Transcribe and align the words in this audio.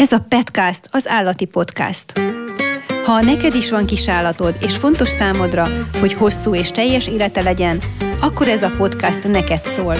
Ez 0.00 0.12
a 0.12 0.24
Petcast 0.28 0.88
az 0.90 1.08
állati 1.08 1.44
podcast. 1.44 2.12
Ha 3.04 3.20
neked 3.20 3.54
is 3.54 3.70
van 3.70 3.86
kis 3.86 4.08
állatod, 4.08 4.56
és 4.60 4.76
fontos 4.76 5.08
számodra, 5.08 5.66
hogy 6.00 6.14
hosszú 6.14 6.54
és 6.54 6.70
teljes 6.70 7.06
élete 7.06 7.42
legyen, 7.42 7.78
akkor 8.20 8.48
ez 8.48 8.62
a 8.62 8.72
podcast 8.76 9.28
neked 9.28 9.64
szól. 9.64 9.96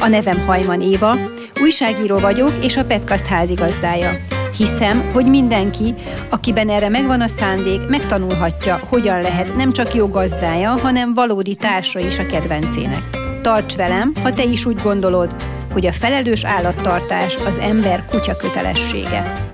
A 0.00 0.06
nevem 0.06 0.46
Hajman 0.46 0.80
Éva, 0.80 1.16
újságíró 1.60 2.18
vagyok, 2.18 2.52
és 2.62 2.76
a 2.76 2.84
Petcast 2.84 3.26
házigazdája. 3.26 4.10
Hiszem, 4.56 5.10
hogy 5.12 5.26
mindenki, 5.26 5.94
akiben 6.30 6.68
erre 6.68 6.88
megvan 6.88 7.20
a 7.20 7.28
szándék, 7.28 7.88
megtanulhatja, 7.88 8.80
hogyan 8.88 9.20
lehet 9.20 9.56
nem 9.56 9.72
csak 9.72 9.94
jó 9.94 10.08
gazdája, 10.08 10.70
hanem 10.70 11.14
valódi 11.14 11.54
társa 11.54 11.98
is 11.98 12.18
a 12.18 12.26
kedvencének. 12.26 13.02
Tarts 13.42 13.76
velem, 13.76 14.12
ha 14.22 14.32
te 14.32 14.44
is 14.44 14.64
úgy 14.64 14.80
gondolod, 14.82 15.34
hogy 15.72 15.86
a 15.86 15.92
felelős 15.92 16.44
állattartás 16.44 17.36
az 17.36 17.58
ember 17.58 18.04
kutya 18.10 18.36
kötelessége. 18.36 19.50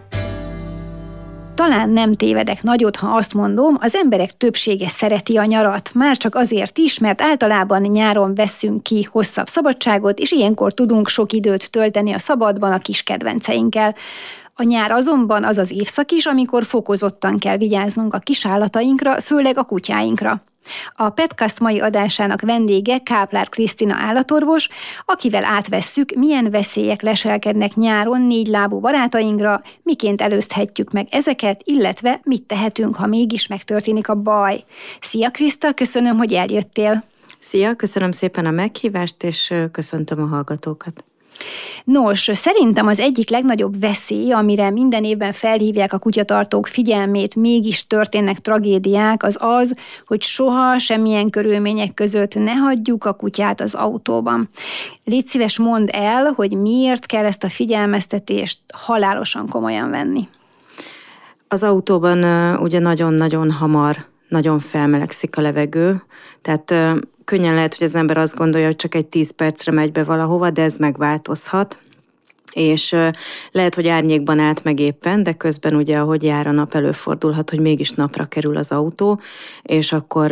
Talán 1.54 1.90
nem 1.90 2.14
tévedek 2.14 2.62
nagyot, 2.62 2.96
ha 2.96 3.16
azt 3.16 3.34
mondom, 3.34 3.76
az 3.80 3.94
emberek 3.94 4.36
többsége 4.36 4.88
szereti 4.88 5.36
a 5.36 5.44
nyarat, 5.44 5.90
már 5.94 6.16
csak 6.16 6.34
azért 6.34 6.78
is, 6.78 6.98
mert 6.98 7.20
általában 7.20 7.82
nyáron 7.82 8.34
veszünk 8.34 8.82
ki 8.82 9.08
hosszabb 9.10 9.46
szabadságot, 9.46 10.18
és 10.18 10.32
ilyenkor 10.32 10.74
tudunk 10.74 11.08
sok 11.08 11.32
időt 11.32 11.70
tölteni 11.70 12.12
a 12.12 12.18
szabadban 12.18 12.72
a 12.72 12.78
kis 12.78 13.02
kedvenceinkkel. 13.02 13.94
A 14.54 14.62
nyár 14.62 14.90
azonban 14.90 15.44
az 15.44 15.58
az 15.58 15.70
évszak 15.70 16.10
is, 16.10 16.26
amikor 16.26 16.64
fokozottan 16.64 17.38
kell 17.38 17.56
vigyáznunk 17.56 18.14
a 18.14 18.18
kisállatainkra, 18.18 19.20
főleg 19.20 19.58
a 19.58 19.64
kutyáinkra. 19.64 20.42
A 20.94 21.08
Petcast 21.08 21.60
mai 21.60 21.80
adásának 21.80 22.40
vendége 22.40 22.98
Káplár 22.98 23.48
Krisztina 23.48 23.94
állatorvos, 23.98 24.68
akivel 25.04 25.44
átvesszük, 25.44 26.12
milyen 26.14 26.50
veszélyek 26.50 27.02
leselkednek 27.02 27.74
nyáron 27.74 28.22
négy 28.22 28.46
lábú 28.46 28.80
barátainkra, 28.80 29.62
miként 29.82 30.20
előzhetjük 30.20 30.92
meg 30.92 31.06
ezeket, 31.10 31.60
illetve 31.64 32.20
mit 32.24 32.42
tehetünk, 32.42 32.96
ha 32.96 33.06
mégis 33.06 33.46
megtörténik 33.46 34.08
a 34.08 34.14
baj. 34.14 34.64
Szia 35.00 35.30
Kriszta, 35.30 35.72
köszönöm, 35.72 36.16
hogy 36.16 36.32
eljöttél. 36.32 37.04
Szia, 37.40 37.74
köszönöm 37.74 38.12
szépen 38.12 38.46
a 38.46 38.50
meghívást, 38.50 39.22
és 39.22 39.54
köszöntöm 39.72 40.20
a 40.20 40.26
hallgatókat. 40.26 41.07
Nos, 41.84 42.30
szerintem 42.32 42.86
az 42.86 42.98
egyik 42.98 43.30
legnagyobb 43.30 43.80
veszély, 43.80 44.32
amire 44.32 44.70
minden 44.70 45.04
évben 45.04 45.32
felhívják 45.32 45.92
a 45.92 45.98
kutyatartók 45.98 46.66
figyelmét, 46.66 47.36
mégis 47.36 47.86
történnek 47.86 48.38
tragédiák, 48.38 49.22
az 49.22 49.36
az, 49.40 49.74
hogy 50.06 50.22
soha 50.22 50.78
semmilyen 50.78 51.30
körülmények 51.30 51.94
között 51.94 52.34
ne 52.34 52.52
hagyjuk 52.52 53.04
a 53.04 53.12
kutyát 53.12 53.60
az 53.60 53.74
autóban. 53.74 54.48
Légy 55.04 55.26
szíves, 55.26 55.58
mondd 55.58 55.88
el, 55.90 56.32
hogy 56.36 56.52
miért 56.52 57.06
kell 57.06 57.24
ezt 57.24 57.44
a 57.44 57.48
figyelmeztetést 57.48 58.58
halálosan 58.74 59.48
komolyan 59.48 59.90
venni. 59.90 60.28
Az 61.48 61.62
autóban 61.62 62.24
ugye 62.56 62.78
nagyon-nagyon 62.78 63.50
hamar 63.50 63.96
nagyon 64.28 64.58
felmelegszik 64.60 65.36
a 65.36 65.40
levegő, 65.40 66.02
tehát 66.42 66.74
könnyen 67.28 67.54
lehet, 67.54 67.74
hogy 67.74 67.86
az 67.86 67.94
ember 67.94 68.16
azt 68.16 68.36
gondolja, 68.36 68.66
hogy 68.66 68.76
csak 68.76 68.94
egy 68.94 69.06
10 69.06 69.30
percre 69.30 69.72
megy 69.72 69.92
be 69.92 70.04
valahova, 70.04 70.50
de 70.50 70.62
ez 70.62 70.76
megváltozhat. 70.76 71.78
És 72.52 72.96
lehet, 73.52 73.74
hogy 73.74 73.88
árnyékban 73.88 74.38
állt 74.38 74.64
meg 74.64 74.80
éppen, 74.80 75.22
de 75.22 75.32
közben 75.32 75.74
ugye, 75.74 75.98
ahogy 75.98 76.22
jár 76.22 76.46
a 76.46 76.50
nap, 76.50 76.74
előfordulhat, 76.74 77.50
hogy 77.50 77.60
mégis 77.60 77.90
napra 77.90 78.24
kerül 78.24 78.56
az 78.56 78.72
autó, 78.72 79.20
és 79.62 79.92
akkor 79.92 80.28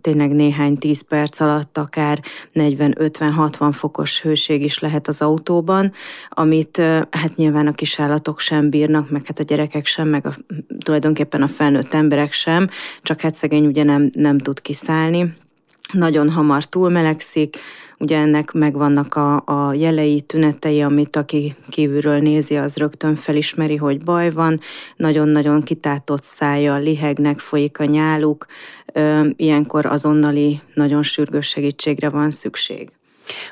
tényleg 0.00 0.30
néhány 0.30 0.78
tíz 0.78 1.00
perc 1.08 1.40
alatt 1.40 1.78
akár 1.78 2.20
40-50-60 2.54 3.70
fokos 3.72 4.20
hőség 4.20 4.62
is 4.62 4.78
lehet 4.78 5.08
az 5.08 5.22
autóban, 5.22 5.92
amit 6.28 6.76
hát 7.10 7.34
nyilván 7.34 7.66
a 7.66 7.72
kisállatok 7.72 8.40
sem 8.40 8.70
bírnak, 8.70 9.10
meg 9.10 9.22
hát 9.26 9.38
a 9.38 9.42
gyerekek 9.42 9.86
sem, 9.86 10.08
meg 10.08 10.26
a, 10.26 10.32
tulajdonképpen 10.84 11.42
a 11.42 11.48
felnőtt 11.48 11.94
emberek 11.94 12.32
sem, 12.32 12.68
csak 13.02 13.20
hát 13.20 13.34
szegény 13.34 13.66
ugye 13.66 13.82
nem, 13.82 14.10
nem 14.14 14.38
tud 14.38 14.60
kiszállni 14.60 15.34
nagyon 15.92 16.30
hamar 16.30 16.64
túlmelegszik, 16.64 17.56
ugye 17.98 18.18
ennek 18.18 18.52
megvannak 18.52 19.14
a, 19.14 19.42
a 19.46 19.72
jelei, 19.74 20.20
tünetei, 20.20 20.82
amit 20.82 21.16
aki 21.16 21.54
kívülről 21.68 22.18
nézi, 22.18 22.56
az 22.56 22.76
rögtön 22.76 23.16
felismeri, 23.16 23.76
hogy 23.76 24.04
baj 24.04 24.30
van, 24.30 24.60
nagyon-nagyon 24.96 25.62
kitátott 25.62 26.24
szája, 26.24 26.76
lihegnek, 26.76 27.38
folyik 27.38 27.78
a 27.78 27.84
nyáluk, 27.84 28.46
ilyenkor 29.36 29.86
azonnali, 29.86 30.60
nagyon 30.74 31.02
sürgős 31.02 31.46
segítségre 31.46 32.10
van 32.10 32.30
szükség. 32.30 32.88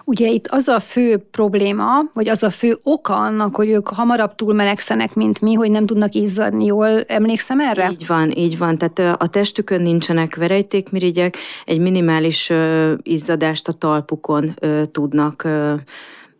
Ugye 0.05 0.29
itt 0.29 0.47
az 0.47 0.69
a 0.69 0.81
fő 0.81 1.17
probléma, 1.31 1.85
vagy 2.13 2.29
az 2.29 2.43
a 2.43 2.51
fő 2.51 2.79
oka 2.83 3.17
annak, 3.17 3.57
hogy 3.57 3.69
ők 3.69 3.89
hamarabb 3.89 4.35
túlmelegszenek, 4.35 5.15
mint 5.15 5.41
mi, 5.41 5.55
hogy 5.55 5.71
nem 5.71 5.87
tudnak 5.87 6.15
izzadni. 6.15 6.65
Jól 6.65 7.03
emlékszem 7.03 7.61
erre? 7.61 7.91
Így 7.91 8.07
van, 8.07 8.31
így 8.31 8.59
van. 8.59 8.79
Tehát 8.79 9.21
a 9.21 9.27
testükön 9.27 9.83
nincsenek 9.83 10.37
verejtékmirigyek, 10.37 11.37
egy 11.65 11.79
minimális 11.79 12.53
izzadást 13.03 13.69
a 13.69 13.73
talpukon 13.73 14.55
tudnak 14.93 15.49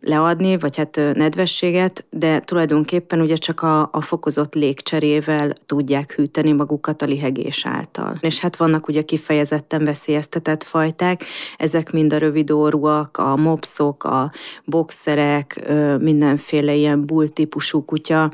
leadni, 0.01 0.57
vagy 0.57 0.77
hát 0.77 0.99
nedvességet, 1.13 2.05
de 2.09 2.39
tulajdonképpen 2.39 3.21
ugye 3.21 3.35
csak 3.35 3.61
a, 3.61 3.89
a 3.91 4.01
fokozott 4.01 4.53
légcserével 4.53 5.55
tudják 5.65 6.13
hűteni 6.13 6.51
magukat 6.51 7.01
a 7.01 7.05
lihegés 7.05 7.65
által. 7.65 8.17
És 8.19 8.39
hát 8.39 8.55
vannak 8.57 8.87
ugye 8.87 9.01
kifejezetten 9.01 9.85
veszélyeztetett 9.85 10.63
fajták, 10.63 11.23
ezek 11.57 11.91
mind 11.91 12.13
a 12.13 12.17
rövidórúak, 12.17 13.17
a 13.17 13.35
mopszok, 13.35 14.03
a 14.03 14.31
boxerek, 14.65 15.71
mindenféle 15.99 16.73
ilyen 16.73 17.05
bull 17.05 17.27
típusú 17.27 17.85
kutya, 17.85 18.31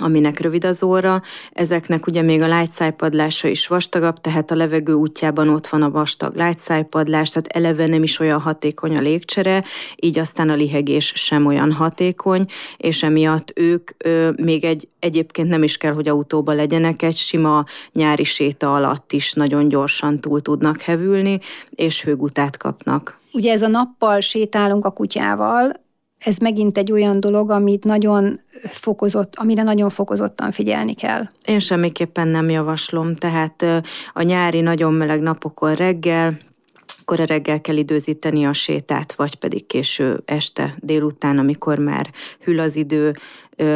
aminek 0.00 0.40
rövid 0.40 0.64
az 0.64 0.82
óra. 0.82 1.22
Ezeknek 1.52 2.06
ugye 2.06 2.22
még 2.22 2.42
a 2.42 2.46
lágyszájpadlása 2.46 3.48
is 3.48 3.66
vastagabb, 3.66 4.20
tehát 4.20 4.50
a 4.50 4.54
levegő 4.54 4.92
útjában 4.92 5.48
ott 5.48 5.66
van 5.66 5.82
a 5.82 5.90
vastag 5.90 6.34
lágyszájpadlás, 6.34 7.30
tehát 7.30 7.46
eleve 7.46 7.86
nem 7.86 8.02
is 8.02 8.18
olyan 8.18 8.40
hatékony 8.40 8.96
a 8.96 9.00
légcsere, 9.00 9.64
így 9.96 10.18
aztán 10.18 10.50
a 10.50 10.54
lihegés 10.54 11.12
sem 11.14 11.46
olyan 11.46 11.72
hatékony, 11.72 12.44
és 12.76 13.02
emiatt 13.02 13.52
ők 13.54 13.90
ö, 13.98 14.30
még 14.36 14.64
egy 14.64 14.88
egyébként 14.98 15.48
nem 15.48 15.62
is 15.62 15.76
kell, 15.76 15.92
hogy 15.92 16.08
autóba 16.08 16.52
legyenek, 16.52 17.02
egy 17.02 17.16
sima 17.16 17.64
nyári 17.92 18.24
séta 18.24 18.74
alatt 18.74 19.12
is 19.12 19.32
nagyon 19.32 19.68
gyorsan 19.68 20.20
túl 20.20 20.42
tudnak 20.42 20.80
hevülni, 20.80 21.38
és 21.70 22.02
hőgutát 22.02 22.56
kapnak. 22.56 23.20
Ugye 23.32 23.52
ez 23.52 23.62
a 23.62 23.68
nappal 23.68 24.20
sétálunk 24.20 24.84
a 24.84 24.90
kutyával, 24.90 25.85
ez 26.26 26.36
megint 26.36 26.78
egy 26.78 26.92
olyan 26.92 27.20
dolog, 27.20 27.50
amit 27.50 27.84
nagyon 27.84 28.40
fokozott, 28.62 29.34
amire 29.36 29.62
nagyon 29.62 29.90
fokozottan 29.90 30.50
figyelni 30.50 30.94
kell. 30.94 31.28
Én 31.44 31.58
semmiképpen 31.58 32.28
nem 32.28 32.50
javaslom, 32.50 33.14
tehát 33.14 33.64
a 34.12 34.22
nyári 34.22 34.60
nagyon 34.60 34.92
meleg 34.92 35.20
napokon 35.20 35.74
reggel, 35.74 36.36
akkor 37.00 37.20
a 37.20 37.24
reggel 37.24 37.60
kell 37.60 37.76
időzíteni 37.76 38.46
a 38.46 38.52
sétát, 38.52 39.12
vagy 39.12 39.34
pedig 39.34 39.66
késő 39.66 40.22
este, 40.24 40.74
délután, 40.78 41.38
amikor 41.38 41.78
már 41.78 42.10
hűl 42.44 42.58
az 42.58 42.76
idő, 42.76 43.16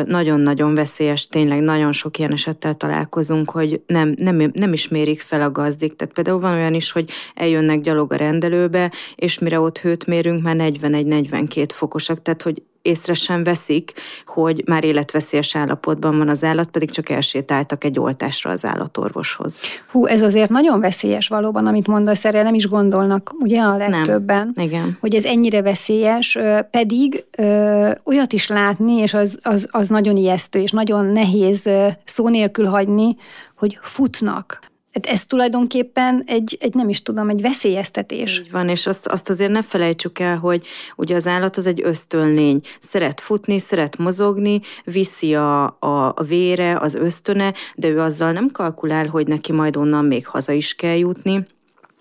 nagyon-nagyon 0.04 0.74
veszélyes, 0.74 1.26
tényleg 1.26 1.60
nagyon 1.60 1.92
sok 1.92 2.18
ilyen 2.18 2.32
esettel 2.32 2.74
találkozunk, 2.74 3.50
hogy 3.50 3.80
nem, 3.86 4.14
nem, 4.16 4.50
nem 4.52 4.72
is 4.72 4.88
mérik 4.88 5.20
fel 5.20 5.42
a 5.42 5.50
gazdik. 5.50 5.96
Tehát 5.96 6.14
például 6.14 6.40
van 6.40 6.54
olyan 6.54 6.74
is, 6.74 6.90
hogy 6.92 7.10
eljönnek 7.34 7.80
gyalog 7.80 8.12
a 8.12 8.16
rendelőbe, 8.16 8.92
és 9.14 9.38
mire 9.38 9.60
ott 9.60 9.78
hőt 9.78 10.06
mérünk, 10.06 10.42
már 10.42 10.56
41-42 10.58 11.68
fokosak, 11.72 12.22
tehát 12.22 12.42
hogy 12.42 12.62
észre 12.82 13.14
sem 13.14 13.44
veszik, 13.44 13.92
hogy 14.26 14.62
már 14.66 14.84
életveszélyes 14.84 15.56
állapotban 15.56 16.18
van 16.18 16.28
az 16.28 16.44
állat, 16.44 16.70
pedig 16.70 16.90
csak 16.90 17.08
elsétáltak 17.08 17.84
egy 17.84 17.98
oltásra 17.98 18.50
az 18.50 18.64
állatorvoshoz. 18.64 19.60
Hú, 19.90 20.06
ez 20.06 20.22
azért 20.22 20.50
nagyon 20.50 20.80
veszélyes 20.80 21.28
valóban, 21.28 21.66
amit 21.66 21.86
mondasz, 21.86 22.24
erre 22.24 22.42
nem 22.42 22.54
is 22.54 22.68
gondolnak, 22.68 23.34
ugye 23.38 23.60
a 23.60 23.76
legtöbben, 23.76 24.52
nem. 24.54 24.66
Igen. 24.66 24.96
hogy 25.00 25.14
ez 25.14 25.24
ennyire 25.24 25.62
veszélyes, 25.62 26.38
pedig 26.70 27.24
ö, 27.36 27.90
olyat 28.04 28.32
is 28.32 28.48
látni, 28.48 28.96
és 28.96 29.14
az, 29.14 29.38
az, 29.42 29.68
az 29.70 29.88
nagyon 29.88 30.16
ijesztő, 30.16 30.60
és 30.60 30.70
nagyon 30.70 31.04
nehéz 31.04 31.70
szó 32.04 32.28
nélkül 32.28 32.66
hagyni, 32.66 33.16
hogy 33.56 33.78
futnak. 33.82 34.69
Hát 34.92 35.06
ez 35.06 35.24
tulajdonképpen 35.24 36.22
egy, 36.26 36.58
egy, 36.60 36.74
nem 36.74 36.88
is 36.88 37.02
tudom, 37.02 37.28
egy 37.28 37.40
veszélyeztetés. 37.40 38.38
Így 38.38 38.50
van, 38.50 38.68
és 38.68 38.86
azt, 38.86 39.06
azt 39.06 39.30
azért 39.30 39.50
ne 39.50 39.62
felejtsük 39.62 40.18
el, 40.18 40.38
hogy 40.38 40.66
ugye 40.96 41.14
az 41.14 41.26
állat 41.26 41.56
az 41.56 41.66
egy 41.66 41.80
ösztönlény. 41.84 42.60
Szeret 42.80 43.20
futni, 43.20 43.58
szeret 43.58 43.96
mozogni, 43.96 44.60
viszi 44.84 45.34
a, 45.34 45.64
a, 45.64 46.12
a 46.16 46.22
vére, 46.22 46.78
az 46.78 46.94
ösztöne, 46.94 47.54
de 47.74 47.88
ő 47.88 48.00
azzal 48.00 48.32
nem 48.32 48.50
kalkulál, 48.50 49.06
hogy 49.06 49.26
neki 49.26 49.52
majd 49.52 49.76
onnan 49.76 50.04
még 50.04 50.26
haza 50.26 50.52
is 50.52 50.74
kell 50.74 50.96
jutni 50.96 51.46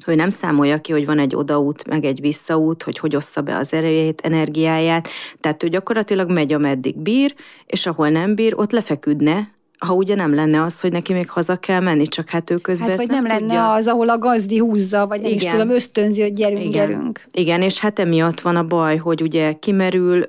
ő 0.06 0.16
nem 0.16 0.30
számolja 0.30 0.82
ki, 0.82 0.92
hogy 0.92 1.06
van 1.06 1.20
egy 1.20 1.36
odaút, 1.36 1.88
meg 1.88 2.06
egy 2.06 2.22
visszaút, 2.22 2.84
hogy 2.84 3.00
hogy 3.00 3.16
ossza 3.16 3.42
be 3.42 3.58
az 3.58 3.74
erejét, 3.74 4.22
energiáját, 4.22 5.08
tehát 5.40 5.64
ő 5.64 5.68
gyakorlatilag 5.68 6.32
megy, 6.32 6.54
ameddig 6.54 6.98
bír, 6.98 7.36
és 7.66 7.86
ahol 7.86 8.10
nem 8.10 8.36
bír, 8.36 8.54
ott 8.56 8.72
lefeküdne, 8.72 9.52
ha 9.80 9.94
ugye 9.94 10.16
nem 10.16 10.34
lenne 10.34 10.64
az, 10.64 10.82
hogy 10.82 10.92
neki 10.92 11.14
még 11.14 11.30
haza 11.30 11.56
kell 11.56 11.80
menni, 11.80 12.08
csak 12.08 12.30
hát 12.30 12.50
ő 12.50 12.58
közben 12.58 12.90
hát, 12.90 12.98
vagy 12.98 13.08
nem, 13.08 13.24
nem 13.24 13.32
lenne 13.32 13.40
tudja. 13.40 13.72
az, 13.72 13.88
ahol 13.88 14.10
a 14.10 14.18
gazdi 14.18 14.58
húzza, 14.58 15.08
vagy 15.08 15.22
nem 15.22 15.32
Igen. 15.32 15.46
is 15.46 15.52
tudom, 15.52 15.70
ösztönzi, 15.70 16.22
hogy 16.22 16.34
gyerünk, 16.34 16.64
Igen. 16.64 16.72
gyerünk. 16.72 17.26
Igen, 17.32 17.62
és 17.62 17.80
hát 17.80 18.00
emiatt 18.00 18.42
van 18.42 18.56
a 18.56 18.64
baj, 18.64 18.98
hogy 18.98 19.22
ugye 19.22 19.54
kimerül, 19.54 20.24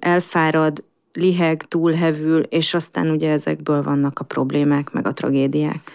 elfárad, 0.00 0.82
liheg, 1.12 1.62
túlhevül, 1.62 2.42
és 2.42 2.74
aztán 2.74 3.10
ugye 3.10 3.30
ezekből 3.30 3.82
vannak 3.82 4.18
a 4.18 4.24
problémák, 4.24 4.90
meg 4.90 5.06
a 5.06 5.12
tragédiák 5.12 5.90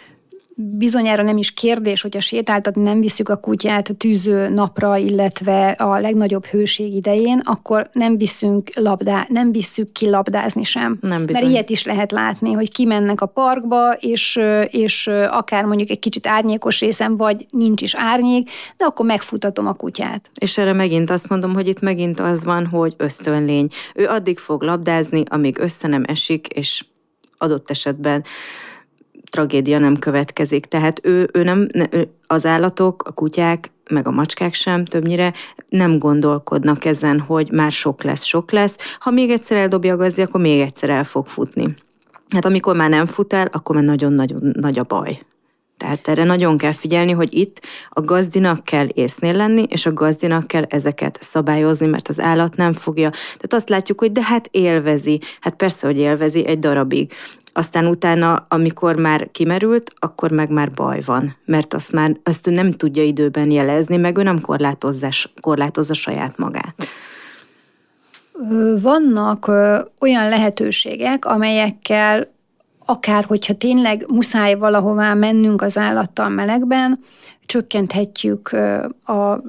bizonyára 0.56 1.24
nem 1.24 1.38
is 1.38 1.54
kérdés, 1.54 2.02
hogyha 2.02 2.20
sétáltatni 2.20 2.82
nem 2.82 3.00
visszük 3.00 3.30
a 3.30 3.36
kutyát 3.36 3.90
a 3.90 3.94
tűző 3.94 4.50
napra, 4.50 4.98
illetve 4.98 5.70
a 5.70 6.00
legnagyobb 6.00 6.46
hőség 6.46 6.96
idején, 6.96 7.42
akkor 7.44 7.90
nem 7.92 8.18
viszünk 8.18 8.70
labdá, 8.74 9.26
nem 9.30 9.52
visszük 9.52 9.92
ki 9.92 10.10
labdázni 10.10 10.64
sem. 10.64 10.98
Nem 11.02 11.26
bizony. 11.26 11.42
Mert 11.42 11.54
ilyet 11.54 11.70
is 11.70 11.84
lehet 11.84 12.12
látni, 12.12 12.52
hogy 12.52 12.72
kimennek 12.72 13.22
a 13.22 13.26
parkba, 13.26 13.92
és, 13.92 14.40
és 14.70 15.08
akár 15.30 15.66
mondjuk 15.66 15.90
egy 15.90 16.00
kicsit 16.00 16.28
árnyékos 16.28 16.80
részem, 16.80 17.18
vagy 17.18 17.46
nincs 17.50 17.82
is 17.82 17.96
árnyék, 17.96 18.50
de 18.78 18.86
akkor 18.86 19.06
megfutatom 19.06 19.68
a 19.68 19.74
kutyát. 19.74 20.30
És 20.40 20.58
erre 20.58 20.74
megint 20.74 21.10
azt 21.10 21.30
mondom, 21.30 21.54
hogy 21.54 21.68
itt 21.68 21.80
megint 21.80 22.20
az 22.20 22.44
van, 22.44 22.66
hogy 22.66 22.94
ösztönlény. 22.98 23.68
Ő 23.96 24.08
addig 24.08 24.38
fog 24.38 24.62
labdázni, 24.62 25.24
amíg 25.28 25.58
össze 25.60 25.88
nem 25.88 26.04
esik, 26.08 26.48
és 26.48 26.86
adott 27.38 27.70
esetben 27.70 28.24
tragédia 29.36 29.80
nem 29.80 30.00
következik. 30.00 30.66
Tehát 30.66 31.00
ő, 31.04 31.30
ő 31.34 31.44
nem, 31.44 31.68
az 32.28 32.46
állatok, 32.46 33.04
a 33.04 33.12
kutyák, 33.12 33.72
meg 33.90 34.08
a 34.08 34.12
macskák 34.12 34.54
sem 34.54 34.86
többnyire 34.86 35.34
nem 35.70 36.00
gondolkodnak 36.00 36.86
ezen, 36.86 37.20
hogy 37.20 37.52
már 37.52 37.72
sok 37.72 38.04
lesz, 38.04 38.24
sok 38.24 38.52
lesz. 38.52 38.78
Ha 39.00 39.12
még 39.12 39.30
egyszer 39.30 39.58
eldobja 39.58 39.94
a 39.94 39.98
gazdi, 39.98 40.22
akkor 40.22 40.42
még 40.42 40.60
egyszer 40.62 40.90
el 40.90 41.04
fog 41.04 41.26
futni. 41.28 41.76
Hát 42.30 42.46
amikor 42.46 42.76
már 42.76 42.90
nem 42.90 43.06
fut 43.06 43.34
el, 43.34 43.48
akkor 43.52 43.76
már 43.76 43.84
nagyon-nagyon 43.84 44.52
nagy 44.54 44.80
a 44.80 44.84
baj. 44.84 45.20
Tehát 45.78 46.08
erre 46.08 46.24
nagyon 46.24 46.58
kell 46.58 46.72
figyelni, 46.72 47.12
hogy 47.12 47.34
itt 47.34 47.62
a 47.90 48.02
gazdinak 48.02 48.64
kell 48.64 48.88
észnél 48.94 49.34
lenni, 49.34 49.66
és 49.70 49.86
a 49.86 49.94
gazdinak 49.94 50.48
kell 50.48 50.64
ezeket 50.64 51.18
szabályozni, 51.22 51.88
mert 51.88 52.08
az 52.08 52.20
állat 52.20 52.56
nem 52.56 52.74
fogja. 52.74 53.10
Tehát 53.10 53.54
azt 53.54 53.70
látjuk, 53.70 54.00
hogy 54.00 54.12
de 54.12 54.24
hát 54.24 54.48
élvezi. 54.52 55.20
Hát 55.40 55.56
persze, 55.56 55.88
hogy 55.88 55.98
élvezi 55.98 56.46
egy 56.46 56.60
darabig 56.60 57.14
aztán 57.58 57.86
utána, 57.86 58.46
amikor 58.50 58.96
már 58.96 59.32
kimerült, 59.32 59.94
akkor 60.00 60.32
meg 60.32 60.50
már 60.50 60.72
baj 60.72 61.02
van, 61.06 61.36
mert 61.46 61.74
azt 61.74 61.92
már 61.92 62.18
azt 62.24 62.48
ő 62.48 62.52
nem 62.52 62.72
tudja 62.72 63.04
időben 63.04 63.52
jelezni, 63.52 63.98
meg 63.98 64.18
ő 64.18 64.24
nem 64.24 64.42
korlátozza, 64.42 65.10
korlátozza 65.40 65.94
saját 65.94 66.38
magát. 66.38 66.76
Vannak 68.82 69.48
olyan 70.00 70.30
lehetőségek, 70.30 71.26
amelyekkel 71.26 72.34
akár 72.86 73.24
hogyha 73.24 73.54
tényleg 73.54 74.06
muszáj 74.08 74.56
valahová 74.56 75.14
mennünk 75.14 75.62
az 75.62 75.78
állattal 75.78 76.30
melegben, 76.30 77.00
csökkenthetjük 77.46 78.52
a 79.04 79.42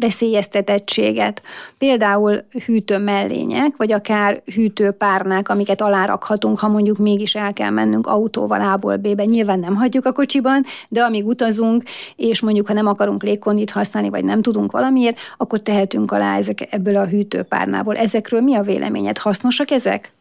veszélyeztetettséget. 0.00 1.42
Például 1.78 2.44
hűtő 2.64 2.98
mellények, 2.98 3.76
vagy 3.76 3.92
akár 3.92 4.42
hűtőpárnák, 4.54 5.48
amiket 5.48 5.80
alárakhatunk, 5.80 6.58
ha 6.58 6.68
mondjuk 6.68 6.98
mégis 6.98 7.34
el 7.34 7.52
kell 7.52 7.70
mennünk 7.70 8.06
autóval 8.06 8.60
A-ból 8.60 8.96
B-be. 8.96 9.24
Nyilván 9.24 9.58
nem 9.58 9.74
hagyjuk 9.74 10.06
a 10.06 10.12
kocsiban, 10.12 10.64
de 10.88 11.02
amíg 11.02 11.26
utazunk, 11.26 11.82
és 12.16 12.40
mondjuk 12.40 12.66
ha 12.66 12.72
nem 12.72 12.86
akarunk 12.86 13.22
légkondit 13.22 13.70
használni, 13.70 14.08
vagy 14.08 14.24
nem 14.24 14.42
tudunk 14.42 14.72
valamiért, 14.72 15.18
akkor 15.36 15.60
tehetünk 15.60 16.12
alá 16.12 16.36
ezek, 16.36 16.68
ebből 16.70 16.96
a 16.96 17.06
hűtőpárnából. 17.06 17.96
Ezekről 17.96 18.40
mi 18.40 18.54
a 18.54 18.62
véleményed? 18.62 19.18
Hasznosak 19.18 19.70
ezek? 19.70 20.12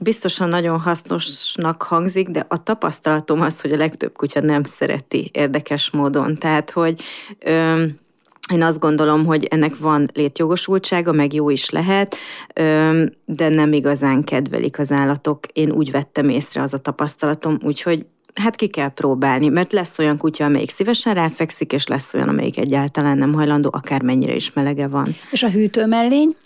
Biztosan 0.00 0.48
nagyon 0.48 0.80
hasznosnak 0.80 1.82
hangzik, 1.82 2.28
de 2.28 2.44
a 2.48 2.62
tapasztalatom 2.62 3.40
az, 3.40 3.60
hogy 3.60 3.72
a 3.72 3.76
legtöbb 3.76 4.16
kutya 4.16 4.40
nem 4.40 4.62
szereti 4.62 5.30
érdekes 5.32 5.90
módon. 5.90 6.38
Tehát, 6.38 6.70
hogy 6.70 7.02
ö, 7.38 7.84
én 8.52 8.62
azt 8.62 8.78
gondolom, 8.78 9.24
hogy 9.24 9.44
ennek 9.44 9.78
van 9.78 10.08
létjogosultsága, 10.14 11.12
meg 11.12 11.32
jó 11.32 11.50
is 11.50 11.70
lehet, 11.70 12.16
de 13.24 13.48
nem 13.48 13.72
igazán 13.72 14.24
kedvelik 14.24 14.78
az 14.78 14.92
állatok. 14.92 15.46
Én 15.52 15.70
úgy 15.70 15.90
vettem 15.90 16.28
észre 16.28 16.62
az 16.62 16.74
a 16.74 16.78
tapasztalatom, 16.78 17.58
úgyhogy 17.62 18.06
hát 18.34 18.56
ki 18.56 18.66
kell 18.66 18.88
próbálni, 18.88 19.48
mert 19.48 19.72
lesz 19.72 19.98
olyan 19.98 20.16
kutya, 20.16 20.44
amelyik 20.44 20.70
szívesen 20.70 21.14
ráfekszik, 21.14 21.72
és 21.72 21.86
lesz 21.86 22.14
olyan, 22.14 22.28
amelyik 22.28 22.58
egyáltalán 22.58 23.18
nem 23.18 23.32
hajlandó, 23.32 23.70
akármennyire 23.72 24.34
is 24.34 24.52
melege 24.52 24.86
van. 24.86 25.16
És 25.30 25.42
a 25.42 25.50
hűtőmellény? 25.50 26.36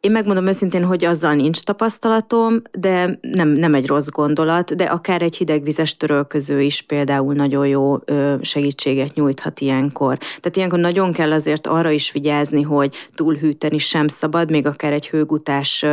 Én 0.00 0.10
megmondom 0.10 0.46
őszintén, 0.46 0.84
hogy 0.84 1.04
azzal 1.04 1.34
nincs 1.34 1.62
tapasztalatom, 1.62 2.62
de 2.78 3.18
nem, 3.20 3.48
nem 3.48 3.74
egy 3.74 3.86
rossz 3.86 4.08
gondolat, 4.08 4.76
de 4.76 4.84
akár 4.84 5.22
egy 5.22 5.36
hidegvizes 5.36 5.96
törölköző 5.96 6.60
is 6.60 6.82
például 6.82 7.34
nagyon 7.34 7.66
jó 7.66 7.96
segítséget 8.40 9.14
nyújthat 9.14 9.60
ilyenkor. 9.60 10.18
Tehát 10.18 10.56
ilyenkor 10.56 10.78
nagyon 10.78 11.12
kell 11.12 11.32
azért 11.32 11.66
arra 11.66 11.90
is 11.90 12.12
vigyázni, 12.12 12.62
hogy 12.62 12.94
túlhűteni 13.14 13.78
sem 13.78 14.08
szabad, 14.08 14.50
még 14.50 14.66
akár 14.66 14.92
egy 14.92 15.08
hőgutás 15.08 15.84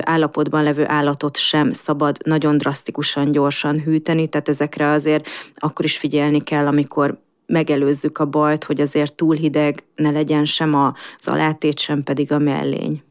állapotban 0.00 0.62
levő 0.62 0.84
állatot 0.88 1.36
sem 1.36 1.72
szabad 1.72 2.16
nagyon 2.24 2.58
drasztikusan 2.58 3.30
gyorsan 3.30 3.80
hűteni, 3.80 4.26
tehát 4.26 4.48
ezekre 4.48 4.88
azért 4.88 5.28
akkor 5.56 5.84
is 5.84 5.98
figyelni 5.98 6.40
kell, 6.40 6.66
amikor 6.66 7.18
megelőzzük 7.46 8.18
a 8.18 8.26
bajt, 8.26 8.64
hogy 8.64 8.80
azért 8.80 9.14
túl 9.14 9.34
hideg 9.34 9.84
ne 9.94 10.10
legyen 10.10 10.44
sem 10.44 10.74
az 10.74 11.28
alátét, 11.28 11.78
sem 11.78 12.02
pedig 12.02 12.32
a 12.32 12.38
mellény. 12.38 13.02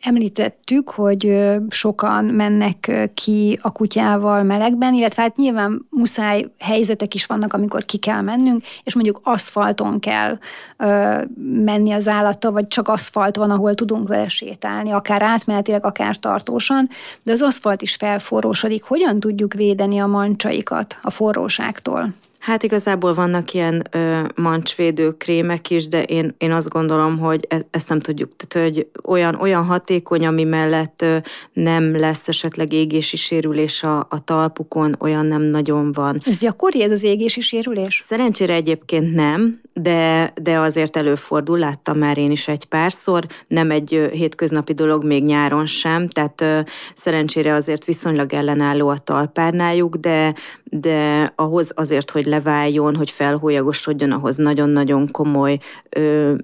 Említettük, 0.00 0.90
hogy 0.90 1.46
sokan 1.68 2.24
mennek 2.24 3.10
ki 3.14 3.58
a 3.62 3.72
kutyával 3.72 4.42
melegben, 4.42 4.94
illetve 4.94 5.22
hát 5.22 5.36
nyilván 5.36 5.86
muszáj 5.90 6.44
helyzetek 6.58 7.14
is 7.14 7.26
vannak, 7.26 7.52
amikor 7.52 7.84
ki 7.84 7.96
kell 7.96 8.20
mennünk, 8.20 8.64
és 8.82 8.94
mondjuk 8.94 9.20
aszfalton 9.22 9.98
kell 9.98 10.38
ö, 10.76 11.18
menni 11.64 11.92
az 11.92 12.08
állattal, 12.08 12.52
vagy 12.52 12.66
csak 12.66 12.88
aszfalt 12.88 13.36
van, 13.36 13.50
ahol 13.50 13.74
tudunk 13.74 14.08
vele 14.08 14.28
sétálni, 14.28 14.90
akár 14.90 15.22
átmenetileg, 15.22 15.84
akár 15.84 16.16
tartósan, 16.16 16.88
de 17.22 17.32
az 17.32 17.42
aszfalt 17.42 17.82
is 17.82 17.94
felforrósodik. 17.94 18.84
Hogyan 18.84 19.20
tudjuk 19.20 19.54
védeni 19.54 19.98
a 19.98 20.06
mancsaikat 20.06 20.98
a 21.02 21.10
forróságtól? 21.10 22.14
Hát 22.46 22.62
igazából 22.62 23.14
vannak 23.14 23.52
ilyen 23.52 23.86
ö, 23.90 24.20
mancsvédő 24.34 25.10
krémek 25.10 25.70
is, 25.70 25.86
de 25.88 26.02
én, 26.02 26.34
én 26.38 26.52
azt 26.52 26.68
gondolom, 26.68 27.18
hogy 27.18 27.46
e, 27.48 27.66
ezt 27.70 27.88
nem 27.88 28.00
tudjuk. 28.00 28.30
Tehát, 28.36 28.66
hogy 28.66 28.86
olyan, 29.04 29.34
olyan 29.34 29.64
hatékony, 29.64 30.26
ami 30.26 30.44
mellett 30.44 31.02
ö, 31.02 31.16
nem 31.52 31.96
lesz 31.96 32.28
esetleg 32.28 32.72
égési 32.72 33.16
sérülés 33.16 33.82
a, 33.82 33.98
a 34.10 34.24
talpukon, 34.24 34.96
olyan 35.00 35.26
nem 35.26 35.42
nagyon 35.42 35.92
van. 35.92 36.20
Ez 36.24 36.38
gyakori 36.38 36.82
ez 36.82 36.92
az 36.92 37.02
égési 37.02 37.40
sérülés? 37.40 38.04
Szerencsére 38.08 38.54
egyébként 38.54 39.14
nem, 39.14 39.60
de, 39.72 40.32
de 40.42 40.58
azért 40.58 40.96
előfordul, 40.96 41.58
láttam 41.58 41.98
már 41.98 42.18
én 42.18 42.30
is 42.30 42.48
egy 42.48 42.64
párszor, 42.64 43.26
nem 43.48 43.70
egy 43.70 43.94
ö, 43.94 44.08
hétköznapi 44.08 44.72
dolog, 44.72 45.04
még 45.04 45.24
nyáron 45.24 45.66
sem, 45.66 46.08
tehát 46.08 46.40
ö, 46.40 46.60
szerencsére 46.94 47.54
azért 47.54 47.84
viszonylag 47.84 48.32
ellenálló 48.32 48.88
a 48.88 48.98
talpárnájuk, 48.98 49.96
de, 49.96 50.34
de 50.64 51.32
ahhoz 51.36 51.70
azért, 51.74 52.10
hogy 52.10 52.24
leváljon, 52.36 52.96
hogy 52.96 53.10
felhólyagosodjon, 53.10 54.10
ahhoz 54.12 54.36
nagyon-nagyon 54.36 55.10
komoly 55.10 55.58
ö, 55.90 56.34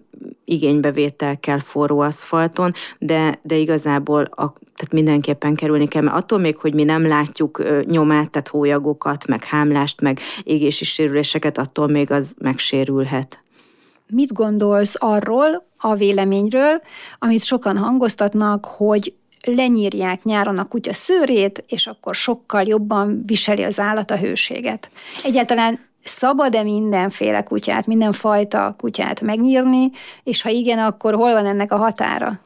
igénybevétel 0.45 1.41
kell 1.41 1.59
forró 1.59 2.01
aszfalton, 2.01 2.73
de, 2.99 3.41
de 3.43 3.57
igazából 3.57 4.23
a, 4.23 4.53
tehát 4.53 4.93
mindenképpen 4.93 5.55
kerülni 5.55 5.87
kell, 5.89 6.03
mert 6.03 6.17
attól 6.17 6.39
még, 6.39 6.57
hogy 6.57 6.75
mi 6.75 6.85
nem 6.85 7.07
látjuk 7.07 7.59
ö, 7.59 7.83
nyomát, 7.85 8.31
tehát 8.31 8.49
hólyagokat, 8.49 9.27
meg 9.27 9.45
hámlást, 9.45 10.01
meg 10.01 10.21
égési 10.43 10.85
sérüléseket, 10.85 11.59
attól 11.59 11.89
még 11.89 12.11
az 12.11 12.35
megsérülhet. 12.39 13.43
Mit 14.07 14.33
gondolsz 14.33 14.95
arról, 14.99 15.71
a 15.85 15.95
véleményről, 15.95 16.83
amit 17.19 17.43
sokan 17.43 17.77
hangoztatnak, 17.77 18.65
hogy 18.65 19.15
lenyírják 19.47 20.23
nyáron 20.23 20.59
a 20.59 20.69
kutya 20.69 20.93
szőrét, 20.93 21.65
és 21.69 21.87
akkor 21.87 22.15
sokkal 22.15 22.63
jobban 22.63 23.23
viseli 23.27 23.63
az 23.63 23.81
állat 23.81 24.11
a 24.11 24.17
hőséget. 24.17 24.91
Egyáltalán 25.25 25.81
szabad-e 26.05 26.63
mindenféle 26.63 27.43
kutyát, 27.43 27.87
mindenfajta 27.87 28.75
kutyát 28.79 29.21
megnyírni, 29.21 29.91
és 30.23 30.43
ha 30.43 30.49
igen, 30.49 30.79
akkor 30.79 31.15
hol 31.15 31.33
van 31.33 31.47
ennek 31.47 31.73
a 31.73 31.77
határa? 31.77 32.41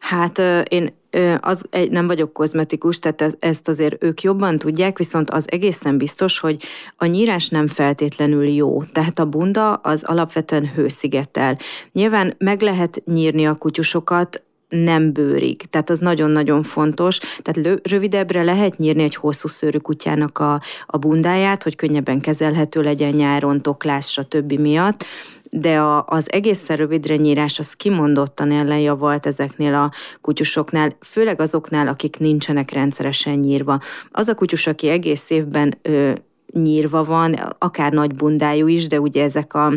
Hát 0.00 0.38
én 0.68 0.98
az, 1.40 1.62
nem 1.90 2.06
vagyok 2.06 2.32
kozmetikus, 2.32 2.98
tehát 2.98 3.36
ezt 3.38 3.68
azért 3.68 4.04
ők 4.04 4.22
jobban 4.22 4.58
tudják, 4.58 4.98
viszont 4.98 5.30
az 5.30 5.44
egészen 5.50 5.98
biztos, 5.98 6.38
hogy 6.38 6.62
a 6.96 7.06
nyírás 7.06 7.48
nem 7.48 7.66
feltétlenül 7.66 8.48
jó. 8.48 8.82
Tehát 8.82 9.18
a 9.18 9.24
bunda 9.24 9.72
az 9.72 10.04
alapvetően 10.04 10.70
hőszigetel. 10.74 11.58
Nyilván 11.92 12.34
meg 12.38 12.60
lehet 12.60 13.02
nyírni 13.04 13.46
a 13.46 13.54
kutyusokat, 13.54 14.42
nem 14.70 15.12
bőrig. 15.12 15.62
Tehát 15.70 15.90
az 15.90 15.98
nagyon-nagyon 15.98 16.62
fontos. 16.62 17.18
Tehát 17.42 17.80
rövidebbre 17.82 18.42
lehet 18.42 18.76
nyírni 18.76 19.02
egy 19.02 19.14
hosszú 19.14 19.48
szőrű 19.48 19.78
kutyának 19.78 20.38
a, 20.38 20.60
a 20.86 20.98
bundáját, 20.98 21.62
hogy 21.62 21.76
könnyebben 21.76 22.20
kezelhető 22.20 22.80
legyen 22.80 23.12
nyáron, 23.12 23.62
toklás, 23.62 24.10
stb. 24.10 24.52
miatt 24.52 25.04
de 25.50 25.78
a, 25.78 26.04
az 26.06 26.32
egészen 26.32 26.76
rövidre 26.76 27.16
nyírás 27.16 27.58
az 27.58 27.72
kimondottan 27.72 28.50
ellenjavalt 28.50 29.26
ezeknél 29.26 29.74
a 29.74 29.92
kutyusoknál, 30.20 30.96
főleg 31.00 31.40
azoknál, 31.40 31.88
akik 31.88 32.18
nincsenek 32.18 32.70
rendszeresen 32.70 33.34
nyírva. 33.34 33.80
Az 34.10 34.28
a 34.28 34.34
kutyus, 34.34 34.66
aki 34.66 34.88
egész 34.88 35.30
évben 35.30 35.78
ö, 35.82 36.12
nyírva 36.52 37.04
van, 37.04 37.34
akár 37.58 37.92
nagy 37.92 38.14
bundájú 38.14 38.66
is, 38.66 38.86
de 38.86 39.00
ugye 39.00 39.22
ezek 39.22 39.54
a 39.54 39.72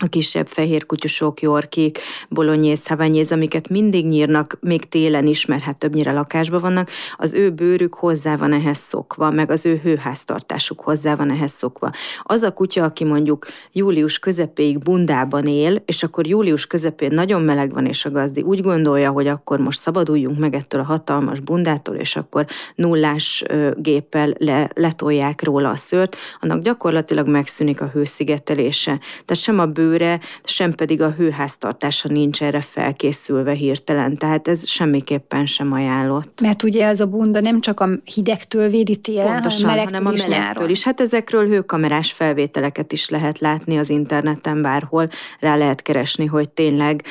a 0.00 0.06
kisebb 0.06 0.46
fehér 0.46 0.86
kutyusok, 0.86 1.40
yorkik, 1.40 1.98
bolonyész, 2.28 2.86
havanyéz, 2.86 3.32
amiket 3.32 3.68
mindig 3.68 4.06
nyírnak, 4.06 4.58
még 4.60 4.88
télen 4.88 5.26
is, 5.26 5.46
mert 5.46 5.62
hát 5.62 5.78
többnyire 5.78 6.12
lakásban 6.12 6.60
vannak, 6.60 6.90
az 7.16 7.34
ő 7.34 7.50
bőrük 7.50 7.94
hozzá 7.94 8.36
van 8.36 8.52
ehhez 8.52 8.78
szokva, 8.78 9.30
meg 9.30 9.50
az 9.50 9.66
ő 9.66 9.80
hőháztartásuk 9.82 10.80
hozzá 10.80 11.16
van 11.16 11.30
ehhez 11.30 11.52
szokva. 11.52 11.90
Az 12.22 12.42
a 12.42 12.52
kutya, 12.52 12.84
aki 12.84 13.04
mondjuk 13.04 13.46
július 13.72 14.18
közepéig 14.18 14.78
bundában 14.78 15.44
él, 15.44 15.82
és 15.84 16.02
akkor 16.02 16.26
július 16.26 16.66
közepén 16.66 17.14
nagyon 17.14 17.42
meleg 17.42 17.72
van, 17.72 17.86
és 17.86 18.04
a 18.04 18.10
gazdi 18.10 18.42
úgy 18.42 18.60
gondolja, 18.60 19.10
hogy 19.10 19.26
akkor 19.26 19.58
most 19.58 19.80
szabaduljunk 19.80 20.38
meg 20.38 20.54
ettől 20.54 20.80
a 20.80 20.84
hatalmas 20.84 21.40
bundától, 21.40 21.94
és 21.94 22.16
akkor 22.16 22.46
nullás 22.74 23.44
géppel 23.76 24.34
le, 24.38 24.70
letolják 24.74 25.42
róla 25.42 25.68
a 25.68 25.76
szőrt, 25.76 26.16
annak 26.40 26.62
gyakorlatilag 26.62 27.28
megszűnik 27.28 27.80
a 27.80 27.90
hőszigetelése. 27.92 29.00
Tehát 29.24 29.42
sem 29.42 29.58
a 29.58 29.66
bőr 29.66 29.86
bőre, 29.88 30.20
sem 30.44 30.72
pedig 30.72 31.02
a 31.02 31.10
hőháztartása 31.10 32.08
nincs 32.08 32.42
erre 32.42 32.60
felkészülve 32.60 33.52
hirtelen, 33.52 34.16
tehát 34.16 34.48
ez 34.48 34.68
semmiképpen 34.68 35.46
sem 35.46 35.72
ajánlott. 35.72 36.40
Mert 36.40 36.62
ugye 36.62 36.86
ez 36.86 37.00
a 37.00 37.06
bunda 37.06 37.40
nem 37.40 37.60
csak 37.60 37.80
a 37.80 37.88
hidegtől 38.14 38.68
védi 38.68 38.96
télen, 38.96 39.32
Pontosan, 39.32 39.68
hanem, 39.68 39.84
hanem 39.84 40.06
a 40.06 40.10
melegtől 40.10 40.36
nyáron. 40.36 40.68
is. 40.68 40.82
Hát 40.82 41.00
ezekről 41.00 41.46
hőkamerás 41.46 42.12
felvételeket 42.12 42.92
is 42.92 43.08
lehet 43.08 43.38
látni 43.38 43.78
az 43.78 43.90
interneten 43.90 44.62
bárhol, 44.62 45.08
rá 45.40 45.56
lehet 45.56 45.82
keresni, 45.82 46.26
hogy 46.26 46.50
tényleg 46.50 47.02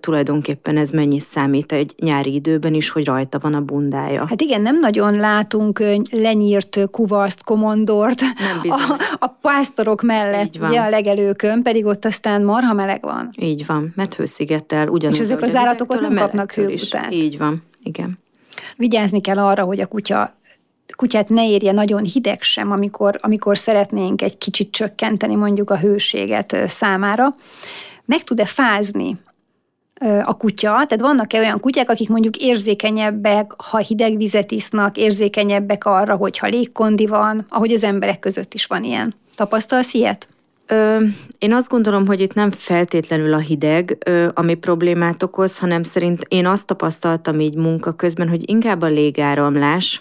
tulajdonképpen 0.00 0.76
ez 0.76 0.90
mennyi 0.90 1.20
számít 1.30 1.72
egy 1.72 1.94
nyári 1.98 2.34
időben 2.34 2.74
is, 2.74 2.88
hogy 2.88 3.04
rajta 3.04 3.38
van 3.38 3.54
a 3.54 3.60
bundája. 3.60 4.26
Hát 4.26 4.40
igen, 4.40 4.62
nem 4.62 4.78
nagyon 4.80 5.16
látunk 5.16 5.82
lenyírt 6.10 6.78
kuvaszt, 6.90 7.44
komondort 7.44 8.20
nem 8.20 8.72
a, 8.72 8.96
a 9.18 9.26
pásztorok 9.26 10.02
mellett, 10.02 10.54
ugye 10.60 10.80
a 10.80 10.88
legelőkön, 10.88 11.62
pedig 11.62 11.84
ott 11.84 12.04
azt 12.04 12.23
aztán 12.24 12.42
marha 12.42 12.72
meleg 12.72 13.02
van. 13.02 13.30
Így 13.36 13.66
van, 13.66 13.92
mert 13.96 14.14
hőszigettel 14.14 14.88
ugyanúgy. 14.88 15.16
És 15.16 15.22
ezek 15.22 15.42
az 15.42 15.54
állatok 15.54 15.92
ott 15.92 16.00
nem 16.00 16.14
kapnak 16.14 16.52
hőutát. 16.52 17.12
Így 17.12 17.38
van, 17.38 17.62
igen. 17.82 18.18
Vigyázni 18.76 19.20
kell 19.20 19.38
arra, 19.38 19.64
hogy 19.64 19.80
a 19.80 19.86
kutya 19.86 20.34
kutyát 20.96 21.28
ne 21.28 21.48
érje 21.48 21.72
nagyon 21.72 22.04
hideg 22.04 22.42
sem, 22.42 22.70
amikor, 22.70 23.18
amikor 23.22 23.58
szeretnénk 23.58 24.22
egy 24.22 24.38
kicsit 24.38 24.70
csökkenteni 24.70 25.34
mondjuk 25.34 25.70
a 25.70 25.78
hőséget 25.78 26.56
számára. 26.66 27.34
Meg 28.04 28.24
tud-e 28.24 28.44
fázni 28.44 29.16
a 30.24 30.36
kutya, 30.36 30.68
tehát 30.68 31.00
vannak-e 31.00 31.38
olyan 31.38 31.60
kutyák, 31.60 31.90
akik 31.90 32.08
mondjuk 32.08 32.36
érzékenyebbek, 32.36 33.52
ha 33.56 33.78
hideg 33.78 34.16
vizet 34.16 34.50
isznak, 34.50 34.96
érzékenyebbek 34.96 35.84
arra, 35.84 36.16
hogyha 36.16 36.46
légkondi 36.46 37.06
van, 37.06 37.46
ahogy 37.48 37.72
az 37.72 37.84
emberek 37.84 38.18
között 38.18 38.54
is 38.54 38.66
van 38.66 38.84
ilyen. 38.84 39.14
Tapasztalsz 39.34 39.94
ilyet? 39.94 40.28
Ö, 40.66 41.04
én 41.38 41.52
azt 41.52 41.68
gondolom, 41.68 42.06
hogy 42.06 42.20
itt 42.20 42.34
nem 42.34 42.50
feltétlenül 42.50 43.32
a 43.32 43.38
hideg, 43.38 43.98
ö, 44.06 44.28
ami 44.34 44.54
problémát 44.54 45.22
okoz, 45.22 45.58
hanem 45.58 45.82
szerint 45.82 46.24
én 46.28 46.46
azt 46.46 46.66
tapasztaltam 46.66 47.40
így 47.40 47.54
munka 47.54 47.92
közben, 47.92 48.28
hogy 48.28 48.48
inkább 48.48 48.82
a 48.82 48.86
légáramlás, 48.86 50.00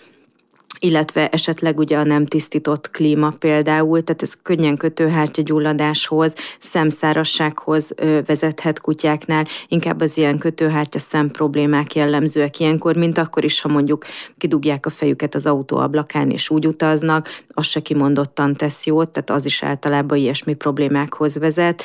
illetve 0.84 1.30
esetleg 1.30 1.78
ugye 1.78 1.98
a 1.98 2.04
nem 2.04 2.26
tisztított 2.26 2.90
klíma 2.92 3.30
például, 3.40 4.02
tehát 4.02 4.22
ez 4.22 4.34
könnyen 4.42 4.78
kötőhártya 4.78 5.42
gyulladáshoz, 5.42 6.36
szemszárassághoz 6.60 7.94
vezethet 8.26 8.82
kutyáknál, 8.82 9.48
inkább 9.68 10.02
az 10.02 10.18
ilyen 10.18 10.38
kötőhártya 10.38 11.00
szem 11.00 11.32
problémák 11.32 11.96
jellemzőek 11.96 12.60
ilyenkor, 12.60 12.96
mint 12.96 13.18
akkor 13.18 13.44
is, 13.44 13.62
ha 13.62 13.70
mondjuk 13.70 14.06
kidugják 14.38 14.86
a 14.86 14.90
fejüket 14.90 15.36
az 15.36 15.46
autó 15.46 15.78
ablakán 15.78 16.30
és 16.30 16.50
úgy 16.50 16.68
utaznak, 16.68 17.28
az 17.48 17.66
se 17.66 17.80
kimondottan 17.80 18.54
tesz 18.54 18.86
jót, 18.86 19.12
tehát 19.12 19.30
az 19.30 19.46
is 19.46 19.64
általában 19.64 20.18
ilyesmi 20.18 20.54
problémákhoz 20.54 21.38
vezet 21.38 21.84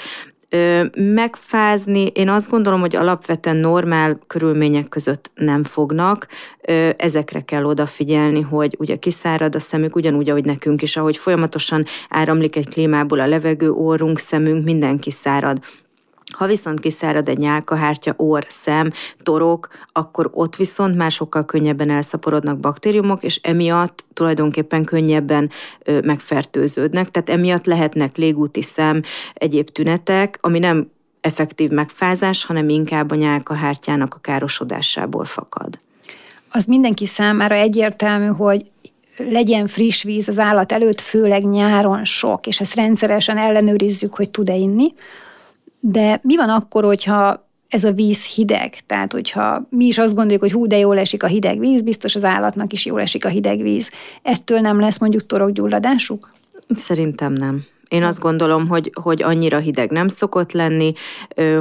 megfázni, 0.97 2.07
én 2.07 2.29
azt 2.29 2.51
gondolom, 2.51 2.81
hogy 2.81 2.97
alapvetően 2.97 3.57
normál 3.57 4.19
körülmények 4.27 4.89
között 4.89 5.31
nem 5.35 5.65
fognak. 5.65 6.27
Ezekre 6.97 7.41
kell 7.41 7.65
odafigyelni, 7.65 8.41
hogy 8.41 8.77
ugye 8.79 8.97
kiszárad 8.97 9.55
a 9.55 9.61
szemük, 9.61 9.97
ugyanúgy, 9.97 10.31
ahogy 10.31 10.45
nekünk 10.45 10.83
is, 10.83 10.97
ahogy 10.97 11.17
folyamatosan 11.17 11.85
áramlik 12.09 12.57
egy 12.57 12.69
klímából 12.69 13.21
a 13.21 13.27
levegő, 13.27 13.71
orrunk, 13.71 14.19
szemünk, 14.19 14.65
minden 14.65 14.99
kiszárad. 14.99 15.59
Ha 16.29 16.47
viszont 16.47 16.81
kiszárad 16.81 17.29
egy 17.29 17.39
nyálkahártya, 17.39 18.15
orr, 18.17 18.45
szem, 18.49 18.93
torok, 19.23 19.69
akkor 19.93 20.31
ott 20.33 20.57
viszont 20.57 20.97
már 20.97 21.11
sokkal 21.11 21.45
könnyebben 21.45 21.91
elszaporodnak 21.91 22.59
baktériumok, 22.59 23.23
és 23.23 23.37
emiatt 23.43 24.05
tulajdonképpen 24.13 24.85
könnyebben 24.85 25.51
ö, 25.85 26.01
megfertőződnek. 26.01 27.11
Tehát 27.11 27.31
emiatt 27.31 27.65
lehetnek 27.65 28.17
légúti 28.17 28.63
szem, 28.63 29.03
egyéb 29.35 29.71
tünetek, 29.71 30.39
ami 30.41 30.59
nem 30.59 30.91
effektív 31.21 31.71
megfázás, 31.71 32.45
hanem 32.45 32.69
inkább 32.69 33.11
a 33.11 33.15
nyálkahártyának 33.15 34.15
a 34.15 34.19
károsodásából 34.21 35.25
fakad. 35.25 35.79
Az 36.51 36.65
mindenki 36.65 37.07
számára 37.07 37.55
egyértelmű, 37.55 38.27
hogy 38.27 38.71
legyen 39.17 39.67
friss 39.67 40.03
víz 40.03 40.29
az 40.29 40.39
állat 40.39 40.73
előtt, 40.73 41.01
főleg 41.01 41.45
nyáron 41.45 42.05
sok, 42.05 42.47
és 42.47 42.61
ezt 42.61 42.75
rendszeresen 42.75 43.39
ellenőrizzük, 43.39 44.15
hogy 44.15 44.31
tud-e 44.31 44.55
inni. 44.55 44.95
De 45.81 46.21
mi 46.23 46.37
van 46.37 46.49
akkor, 46.49 46.85
hogyha 46.85 47.47
ez 47.69 47.85
a 47.85 47.93
víz 47.93 48.27
hideg, 48.27 48.79
tehát 48.87 49.13
hogyha 49.13 49.67
mi 49.71 49.85
is 49.85 49.99
azt 49.99 50.15
gondoljuk, 50.15 50.43
hogy 50.43 50.53
hú, 50.53 50.67
de 50.67 50.79
jól 50.79 50.99
esik 50.99 51.23
a 51.23 51.27
hideg 51.27 51.59
víz, 51.59 51.83
biztos 51.83 52.15
az 52.15 52.25
állatnak 52.25 52.73
is 52.73 52.87
jól 52.87 53.01
esik 53.01 53.25
a 53.25 53.29
hideg 53.29 53.63
víz. 53.63 53.91
Ettől 54.23 54.61
nem 54.61 54.81
lesz 54.81 54.99
mondjuk 54.99 55.27
torokgyulladásuk? 55.27 56.29
Szerintem 56.75 57.33
nem. 57.33 57.65
Én 57.89 58.03
azt 58.03 58.19
gondolom, 58.19 58.69
hogy, 58.69 58.93
hogy 59.03 59.23
annyira 59.23 59.59
hideg 59.59 59.91
nem 59.91 60.09
szokott 60.09 60.53
lenni, 60.53 60.93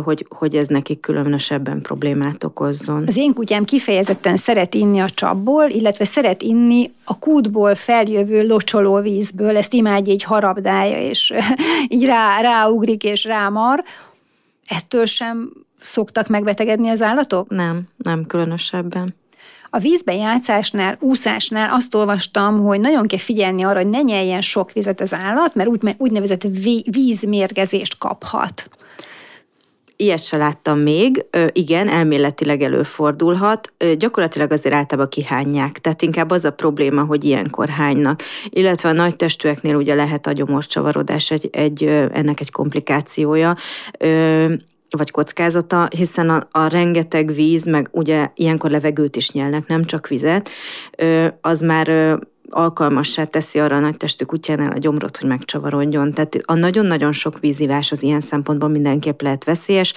hogy, 0.04 0.26
hogy 0.30 0.56
ez 0.56 0.68
nekik 0.68 1.00
különösebben 1.00 1.82
problémát 1.82 2.44
okozzon. 2.44 3.04
Az 3.08 3.18
én 3.18 3.34
kutyám 3.34 3.64
kifejezetten 3.64 4.38
szeret 4.38 4.74
inni 4.74 5.00
a 5.00 5.10
csapból, 5.10 5.70
illetve 5.70 6.06
szeret 6.06 6.42
inni 6.42 6.92
a 7.04 7.20
kútból 7.20 7.76
feljövő 7.76 8.48
locsoló 8.48 9.00
vízből, 9.00 9.58
ezt 9.58 9.74
imádja 9.74 10.14
így 10.14 10.24
harabdája, 10.24 11.10
és 11.10 11.34
így 11.90 12.06
rá, 12.06 12.42
ráugrik 12.42 13.04
és 13.04 13.24
rámar. 13.24 13.84
Ettől 14.68 15.06
sem 15.06 15.52
szoktak 15.82 16.28
megbetegedni 16.28 16.90
az 16.90 17.02
állatok? 17.02 17.50
Nem, 17.50 17.88
nem 17.98 18.26
különösebben. 18.26 19.16
A 19.70 19.80
vízben 19.80 20.16
játszásnál, 20.16 20.98
úszásnál 21.00 21.74
azt 21.74 21.96
olvastam, 21.96 22.64
hogy 22.64 22.80
nagyon 22.80 23.08
kell 23.08 23.20
figyelni 23.20 23.64
arra, 23.64 23.82
hogy 23.82 23.90
ne 23.90 24.02
nyeljen 24.02 24.42
sok 24.42 24.72
vizet 24.72 25.02
az 25.02 25.14
állat, 25.14 25.56
mert 25.56 25.70
úgy, 25.70 25.96
úgynevezett 25.98 26.48
vízmérgezést 26.86 27.98
kaphat. 27.98 28.70
Ilyet 30.00 30.24
se 30.24 30.38
láttam 30.38 30.80
még, 30.80 31.26
igen, 31.52 31.90
elméletileg 31.90 32.62
előfordulhat, 32.62 33.74
gyakorlatilag 33.98 34.52
azért 34.52 34.76
általában 34.76 35.10
kihányják, 35.10 35.80
tehát 35.80 36.02
inkább 36.02 36.30
az 36.30 36.46
a 36.46 36.52
probléma, 36.52 37.04
hogy 37.04 37.24
ilyenkor 37.24 37.70
hánynak. 37.70 38.24
Illetve 38.50 38.90
a 38.90 38.94
nagy 38.94 39.16
testűeknél 39.16 39.76
ugye 39.76 39.96
lehet 39.96 40.28
a 40.28 40.32
gyomorcsavarodás 40.32 41.32
egy, 41.32 41.50
egy, 41.52 41.84
ennek 41.84 42.40
egy 42.40 42.52
komplikációja 42.52 43.56
vagy 44.90 45.12
kockázata, 45.12 45.88
hiszen 45.96 46.30
a, 46.30 46.48
a 46.52 46.68
rengeteg 46.68 47.34
víz, 47.34 47.66
meg 47.66 47.90
ugye 47.92 48.28
ilyenkor 48.36 48.70
levegőt 48.72 49.16
is 49.16 49.32
nyelnek, 49.32 49.68
nem 49.68 49.84
csak 49.84 50.08
vizet, 50.08 50.50
az 51.42 51.60
már 51.60 52.18
alkalmassá 52.50 53.24
teszi 53.24 53.60
arra 53.60 53.76
a 53.76 53.80
nagy 53.80 53.98
testű 53.98 54.26
kutyánál 54.26 54.72
a 54.72 54.78
gyomrot, 54.78 55.18
hogy 55.18 55.28
megcsavarodjon. 55.28 56.14
Tehát 56.14 56.38
a 56.46 56.54
nagyon-nagyon 56.54 57.12
sok 57.12 57.40
vízivás 57.40 57.92
az 57.92 58.04
ilyen 58.04 58.22
szempontból 58.22 58.70
mindenképp 58.70 59.22
lehet 59.22 59.44
veszélyes, 59.44 59.94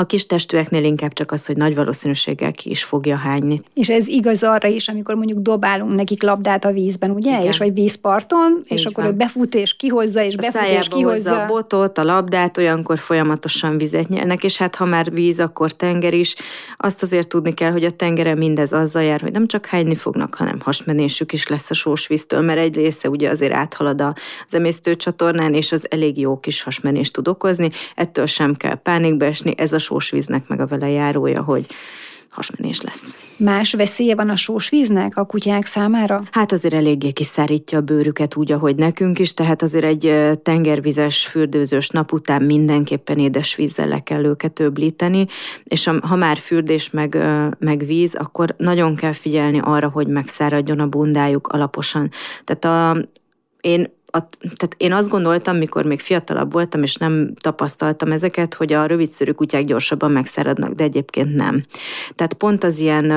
a 0.00 0.06
kis 0.06 0.26
testűeknél 0.26 0.84
inkább 0.84 1.12
csak 1.12 1.30
az, 1.32 1.46
hogy 1.46 1.56
nagy 1.56 1.74
valószínűséggel 1.74 2.52
ki 2.52 2.70
is 2.70 2.84
fogja 2.84 3.16
hányni. 3.16 3.60
És 3.74 3.88
ez 3.88 4.06
igaz 4.06 4.42
arra 4.42 4.68
is, 4.68 4.88
amikor 4.88 5.14
mondjuk 5.14 5.38
dobálunk 5.38 5.94
nekik 5.94 6.22
labdát 6.22 6.64
a 6.64 6.72
vízben, 6.72 7.10
ugye? 7.10 7.30
Igen. 7.30 7.42
És 7.42 7.58
vagy 7.58 7.72
vízparton, 7.74 8.58
Így 8.58 8.72
és 8.72 8.84
van. 8.84 8.92
akkor 8.92 9.04
ő 9.04 9.12
befut 9.12 9.54
és 9.54 9.76
kihozza, 9.76 10.22
és 10.22 10.34
a 10.34 10.40
befut 10.40 10.78
és 10.80 10.88
kihozza. 10.88 11.42
a 11.42 11.46
botot, 11.46 11.98
a 11.98 12.04
labdát, 12.04 12.58
olyankor 12.58 12.98
folyamatosan 12.98 13.78
vizet 13.78 14.08
nyernek, 14.08 14.44
és 14.44 14.56
hát 14.56 14.76
ha 14.76 14.84
már 14.84 15.12
víz, 15.12 15.40
akkor 15.40 15.72
tenger 15.72 16.14
is. 16.14 16.34
Azt 16.76 17.02
azért 17.02 17.28
tudni 17.28 17.54
kell, 17.54 17.70
hogy 17.70 17.84
a 17.84 17.90
tengeren 17.90 18.38
mindez 18.38 18.72
azzal 18.72 19.02
jár, 19.02 19.20
hogy 19.20 19.32
nem 19.32 19.46
csak 19.46 19.66
hányni 19.66 19.94
fognak, 19.94 20.34
hanem 20.34 20.60
hasmenésük 20.60 21.32
is 21.32 21.48
lesz 21.48 21.70
a 21.70 21.74
sós 21.74 22.06
víztől, 22.06 22.40
mert 22.40 22.58
egy 22.58 22.74
része 22.74 23.08
ugye 23.08 23.30
azért 23.30 23.52
áthalad 23.52 24.00
az 24.00 24.14
emésztőcsatornán, 24.54 25.54
és 25.54 25.72
az 25.72 25.86
elég 25.90 26.18
jó 26.18 26.40
kis 26.40 26.62
hasmenést 26.62 27.12
tud 27.12 27.28
okozni. 27.28 27.70
Ettől 27.94 28.26
sem 28.26 28.54
kell 28.54 28.74
pánikba 28.74 29.24
esni, 29.24 29.54
ez 29.56 29.72
a 29.72 29.86
sósvíznek 29.88 30.48
meg 30.48 30.60
a 30.60 30.66
vele 30.66 30.88
járója, 30.88 31.42
hogy 31.42 31.66
hasmenés 32.30 32.80
lesz. 32.80 33.16
Más 33.36 33.74
veszélye 33.74 34.14
van 34.14 34.28
a 34.28 34.36
sósvíznek 34.36 35.16
a 35.16 35.24
kutyák 35.24 35.66
számára? 35.66 36.22
Hát 36.30 36.52
azért 36.52 36.74
eléggé 36.74 37.10
kiszárítja 37.10 37.78
a 37.78 37.80
bőrüket 37.80 38.36
úgy, 38.36 38.52
ahogy 38.52 38.76
nekünk 38.76 39.18
is, 39.18 39.34
tehát 39.34 39.62
azért 39.62 39.84
egy 39.84 40.14
tengervizes, 40.42 41.26
fürdőzős 41.26 41.88
nap 41.88 42.12
után 42.12 42.42
mindenképpen 42.42 43.18
édesvízzel 43.18 43.88
le 43.88 44.00
kell 44.00 44.24
őket 44.24 44.60
öblíteni, 44.60 45.26
és 45.64 45.90
ha 46.00 46.16
már 46.16 46.38
fürdés 46.38 46.90
meg, 46.90 47.18
meg 47.58 47.86
víz, 47.86 48.14
akkor 48.14 48.54
nagyon 48.56 48.94
kell 48.94 49.12
figyelni 49.12 49.60
arra, 49.62 49.88
hogy 49.88 50.06
megszáradjon 50.06 50.80
a 50.80 50.86
bundájuk 50.86 51.46
alaposan. 51.46 52.10
Tehát 52.44 52.64
a, 52.64 53.08
én 53.60 53.96
a, 54.10 54.18
tehát 54.40 54.74
én 54.76 54.92
azt 54.92 55.08
gondoltam, 55.08 55.56
mikor 55.56 55.84
még 55.84 56.00
fiatalabb 56.00 56.52
voltam, 56.52 56.82
és 56.82 56.96
nem 56.96 57.34
tapasztaltam 57.40 58.12
ezeket, 58.12 58.54
hogy 58.54 58.72
a 58.72 58.86
rövidszörű 58.86 59.32
kutyák 59.32 59.64
gyorsabban 59.64 60.10
megszáradnak, 60.10 60.72
de 60.72 60.84
egyébként 60.84 61.34
nem. 61.34 61.62
Tehát 62.14 62.34
pont 62.34 62.64
az 62.64 62.78
ilyen 62.78 63.10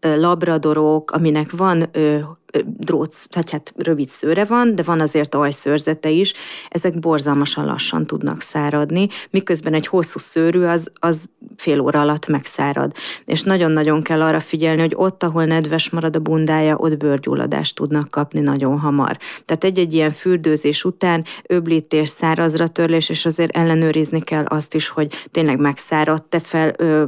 labradorok, 0.00 1.10
aminek 1.10 1.50
van 1.50 1.88
ö, 1.92 2.18
dróc, 2.64 3.26
tehát 3.28 3.50
hát 3.50 3.72
rövid 3.76 4.08
szőre 4.08 4.44
van, 4.44 4.74
de 4.74 4.82
van 4.82 5.00
azért 5.00 5.34
ajszőrzete 5.34 6.10
is, 6.10 6.32
ezek 6.68 6.98
borzalmasan 6.98 7.64
lassan 7.64 8.06
tudnak 8.06 8.40
száradni, 8.40 9.08
miközben 9.30 9.74
egy 9.74 9.86
hosszú 9.86 10.18
szőrű 10.18 10.62
az, 10.62 10.92
az 10.94 11.28
fél 11.56 11.80
óra 11.80 12.00
alatt 12.00 12.26
megszárad. 12.26 12.92
És 13.24 13.42
nagyon-nagyon 13.42 14.02
kell 14.02 14.22
arra 14.22 14.40
figyelni, 14.40 14.80
hogy 14.80 14.94
ott, 14.96 15.22
ahol 15.22 15.44
nedves 15.44 15.90
marad 15.90 16.16
a 16.16 16.20
bundája, 16.20 16.76
ott 16.76 16.96
bőrgyulladást 16.96 17.74
tudnak 17.74 18.08
kapni 18.08 18.40
nagyon 18.40 18.78
hamar. 18.78 19.18
Tehát 19.44 19.64
egy-egy 19.64 19.94
ilyen 19.94 20.12
fürdőzés 20.12 20.84
után 20.84 21.24
öblítés, 21.46 22.08
szárazra 22.08 22.68
törlés, 22.68 23.08
és 23.08 23.26
azért 23.26 23.56
ellenőrizni 23.56 24.20
kell 24.20 24.44
azt 24.44 24.74
is, 24.74 24.88
hogy 24.88 25.28
tényleg 25.30 25.58
megszáradt-e 25.58 26.40
fel, 26.40 26.72
ö, 26.76 27.04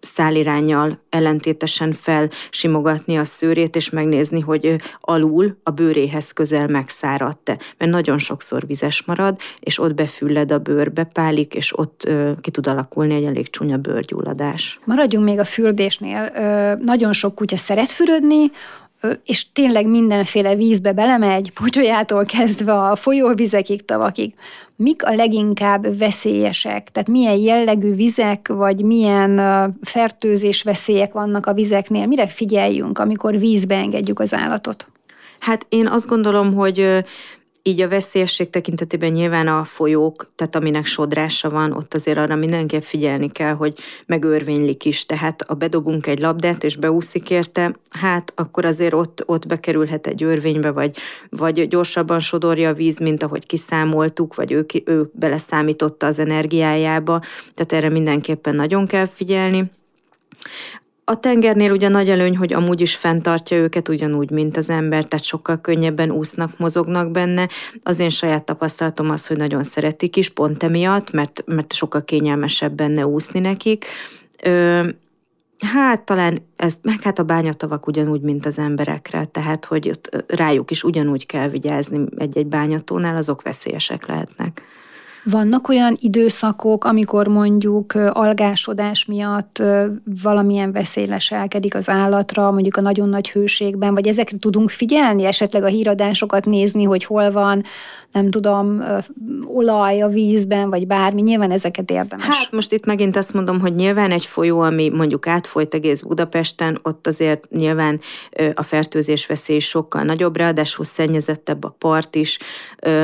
szálirányjal 0.00 0.98
ellentétesen 1.08 1.92
felsimogatni 1.92 3.16
a 3.18 3.24
szőrét, 3.24 3.76
és 3.76 3.90
megnézni, 3.90 4.40
hogy 4.40 4.76
alul 5.00 5.56
a 5.62 5.70
bőréhez 5.70 6.32
közel 6.32 6.66
megszáradt-e. 6.66 7.58
Mert 7.78 7.90
nagyon 7.90 8.18
sokszor 8.18 8.66
vizes 8.66 9.02
marad, 9.04 9.36
és 9.60 9.78
ott 9.78 9.94
befülled 9.94 10.52
a 10.52 10.58
bőrbe, 10.58 11.04
pálik, 11.04 11.54
és 11.54 11.78
ott 11.78 12.04
ö, 12.06 12.32
ki 12.40 12.50
tud 12.50 12.66
alakulni 12.66 13.14
egy 13.14 13.24
elég 13.24 13.50
csúnya 13.50 13.76
bőrgyulladás. 13.76 14.78
Maradjunk 14.84 15.24
még 15.24 15.38
a 15.38 15.44
fürdésnél. 15.44 16.32
Ö, 16.34 16.84
nagyon 16.84 17.12
sok 17.12 17.34
kutya 17.34 17.56
szeret 17.56 17.92
fürödni, 17.92 18.50
és 19.24 19.52
tényleg 19.52 19.86
mindenféle 19.88 20.54
vízbe 20.54 20.92
belemegy, 20.92 21.52
pocsolyától 21.52 22.24
kezdve 22.24 22.72
a 22.72 22.96
folyóvizekig, 22.96 23.84
tavakig. 23.84 24.34
Mik 24.76 25.04
a 25.04 25.14
leginkább 25.14 25.98
veszélyesek? 25.98 26.90
Tehát 26.92 27.08
milyen 27.08 27.36
jellegű 27.36 27.94
vizek, 27.94 28.48
vagy 28.48 28.82
milyen 28.82 29.40
fertőzés 29.82 30.62
veszélyek 30.62 31.12
vannak 31.12 31.46
a 31.46 31.52
vizeknél? 31.52 32.06
Mire 32.06 32.26
figyeljünk, 32.26 32.98
amikor 32.98 33.38
vízbe 33.38 33.74
engedjük 33.74 34.20
az 34.20 34.34
állatot? 34.34 34.88
Hát 35.38 35.66
én 35.68 35.86
azt 35.88 36.08
gondolom, 36.08 36.54
hogy 36.54 37.04
így 37.66 37.80
a 37.80 37.88
veszélyesség 37.88 38.50
tekintetében 38.50 39.12
nyilván 39.12 39.48
a 39.48 39.64
folyók, 39.64 40.30
tehát 40.34 40.56
aminek 40.56 40.86
sodrása 40.86 41.50
van, 41.50 41.72
ott 41.72 41.94
azért 41.94 42.18
arra 42.18 42.34
mindenképp 42.34 42.82
figyelni 42.82 43.30
kell, 43.30 43.54
hogy 43.54 43.78
megörvénylik 44.06 44.84
is. 44.84 45.06
Tehát 45.06 45.42
a 45.42 45.54
bedobunk 45.54 46.06
egy 46.06 46.18
labdát, 46.18 46.64
és 46.64 46.76
beúszik 46.76 47.30
érte, 47.30 47.74
hát 47.90 48.32
akkor 48.34 48.64
azért 48.64 48.92
ott, 48.94 49.22
ott 49.26 49.46
bekerülhet 49.46 50.06
egy 50.06 50.22
örvénybe, 50.22 50.70
vagy, 50.70 50.96
vagy 51.30 51.68
gyorsabban 51.68 52.20
sodorja 52.20 52.68
a 52.68 52.74
víz, 52.74 52.98
mint 52.98 53.22
ahogy 53.22 53.46
kiszámoltuk, 53.46 54.34
vagy 54.34 54.52
ő, 54.52 54.66
ő 54.84 55.10
beleszámította 55.12 56.06
az 56.06 56.18
energiájába. 56.18 57.20
Tehát 57.54 57.72
erre 57.72 57.88
mindenképpen 57.88 58.54
nagyon 58.54 58.86
kell 58.86 59.06
figyelni. 59.06 59.70
A 61.08 61.20
tengernél 61.20 61.72
ugye 61.72 61.88
nagy 61.88 62.10
előny, 62.10 62.36
hogy 62.36 62.52
amúgy 62.52 62.80
is 62.80 62.96
fenntartja 62.96 63.56
őket 63.56 63.88
ugyanúgy, 63.88 64.30
mint 64.30 64.56
az 64.56 64.68
ember, 64.68 65.04
tehát 65.04 65.24
sokkal 65.24 65.60
könnyebben 65.60 66.10
úsznak, 66.10 66.58
mozognak 66.58 67.10
benne. 67.10 67.48
Az 67.82 67.98
én 67.98 68.10
saját 68.10 68.44
tapasztalatom 68.44 69.10
az, 69.10 69.26
hogy 69.26 69.36
nagyon 69.36 69.62
szeretik 69.62 70.16
is, 70.16 70.28
pont 70.28 70.62
emiatt, 70.62 71.10
mert, 71.12 71.42
mert 71.44 71.72
sokkal 71.72 72.04
kényelmesebb 72.04 72.72
benne 72.72 73.06
úszni 73.06 73.40
nekik. 73.40 73.86
Ö, 74.42 74.88
Hát 75.58 76.02
talán 76.02 76.46
ezt, 76.56 76.78
meg 76.82 77.02
hát 77.02 77.18
a 77.18 77.22
bányatavak 77.22 77.86
ugyanúgy, 77.86 78.20
mint 78.20 78.46
az 78.46 78.58
emberekre, 78.58 79.24
tehát 79.24 79.64
hogy 79.64 80.00
rájuk 80.26 80.70
is 80.70 80.84
ugyanúgy 80.84 81.26
kell 81.26 81.48
vigyázni 81.48 82.04
egy-egy 82.16 82.46
bányatónál, 82.46 83.16
azok 83.16 83.42
veszélyesek 83.42 84.06
lehetnek. 84.06 84.62
Vannak 85.30 85.68
olyan 85.68 85.96
időszakok, 86.00 86.84
amikor 86.84 87.26
mondjuk 87.26 87.94
algásodás 87.94 89.04
miatt 89.04 89.62
valamilyen 90.22 90.72
veszély 90.72 91.06
leselkedik 91.06 91.74
az 91.74 91.88
állatra, 91.88 92.50
mondjuk 92.50 92.76
a 92.76 92.80
nagyon 92.80 93.08
nagy 93.08 93.30
hőségben, 93.30 93.94
vagy 93.94 94.06
ezekre 94.06 94.38
tudunk 94.38 94.70
figyelni, 94.70 95.24
esetleg 95.24 95.62
a 95.62 95.66
híradásokat 95.66 96.44
nézni, 96.44 96.84
hogy 96.84 97.04
hol 97.04 97.30
van, 97.30 97.62
nem 98.12 98.30
tudom, 98.30 98.82
olaj 99.54 100.00
a 100.00 100.08
vízben, 100.08 100.70
vagy 100.70 100.86
bármi, 100.86 101.22
nyilván 101.22 101.50
ezeket 101.50 101.90
érdemes. 101.90 102.26
Hát 102.26 102.52
most 102.52 102.72
itt 102.72 102.86
megint 102.86 103.16
azt 103.16 103.32
mondom, 103.32 103.60
hogy 103.60 103.74
nyilván 103.74 104.10
egy 104.10 104.26
folyó, 104.26 104.60
ami 104.60 104.88
mondjuk 104.88 105.26
átfolyt 105.26 105.74
egész 105.74 106.00
Budapesten, 106.00 106.78
ott 106.82 107.06
azért 107.06 107.48
nyilván 107.50 108.00
a 108.54 108.62
fertőzés 108.62 109.26
veszély 109.26 109.58
sokkal 109.58 110.02
nagyobb, 110.02 110.36
ráadásul 110.36 110.84
szennyezettebb 110.84 111.64
a 111.64 111.74
part 111.78 112.14
is. 112.14 112.38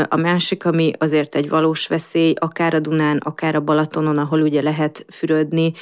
A 0.08 0.16
másik, 0.16 0.64
ami 0.64 0.90
azért 0.98 1.34
egy 1.34 1.48
valós 1.48 1.86
veszély, 1.86 2.34
akár 2.38 2.74
a 2.74 2.80
Dunán, 2.80 3.16
akár 3.16 3.54
a 3.54 3.60
Balatonon, 3.60 4.18
ahol 4.18 4.40
ugye 4.40 4.62
lehet 4.62 5.04
fürödni, 5.08 5.72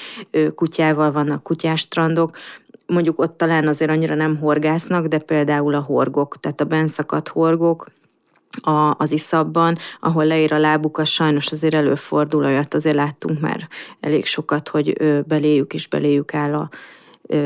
kutyával 0.55 1.13
vannak 1.13 1.43
kutyástrandok, 1.43 2.37
mondjuk 2.87 3.19
ott 3.21 3.37
talán 3.37 3.69
azért 3.69 3.91
annyira 3.91 4.15
nem 4.15 4.37
horgásznak, 4.37 5.07
de 5.07 5.19
például 5.27 5.75
a 5.75 5.81
horgok, 5.81 6.41
tehát 6.41 6.61
a 6.61 6.65
benszakadt 6.65 7.29
horgok, 7.29 7.87
a, 8.63 8.95
az 8.99 9.13
iszabban, 9.13 9.79
ahol 10.01 10.25
leír 10.25 10.53
a 10.53 10.59
lábuk, 10.59 10.99
az 10.99 11.09
sajnos 11.09 11.53
azért 11.53 11.75
előfordul, 11.75 12.45
olyat 12.45 12.75
azért 12.75 12.97
láttunk 12.97 13.41
már 13.41 13.69
elég 14.01 14.27
sokat, 14.27 14.69
hogy 14.69 14.97
beléjük 15.27 15.73
is 15.73 15.87
beléjük 15.87 16.35
áll 16.35 16.55
a 16.55 16.69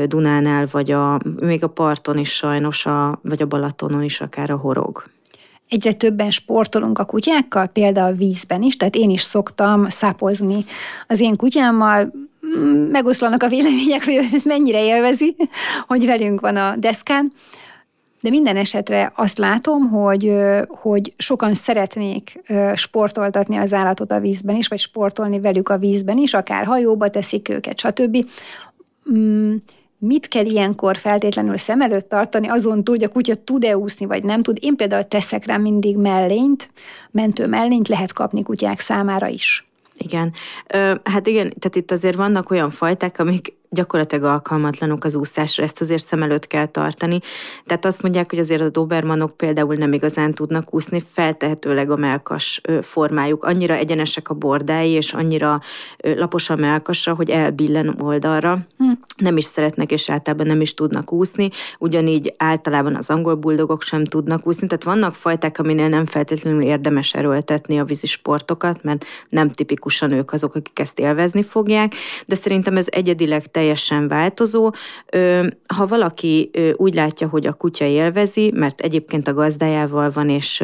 Dunánál, 0.05 0.67
vagy 0.71 0.91
a, 0.91 1.19
még 1.39 1.63
a 1.63 1.67
parton 1.67 2.17
is 2.17 2.33
sajnos, 2.33 2.85
a, 2.85 3.19
vagy 3.21 3.41
a 3.41 3.45
Balatonon 3.45 4.03
is 4.03 4.21
akár 4.21 4.49
a 4.49 4.55
horog. 4.55 5.03
Egyre 5.69 5.93
többen 5.93 6.31
sportolunk 6.31 6.99
a 6.99 7.05
kutyákkal, 7.05 7.67
például 7.67 8.13
vízben 8.13 8.61
is, 8.61 8.77
tehát 8.77 8.95
én 8.95 9.09
is 9.09 9.21
szoktam 9.21 9.89
szápozni 9.89 10.65
az 11.07 11.19
én 11.19 11.35
kutyámmal, 11.35 12.13
mm, 12.57 12.89
megoszlanak 12.91 13.43
a 13.43 13.47
vélemények, 13.47 14.05
hogy 14.05 14.29
ez 14.33 14.43
mennyire 14.43 14.83
élvezi, 14.83 15.35
hogy 15.87 16.05
velünk 16.05 16.39
van 16.39 16.55
a 16.55 16.75
deszkán, 16.75 17.31
de 18.25 18.31
minden 18.31 18.57
esetre 18.57 19.11
azt 19.15 19.37
látom, 19.37 19.89
hogy, 19.89 20.33
hogy 20.67 21.13
sokan 21.17 21.53
szeretnék 21.53 22.41
sportoltatni 22.75 23.57
az 23.57 23.73
állatot 23.73 24.11
a 24.11 24.19
vízben 24.19 24.55
is, 24.55 24.67
vagy 24.67 24.79
sportolni 24.79 25.39
velük 25.39 25.69
a 25.69 25.77
vízben 25.77 26.17
is, 26.17 26.33
akár 26.33 26.65
hajóba 26.65 27.09
teszik 27.09 27.49
őket, 27.49 27.79
stb. 27.79 28.25
Mm, 29.11 29.55
mit 29.97 30.27
kell 30.27 30.45
ilyenkor 30.45 30.97
feltétlenül 30.97 31.57
szem 31.57 31.81
előtt 31.81 32.09
tartani, 32.09 32.47
azon 32.47 32.83
túl, 32.83 32.95
hogy 32.95 33.05
a 33.05 33.09
kutya 33.09 33.35
tud-e 33.35 33.77
úszni, 33.77 34.05
vagy 34.05 34.23
nem 34.23 34.41
tud. 34.41 34.57
Én 34.61 34.75
például 34.75 35.03
teszek 35.03 35.45
rá 35.45 35.57
mindig 35.57 35.97
mellényt, 35.97 36.69
mentő 37.11 37.47
mellényt 37.47 37.87
lehet 37.87 38.13
kapni 38.13 38.43
kutyák 38.43 38.79
számára 38.79 39.27
is. 39.27 39.67
Igen. 39.97 40.33
Hát 41.03 41.27
igen, 41.27 41.53
tehát 41.59 41.75
itt 41.75 41.91
azért 41.91 42.15
vannak 42.15 42.51
olyan 42.51 42.69
fajták, 42.69 43.19
amik 43.19 43.53
gyakorlatilag 43.75 44.23
alkalmatlanok 44.23 45.03
az 45.03 45.15
úszásra, 45.15 45.63
ezt 45.63 45.81
azért 45.81 46.05
szem 46.05 46.23
előtt 46.23 46.47
kell 46.47 46.65
tartani. 46.65 47.19
Tehát 47.65 47.85
azt 47.85 48.01
mondják, 48.01 48.29
hogy 48.29 48.39
azért 48.39 48.61
a 48.61 48.69
dobermanok 48.69 49.37
például 49.37 49.75
nem 49.75 49.93
igazán 49.93 50.33
tudnak 50.33 50.73
úszni, 50.73 51.01
feltehetőleg 51.13 51.91
a 51.91 51.95
melkas 51.95 52.61
formájuk. 52.81 53.43
Annyira 53.43 53.73
egyenesek 53.73 54.29
a 54.29 54.33
bordái, 54.33 54.89
és 54.89 55.13
annyira 55.13 55.59
lapos 55.97 56.49
a 56.49 56.55
melkasa, 56.55 57.13
hogy 57.13 57.29
elbillen 57.29 57.95
oldalra. 57.99 58.59
Hm. 58.77 58.91
Nem 59.17 59.37
is 59.37 59.45
szeretnek, 59.45 59.91
és 59.91 60.09
általában 60.09 60.47
nem 60.47 60.61
is 60.61 60.73
tudnak 60.73 61.11
úszni. 61.11 61.49
Ugyanígy 61.79 62.33
általában 62.37 62.95
az 62.95 63.09
angol 63.09 63.35
buldogok 63.35 63.81
sem 63.81 64.05
tudnak 64.05 64.47
úszni. 64.47 64.67
Tehát 64.67 64.83
vannak 64.83 65.15
fajták, 65.15 65.59
aminél 65.59 65.89
nem 65.89 66.05
feltétlenül 66.05 66.61
érdemes 66.61 67.13
erőltetni 67.13 67.79
a 67.79 67.83
vízisportokat, 67.83 68.83
mert 68.83 69.05
nem 69.29 69.49
tipikusan 69.49 70.11
ők 70.11 70.33
azok, 70.33 70.55
akik 70.55 70.79
ezt 70.79 70.99
élvezni 70.99 71.43
fogják, 71.43 71.93
de 72.25 72.35
szerintem 72.35 72.77
ez 72.77 72.85
egyedileg 72.89 73.51
teljesen 73.51 73.64
teljesen 73.65 74.07
változó. 74.07 74.71
Ha 75.75 75.85
valaki 75.87 76.49
úgy 76.75 76.93
látja, 76.93 77.27
hogy 77.27 77.45
a 77.45 77.53
kutya 77.53 77.85
élvezi, 77.85 78.51
mert 78.55 78.81
egyébként 78.81 79.27
a 79.27 79.33
gazdájával 79.33 80.11
van, 80.11 80.29
és 80.29 80.63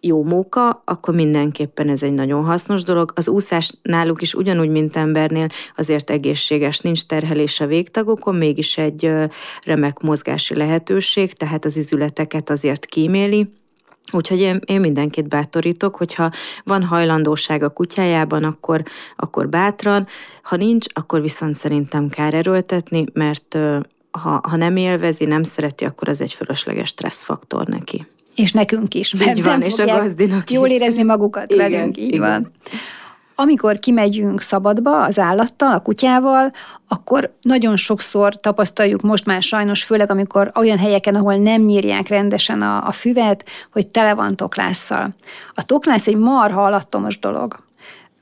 jó 0.00 0.24
móka, 0.24 0.82
akkor 0.84 1.14
mindenképpen 1.14 1.88
ez 1.88 2.02
egy 2.02 2.12
nagyon 2.12 2.44
hasznos 2.44 2.82
dolog. 2.82 3.12
Az 3.14 3.28
úszás 3.28 3.72
náluk 3.82 4.22
is 4.22 4.34
ugyanúgy, 4.34 4.68
mint 4.68 4.96
embernél, 4.96 5.46
azért 5.76 6.10
egészséges, 6.10 6.78
nincs 6.78 7.06
terhelés 7.06 7.60
a 7.60 7.66
végtagokon, 7.66 8.34
mégis 8.34 8.78
egy 8.78 9.10
remek 9.64 10.00
mozgási 10.00 10.54
lehetőség, 10.54 11.32
tehát 11.32 11.64
az 11.64 11.76
izületeket 11.76 12.50
azért 12.50 12.86
kíméli. 12.86 13.48
Úgyhogy 14.12 14.40
én, 14.40 14.60
én 14.66 14.80
mindenkit 14.80 15.28
bátorítok, 15.28 15.96
hogyha 15.96 16.30
van 16.64 16.84
hajlandóság 16.84 17.62
a 17.62 17.68
kutyájában, 17.68 18.44
akkor, 18.44 18.82
akkor 19.16 19.48
bátran, 19.48 20.06
ha 20.42 20.56
nincs, 20.56 20.86
akkor 20.92 21.20
viszont 21.20 21.56
szerintem 21.56 22.08
kár 22.08 22.34
erőltetni, 22.34 23.04
mert 23.12 23.58
ha, 24.10 24.40
ha 24.42 24.56
nem 24.56 24.76
élvezi, 24.76 25.24
nem 25.24 25.42
szereti, 25.42 25.84
akkor 25.84 26.08
az 26.08 26.20
egy 26.20 26.32
fölösleges 26.32 26.88
stresszfaktor 26.88 27.66
neki. 27.66 28.06
És 28.36 28.52
nekünk 28.52 28.94
is. 28.94 29.12
Így 29.12 29.42
van, 29.42 29.62
és 29.62 29.78
a 29.78 29.84
gazdinak 29.84 30.50
Jól 30.50 30.68
érezni 30.68 31.02
magukat 31.02 31.52
igen, 31.52 31.70
velünk, 31.70 31.96
így 31.96 32.14
igen. 32.14 32.20
van. 32.20 32.50
Amikor 33.40 33.78
kimegyünk 33.78 34.40
szabadba 34.40 35.02
az 35.02 35.18
állattal, 35.18 35.72
a 35.72 35.80
kutyával, 35.80 36.52
akkor 36.88 37.34
nagyon 37.40 37.76
sokszor 37.76 38.40
tapasztaljuk 38.40 39.00
most 39.00 39.26
már 39.26 39.42
sajnos, 39.42 39.84
főleg 39.84 40.10
amikor 40.10 40.50
olyan 40.54 40.78
helyeken, 40.78 41.14
ahol 41.14 41.36
nem 41.36 41.62
nyírják 41.62 42.08
rendesen 42.08 42.62
a, 42.62 42.86
a 42.86 42.92
füvet, 42.92 43.44
hogy 43.72 43.86
tele 43.86 44.14
van 44.14 44.36
toklásszal. 44.36 45.14
A 45.54 45.64
toklász 45.64 46.06
egy 46.06 46.16
marha 46.16 46.64
alattomos 46.64 47.18
dolog 47.18 47.58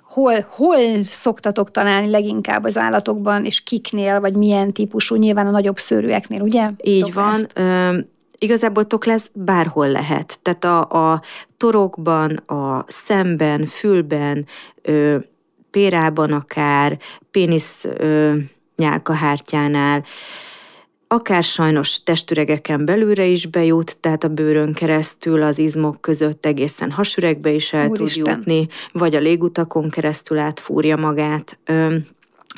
hol, 0.02 0.46
hol 0.48 1.02
szoktatok 1.04 1.70
találni 1.70 2.10
leginkább 2.10 2.64
az 2.64 2.76
állatokban, 2.76 3.44
és 3.44 3.60
kiknél, 3.60 4.20
vagy 4.20 4.34
milyen 4.34 4.72
típusú, 4.72 5.14
nyilván 5.14 5.46
a 5.46 5.50
nagyobb 5.50 5.78
szőrűeknél, 5.78 6.40
ugye? 6.40 6.70
Így 6.82 7.02
Toklászt. 7.02 7.52
van. 7.54 8.08
Igazából 8.38 8.86
toklász 8.86 9.30
bárhol 9.34 9.88
lehet. 9.88 10.38
Tehát 10.42 10.64
a, 10.64 11.12
a 11.12 11.22
torokban, 11.56 12.36
a 12.36 12.84
szemben, 12.86 13.66
fülben, 13.66 14.46
ö, 14.82 15.16
pérában 15.70 16.32
akár, 16.32 16.98
pénisz 17.30 17.84
ö, 17.84 18.34
nyálkahártyánál, 18.76 20.04
akár 21.08 21.42
sajnos 21.42 22.02
testüregeken 22.02 22.84
belülre 22.84 23.24
is 23.24 23.46
bejut, 23.46 24.00
tehát 24.00 24.24
a 24.24 24.28
bőrön 24.28 24.72
keresztül 24.72 25.42
az 25.42 25.58
izmok 25.58 26.00
között 26.00 26.46
egészen 26.46 26.90
hasüregbe 26.90 27.50
is 27.50 27.72
el 27.72 27.88
Úristen. 27.88 28.24
tud 28.24 28.34
jutni, 28.34 28.66
vagy 28.92 29.14
a 29.14 29.20
légutakon 29.20 29.90
keresztül 29.90 30.38
átfúrja 30.38 30.96
magát 30.96 31.58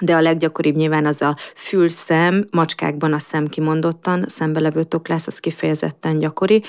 de 0.00 0.14
a 0.14 0.20
leggyakoribb 0.20 0.74
nyilván 0.74 1.06
az 1.06 1.22
a 1.22 1.36
fülszem, 1.54 2.48
macskákban 2.50 3.12
a 3.12 3.18
szem 3.18 3.46
kimondottan, 3.46 4.24
szembelevő 4.26 4.82
toklász, 4.82 5.26
az 5.26 5.38
kifejezetten 5.38 6.18
gyakori. 6.18 6.62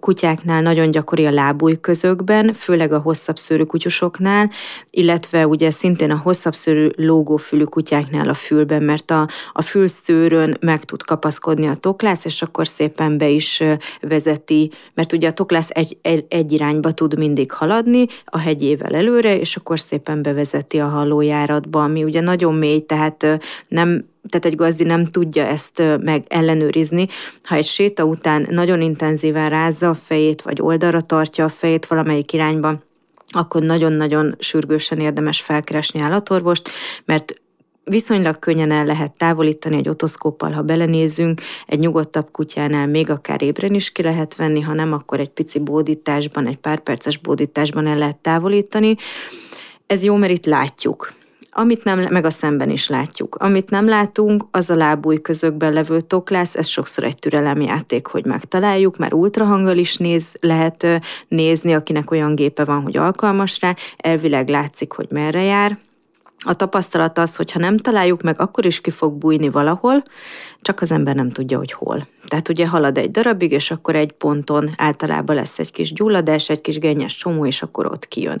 Kutyáknál 0.00 0.62
nagyon 0.62 0.90
gyakori 0.90 1.26
a 1.26 1.30
lábúj 1.30 1.80
közökben, 1.80 2.52
főleg 2.52 2.92
a 2.92 2.98
hosszabb 2.98 3.38
szőrű 3.38 3.62
kutyusoknál, 3.62 4.50
illetve 4.90 5.46
ugye 5.46 5.70
szintén 5.70 6.10
a 6.10 6.16
hosszabb 6.16 6.54
szőrű 6.54 6.88
lógófülű 6.96 7.64
kutyáknál 7.64 8.28
a 8.28 8.34
fülben, 8.34 8.82
mert 8.82 9.10
a, 9.10 9.28
a 9.52 9.62
fülszőrön 9.62 10.56
meg 10.60 10.84
tud 10.84 11.02
kapaszkodni 11.02 11.66
a 11.66 11.74
toklász, 11.74 12.24
és 12.24 12.42
akkor 12.42 12.68
szépen 12.68 13.18
be 13.18 13.28
is 13.28 13.62
vezeti, 14.00 14.70
mert 14.94 15.12
ugye 15.12 15.28
a 15.28 15.32
toklász 15.32 15.68
egy, 15.70 15.98
egy, 16.02 16.24
egy 16.28 16.52
irányba 16.52 16.92
tud 16.92 17.18
mindig 17.18 17.52
haladni, 17.52 18.06
a 18.24 18.38
hegyével 18.38 18.94
előre, 18.94 19.38
és 19.38 19.56
akkor 19.56 19.80
szépen 19.80 20.22
bevezeti 20.22 20.78
a 20.78 20.88
hallójáratba, 20.88 21.82
ami 21.82 22.04
ugye 22.04 22.20
nagyon 22.30 22.54
mély, 22.54 22.80
tehát 22.80 23.26
nem 23.68 24.08
tehát 24.28 24.46
egy 24.46 24.54
gazdi 24.54 24.84
nem 24.84 25.04
tudja 25.04 25.46
ezt 25.46 25.82
meg 26.00 26.24
ellenőrizni. 26.28 27.08
Ha 27.42 27.54
egy 27.54 27.66
séta 27.66 28.04
után 28.04 28.46
nagyon 28.50 28.80
intenzíven 28.80 29.48
rázza 29.48 29.88
a 29.88 29.94
fejét, 29.94 30.42
vagy 30.42 30.60
oldalra 30.60 31.00
tartja 31.00 31.44
a 31.44 31.48
fejét 31.48 31.86
valamelyik 31.86 32.32
irányba, 32.32 32.78
akkor 33.28 33.62
nagyon-nagyon 33.62 34.34
sürgősen 34.38 34.98
érdemes 34.98 35.40
felkeresni 35.40 36.00
állatorvost, 36.00 36.70
mert 37.04 37.34
viszonylag 37.84 38.38
könnyen 38.38 38.70
el 38.70 38.84
lehet 38.84 39.16
távolítani 39.16 39.76
egy 39.76 39.88
otoszkóppal, 39.88 40.50
ha 40.50 40.62
belenézünk, 40.62 41.40
egy 41.66 41.78
nyugodtabb 41.78 42.30
kutyánál 42.30 42.86
még 42.86 43.10
akár 43.10 43.42
ébren 43.42 43.74
is 43.74 43.92
ki 43.92 44.02
lehet 44.02 44.36
venni, 44.36 44.60
ha 44.60 44.72
nem, 44.72 44.92
akkor 44.92 45.20
egy 45.20 45.30
pici 45.30 45.58
bódításban, 45.58 46.46
egy 46.46 46.58
pár 46.58 46.80
perces 46.80 47.18
bódításban 47.18 47.86
el 47.86 47.98
lehet 47.98 48.16
távolítani. 48.16 48.96
Ez 49.86 50.04
jó, 50.04 50.16
mert 50.16 50.32
itt 50.32 50.46
látjuk 50.46 51.12
amit 51.52 51.84
nem, 51.84 52.06
meg 52.10 52.24
a 52.24 52.30
szemben 52.30 52.70
is 52.70 52.88
látjuk. 52.88 53.34
Amit 53.34 53.70
nem 53.70 53.88
látunk, 53.88 54.44
az 54.50 54.70
a 54.70 54.74
lábúj 54.74 55.20
közökben 55.20 55.72
levő 55.72 56.00
toklász, 56.00 56.56
ez 56.56 56.66
sokszor 56.66 57.04
egy 57.04 57.18
türelemjáték, 57.18 58.06
hogy 58.06 58.24
megtaláljuk, 58.24 58.96
mert 58.96 59.12
ultrahanggal 59.12 59.76
is 59.76 59.96
néz, 59.96 60.24
lehet 60.40 60.86
nézni, 61.28 61.74
akinek 61.74 62.10
olyan 62.10 62.34
gépe 62.34 62.64
van, 62.64 62.82
hogy 62.82 62.96
alkalmas 62.96 63.60
rá, 63.60 63.74
elvileg 63.96 64.48
látszik, 64.48 64.92
hogy 64.92 65.06
merre 65.10 65.42
jár, 65.42 65.78
a 66.44 66.54
tapasztalat 66.54 67.18
az, 67.18 67.36
hogy 67.36 67.52
ha 67.52 67.58
nem 67.58 67.76
találjuk 67.76 68.22
meg, 68.22 68.40
akkor 68.40 68.66
is 68.66 68.80
ki 68.80 68.90
fog 68.90 69.12
bújni 69.12 69.50
valahol, 69.50 70.04
csak 70.60 70.80
az 70.80 70.92
ember 70.92 71.14
nem 71.14 71.30
tudja, 71.30 71.58
hogy 71.58 71.72
hol. 71.72 72.06
Tehát 72.28 72.48
ugye 72.48 72.66
halad 72.66 72.98
egy 72.98 73.10
darabig, 73.10 73.52
és 73.52 73.70
akkor 73.70 73.96
egy 73.96 74.12
ponton 74.12 74.70
általában 74.76 75.36
lesz 75.36 75.58
egy 75.58 75.72
kis 75.72 75.92
gyulladás, 75.92 76.48
egy 76.48 76.60
kis 76.60 76.78
gennyes 76.78 77.16
csomó, 77.16 77.46
és 77.46 77.62
akkor 77.62 77.86
ott 77.86 78.08
kijön. 78.08 78.40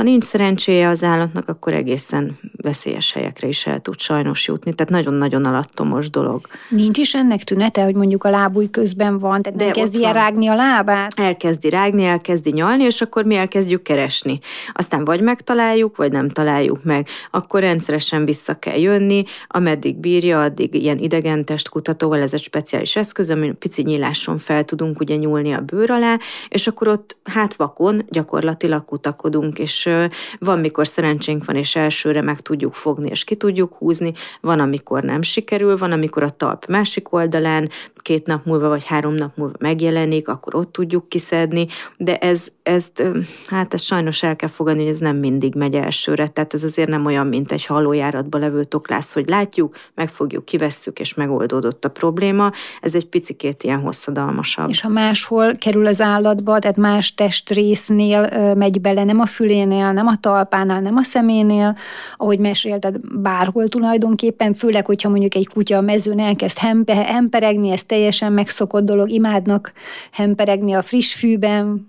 Ha 0.00 0.06
nincs 0.06 0.24
szerencséje 0.24 0.88
az 0.88 1.02
állatnak, 1.02 1.48
akkor 1.48 1.72
egészen 1.72 2.38
veszélyes 2.62 3.12
helyekre 3.12 3.48
is 3.48 3.66
el 3.66 3.80
tud 3.80 4.00
sajnos 4.00 4.46
jutni, 4.46 4.72
tehát 4.74 4.92
nagyon-nagyon 4.92 5.44
alattomos 5.44 6.10
dolog. 6.10 6.46
Nincs 6.68 6.98
is 6.98 7.14
ennek 7.14 7.44
tünete, 7.44 7.82
hogy 7.82 7.94
mondjuk 7.94 8.24
a 8.24 8.30
lábúj 8.30 8.70
közben 8.70 9.18
van, 9.18 9.42
tehát 9.42 9.58
De 9.58 9.64
nem 9.64 9.72
kezdi 9.72 10.04
el 10.04 10.12
rágni 10.12 10.48
a 10.48 10.54
lábát? 10.54 11.20
Elkezdi 11.20 11.68
rágni, 11.68 12.04
elkezdi 12.04 12.50
nyalni, 12.50 12.84
és 12.84 13.00
akkor 13.00 13.24
mi 13.24 13.34
elkezdjük 13.34 13.82
keresni. 13.82 14.38
Aztán 14.72 15.04
vagy 15.04 15.20
megtaláljuk, 15.20 15.96
vagy 15.96 16.12
nem 16.12 16.28
találjuk 16.28 16.84
meg. 16.84 17.08
Akkor 17.30 17.60
rendszeresen 17.60 18.24
vissza 18.24 18.54
kell 18.54 18.78
jönni, 18.78 19.24
ameddig 19.46 19.96
bírja, 19.96 20.42
addig 20.42 20.74
ilyen 20.74 20.98
idegen 20.98 21.44
testkutatóval, 21.44 22.20
ez 22.20 22.34
egy 22.34 22.42
speciális 22.42 22.96
eszköz, 22.96 23.30
amin 23.30 23.58
pici 23.58 23.82
nyíláson 23.82 24.38
fel 24.38 24.64
tudunk 24.64 25.00
ugye 25.00 25.16
nyúlni 25.16 25.52
a 25.52 25.60
bőr 25.60 25.90
alá, 25.90 26.18
és 26.48 26.66
akkor 26.66 26.88
ott 26.88 27.16
hát 27.24 27.54
vakon 27.54 28.02
gyakorlatilag 28.08 28.84
kutakodunk, 28.84 29.58
és 29.58 29.88
van, 30.38 30.58
mikor 30.58 30.86
szerencsénk 30.86 31.44
van, 31.44 31.56
és 31.56 31.76
elsőre 31.76 32.22
meg 32.22 32.40
tudjuk 32.40 32.74
fogni, 32.74 33.08
és 33.10 33.24
ki 33.24 33.34
tudjuk 33.34 33.74
húzni, 33.74 34.12
van, 34.40 34.60
amikor 34.60 35.02
nem 35.02 35.22
sikerül, 35.22 35.78
van, 35.78 35.92
amikor 35.92 36.22
a 36.22 36.30
talp 36.30 36.66
másik 36.66 37.12
oldalán 37.12 37.70
két 37.94 38.26
nap 38.26 38.44
múlva, 38.44 38.68
vagy 38.68 38.84
három 38.84 39.14
nap 39.14 39.36
múlva 39.36 39.54
megjelenik, 39.58 40.28
akkor 40.28 40.54
ott 40.54 40.72
tudjuk 40.72 41.08
kiszedni, 41.08 41.66
de 41.96 42.16
ez, 42.16 42.46
ezt, 42.62 43.02
hát 43.46 43.74
ezt 43.74 43.84
sajnos 43.84 44.22
el 44.22 44.36
kell 44.36 44.48
fogadni, 44.48 44.82
hogy 44.82 44.90
ez 44.90 44.98
nem 44.98 45.16
mindig 45.16 45.54
megy 45.54 45.74
elsőre, 45.74 46.28
tehát 46.28 46.54
ez 46.54 46.64
azért 46.64 46.88
nem 46.88 47.06
olyan, 47.06 47.26
mint 47.26 47.52
egy 47.52 47.66
halójáratba 47.66 48.38
levő 48.38 48.64
toklász, 48.64 49.12
hogy 49.12 49.28
látjuk, 49.28 49.76
megfogjuk, 49.94 50.44
kivesszük, 50.44 50.98
és 50.98 51.14
megoldódott 51.14 51.84
a 51.84 51.88
probléma, 51.88 52.52
ez 52.80 52.94
egy 52.94 53.06
picikét 53.06 53.62
ilyen 53.62 53.80
hosszadalmasabb. 53.80 54.68
És 54.68 54.80
ha 54.80 54.88
máshol 54.88 55.54
kerül 55.56 55.86
az 55.86 56.00
állatba, 56.00 56.58
tehát 56.58 56.76
más 56.76 57.14
testrésznél 57.14 58.54
megy 58.54 58.80
bele, 58.80 59.04
nem 59.04 59.20
a 59.20 59.26
fülénél, 59.70 59.92
nem 59.92 60.06
a 60.06 60.16
talpánál, 60.20 60.80
nem 60.80 60.96
a 60.96 61.02
szeménél, 61.02 61.76
ahogy 62.16 62.38
mesélted, 62.38 62.96
bárhol 63.02 63.68
tulajdonképpen, 63.68 64.54
főleg, 64.54 64.86
hogyha 64.86 65.08
mondjuk 65.08 65.34
egy 65.34 65.48
kutya 65.48 65.76
a 65.76 65.80
mezőn 65.80 66.20
elkezd 66.20 66.58
hempe, 66.58 66.94
hemperegni, 66.94 67.70
ez 67.70 67.82
teljesen 67.82 68.32
megszokott 68.32 68.84
dolog, 68.84 69.10
imádnak 69.10 69.72
hemperegni 70.10 70.72
a 70.72 70.82
friss 70.82 71.14
fűben, 71.14 71.88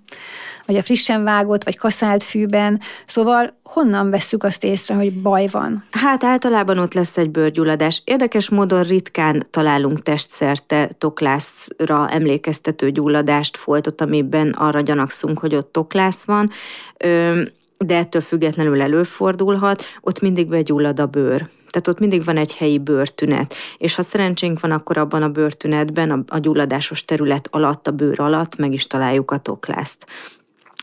vagy 0.65 0.75
a 0.75 0.81
frissen 0.81 1.23
vágott, 1.23 1.63
vagy 1.63 1.77
kaszált 1.77 2.23
fűben. 2.23 2.79
Szóval 3.05 3.53
honnan 3.63 4.09
vesszük 4.09 4.43
azt 4.43 4.63
észre, 4.63 4.95
hogy 4.95 5.21
baj 5.21 5.47
van? 5.51 5.83
Hát 5.91 6.23
általában 6.23 6.77
ott 6.77 6.93
lesz 6.93 7.17
egy 7.17 7.29
bőrgyulladás. 7.29 8.01
Érdekes 8.05 8.49
módon 8.49 8.83
ritkán 8.83 9.47
találunk 9.49 10.01
testszerte 10.01 10.89
toklászra 10.97 12.09
emlékeztető 12.09 12.91
gyulladást 12.91 13.57
foltot, 13.57 14.01
amiben 14.01 14.49
arra 14.49 14.81
gyanakszunk, 14.81 15.39
hogy 15.39 15.55
ott 15.55 15.71
toklász 15.71 16.23
van 16.23 16.49
de 17.85 17.95
ettől 17.95 18.21
függetlenül 18.21 18.81
előfordulhat, 18.81 19.83
ott 20.01 20.21
mindig 20.21 20.47
begyullad 20.47 20.99
a 20.99 21.05
bőr. 21.05 21.49
Tehát 21.69 21.87
ott 21.87 21.99
mindig 21.99 22.23
van 22.23 22.37
egy 22.37 22.55
helyi 22.55 22.79
bőrtünet, 22.79 23.53
és 23.77 23.95
ha 23.95 24.03
szerencsénk 24.03 24.59
van, 24.59 24.71
akkor 24.71 24.97
abban 24.97 25.23
a 25.23 25.29
bőrtünetben, 25.29 26.11
a, 26.11 26.23
a 26.27 26.37
gyulladásos 26.37 27.05
terület 27.05 27.47
alatt, 27.51 27.87
a 27.87 27.91
bőr 27.91 28.19
alatt 28.19 28.57
meg 28.57 28.73
is 28.73 28.87
találjuk 28.87 29.31
a 29.31 29.37
toklászt. 29.37 30.05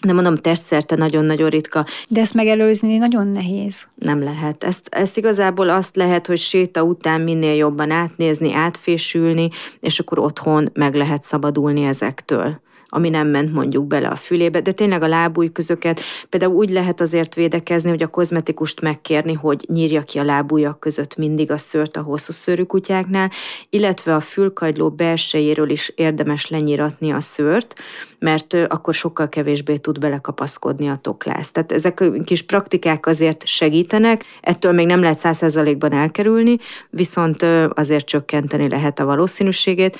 De 0.02 0.12
mondom, 0.12 0.36
testszerte 0.36 0.96
nagyon-nagyon 0.96 1.48
ritka. 1.48 1.86
De 2.08 2.20
ezt 2.20 2.34
megelőzni 2.34 2.96
nagyon 2.96 3.26
nehéz. 3.26 3.86
Nem 3.94 4.22
lehet. 4.22 4.64
Ezt, 4.64 4.88
ezt 4.90 5.16
igazából 5.16 5.68
azt 5.68 5.96
lehet, 5.96 6.26
hogy 6.26 6.38
séta 6.38 6.82
után 6.82 7.20
minél 7.20 7.54
jobban 7.54 7.90
átnézni, 7.90 8.52
átfésülni, 8.52 9.48
és 9.80 9.98
akkor 9.98 10.18
otthon 10.18 10.70
meg 10.74 10.94
lehet 10.94 11.22
szabadulni 11.22 11.84
ezektől 11.84 12.60
ami 12.88 13.08
nem 13.08 13.28
ment 13.28 13.52
mondjuk 13.52 13.86
bele 13.86 14.08
a 14.08 14.16
fülébe, 14.16 14.60
de 14.60 14.72
tényleg 14.72 15.02
a 15.02 15.08
lábújközöket 15.08 16.00
például 16.28 16.54
úgy 16.54 16.70
lehet 16.70 17.00
azért 17.00 17.34
védekezni, 17.34 17.88
hogy 17.88 18.02
a 18.02 18.06
kozmetikust 18.06 18.80
megkérni, 18.80 19.32
hogy 19.32 19.64
nyírja 19.68 20.02
ki 20.02 20.18
a 20.18 20.24
lábújak 20.24 20.80
között 20.80 21.16
mindig 21.16 21.50
a 21.50 21.56
szőrt 21.56 21.96
a 21.96 22.02
hosszú 22.02 22.32
szőrű 22.32 22.62
kutyáknál, 22.62 23.30
illetve 23.70 24.14
a 24.14 24.20
fülkagyló 24.20 24.90
belsejéről 24.90 25.70
is 25.70 25.92
érdemes 25.96 26.48
lenyíratni 26.48 27.10
a 27.10 27.20
szőrt, 27.20 27.74
mert 28.18 28.54
akkor 28.68 28.94
sokkal 28.94 29.28
kevésbé 29.28 29.76
tud 29.76 29.98
belekapaszkodni 29.98 30.88
a 30.88 30.98
toklász. 31.02 31.50
Tehát 31.50 31.72
ezek 31.72 32.00
a 32.00 32.10
kis 32.10 32.42
praktikák 32.42 33.06
azért 33.06 33.46
segítenek, 33.46 34.24
ettől 34.40 34.72
még 34.72 34.86
nem 34.86 35.00
lehet 35.00 35.18
százszerzalékban 35.18 35.92
elkerülni, 35.92 36.56
viszont 36.90 37.46
azért 37.68 38.06
csökkenteni 38.06 38.68
lehet 38.68 38.98
a 38.98 39.04
valószínűségét, 39.04 39.98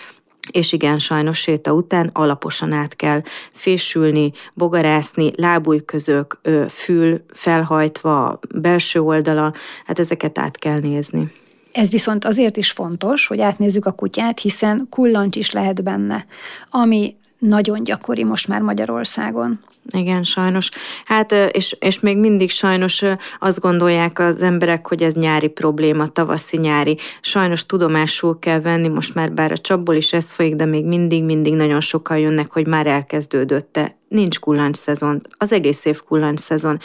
és 0.51 0.73
igen, 0.73 0.99
sajnos 0.99 1.39
séta 1.39 1.73
után 1.73 2.11
alaposan 2.13 2.73
át 2.73 2.97
kell 2.97 3.23
fésülni, 3.53 4.33
bogarászni, 4.55 5.31
lábújközök, 5.37 6.41
fül 6.69 7.25
felhajtva, 7.33 8.39
belső 8.55 9.01
oldala, 9.01 9.53
hát 9.87 9.99
ezeket 9.99 10.39
át 10.39 10.59
kell 10.59 10.79
nézni. 10.79 11.33
Ez 11.73 11.91
viszont 11.91 12.25
azért 12.25 12.57
is 12.57 12.71
fontos, 12.71 13.27
hogy 13.27 13.41
átnézzük 13.41 13.87
a 13.87 13.93
kutyát, 13.93 14.41
hiszen 14.41 14.87
kullancs 14.91 15.37
is 15.37 15.51
lehet 15.51 15.83
benne, 15.83 16.27
ami 16.71 17.17
nagyon 17.39 17.85
gyakori 17.85 18.25
most 18.25 18.49
már 18.49 18.61
Magyarországon. 18.61 19.59
Igen, 19.91 20.25
sajnos. 20.25 20.69
Hát, 21.05 21.33
és, 21.33 21.77
és 21.81 22.01
még 22.01 22.19
mindig 22.19 22.51
sajnos 22.51 23.03
azt 23.39 23.61
gondolják 23.61 24.19
az 24.19 24.43
emberek, 24.43 24.87
hogy 24.87 25.03
ez 25.03 25.15
nyári 25.15 25.49
probléma, 25.49 26.07
tavaszi 26.07 26.57
nyári. 26.57 26.99
Sajnos 27.21 27.67
tudomásul 27.67 28.39
kell 28.39 28.61
venni, 28.61 28.89
most 28.89 29.15
már 29.15 29.33
bár 29.33 29.53
a 29.53 29.59
csapból 29.59 29.95
is 29.95 30.13
ez 30.13 30.33
folyik, 30.33 30.55
de 30.55 30.65
még 30.65 30.85
mindig, 30.85 31.25
mindig 31.25 31.55
nagyon 31.55 31.81
sokan 31.81 32.19
jönnek, 32.19 32.53
hogy 32.53 32.67
már 32.67 32.87
elkezdődött-e. 32.87 33.97
Nincs 34.09 34.39
kullancs 34.39 34.77
szezon, 34.77 35.21
az 35.39 35.53
egész 35.53 35.85
év 35.85 36.03
kullancs 36.03 36.41
szezon. 36.41 36.79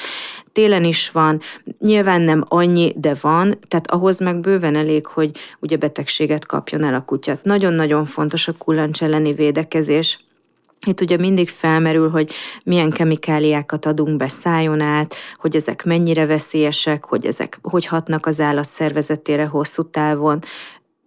Télen 0.51 0.83
is 0.83 1.11
van, 1.11 1.41
nyilván 1.79 2.21
nem 2.21 2.43
annyi, 2.47 2.93
de 2.95 3.15
van, 3.21 3.59
tehát 3.67 3.91
ahhoz 3.91 4.19
meg 4.19 4.39
bőven 4.39 4.75
elég, 4.75 5.05
hogy 5.05 5.31
ugye 5.59 5.77
betegséget 5.77 6.45
kapjon 6.45 6.83
el 6.83 6.93
a 6.93 7.05
kutyát. 7.05 7.43
Nagyon-nagyon 7.43 8.05
fontos 8.05 8.47
a 8.47 8.53
kullancs 8.57 9.03
elleni 9.03 9.33
védekezés 9.33 10.19
itt 10.85 11.01
ugye 11.01 11.17
mindig 11.17 11.49
felmerül, 11.49 12.09
hogy 12.09 12.31
milyen 12.63 12.89
kemikáliákat 12.89 13.85
adunk 13.85 14.17
be 14.17 14.27
szájon 14.27 14.81
át, 14.81 15.15
hogy 15.37 15.55
ezek 15.55 15.83
mennyire 15.83 16.25
veszélyesek, 16.25 17.05
hogy 17.05 17.25
ezek 17.25 17.59
hogy 17.61 17.85
hatnak 17.85 18.25
az 18.25 18.39
állat 18.39 18.69
szervezetére 18.69 19.45
hosszú 19.45 19.89
távon. 19.89 20.39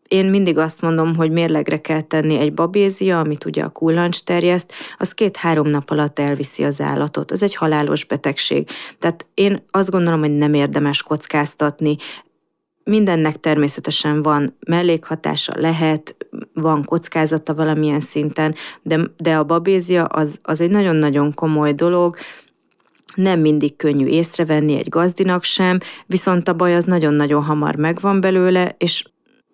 Én 0.08 0.24
mindig 0.24 0.58
azt 0.58 0.80
mondom, 0.80 1.14
hogy 1.16 1.30
mérlegre 1.30 1.80
kell 1.80 2.00
tenni 2.00 2.38
egy 2.38 2.54
babézia, 2.54 3.18
amit 3.18 3.44
ugye 3.44 3.62
a 3.62 3.68
kullancs 3.68 4.22
terjeszt, 4.22 4.72
az 4.98 5.12
két-három 5.12 5.68
nap 5.68 5.90
alatt 5.90 6.18
elviszi 6.18 6.64
az 6.64 6.80
állatot. 6.80 7.32
Ez 7.32 7.42
egy 7.42 7.54
halálos 7.54 8.04
betegség. 8.04 8.68
Tehát 8.98 9.26
én 9.34 9.66
azt 9.70 9.90
gondolom, 9.90 10.20
hogy 10.20 10.30
nem 10.36 10.54
érdemes 10.54 11.02
kockáztatni, 11.02 11.96
mindennek 12.90 13.40
természetesen 13.40 14.22
van 14.22 14.57
mellékhatása, 14.66 15.53
lehet, 15.57 16.16
van 16.53 16.85
kockázata 16.85 17.55
valamilyen 17.55 18.01
szinten, 18.01 18.55
de, 18.83 19.01
de 19.16 19.37
a 19.37 19.44
babézia 19.44 20.05
az, 20.05 20.38
az 20.42 20.61
egy 20.61 20.70
nagyon-nagyon 20.70 21.35
komoly 21.35 21.72
dolog, 21.72 22.16
nem 23.14 23.40
mindig 23.40 23.77
könnyű 23.77 24.07
észrevenni 24.07 24.77
egy 24.77 24.88
gazdinak 24.88 25.44
sem, 25.44 25.79
viszont 26.07 26.49
a 26.49 26.55
baj 26.55 26.75
az 26.75 26.85
nagyon-nagyon 26.85 27.42
hamar 27.42 27.77
megvan 27.77 28.20
belőle, 28.20 28.75
és 28.79 29.05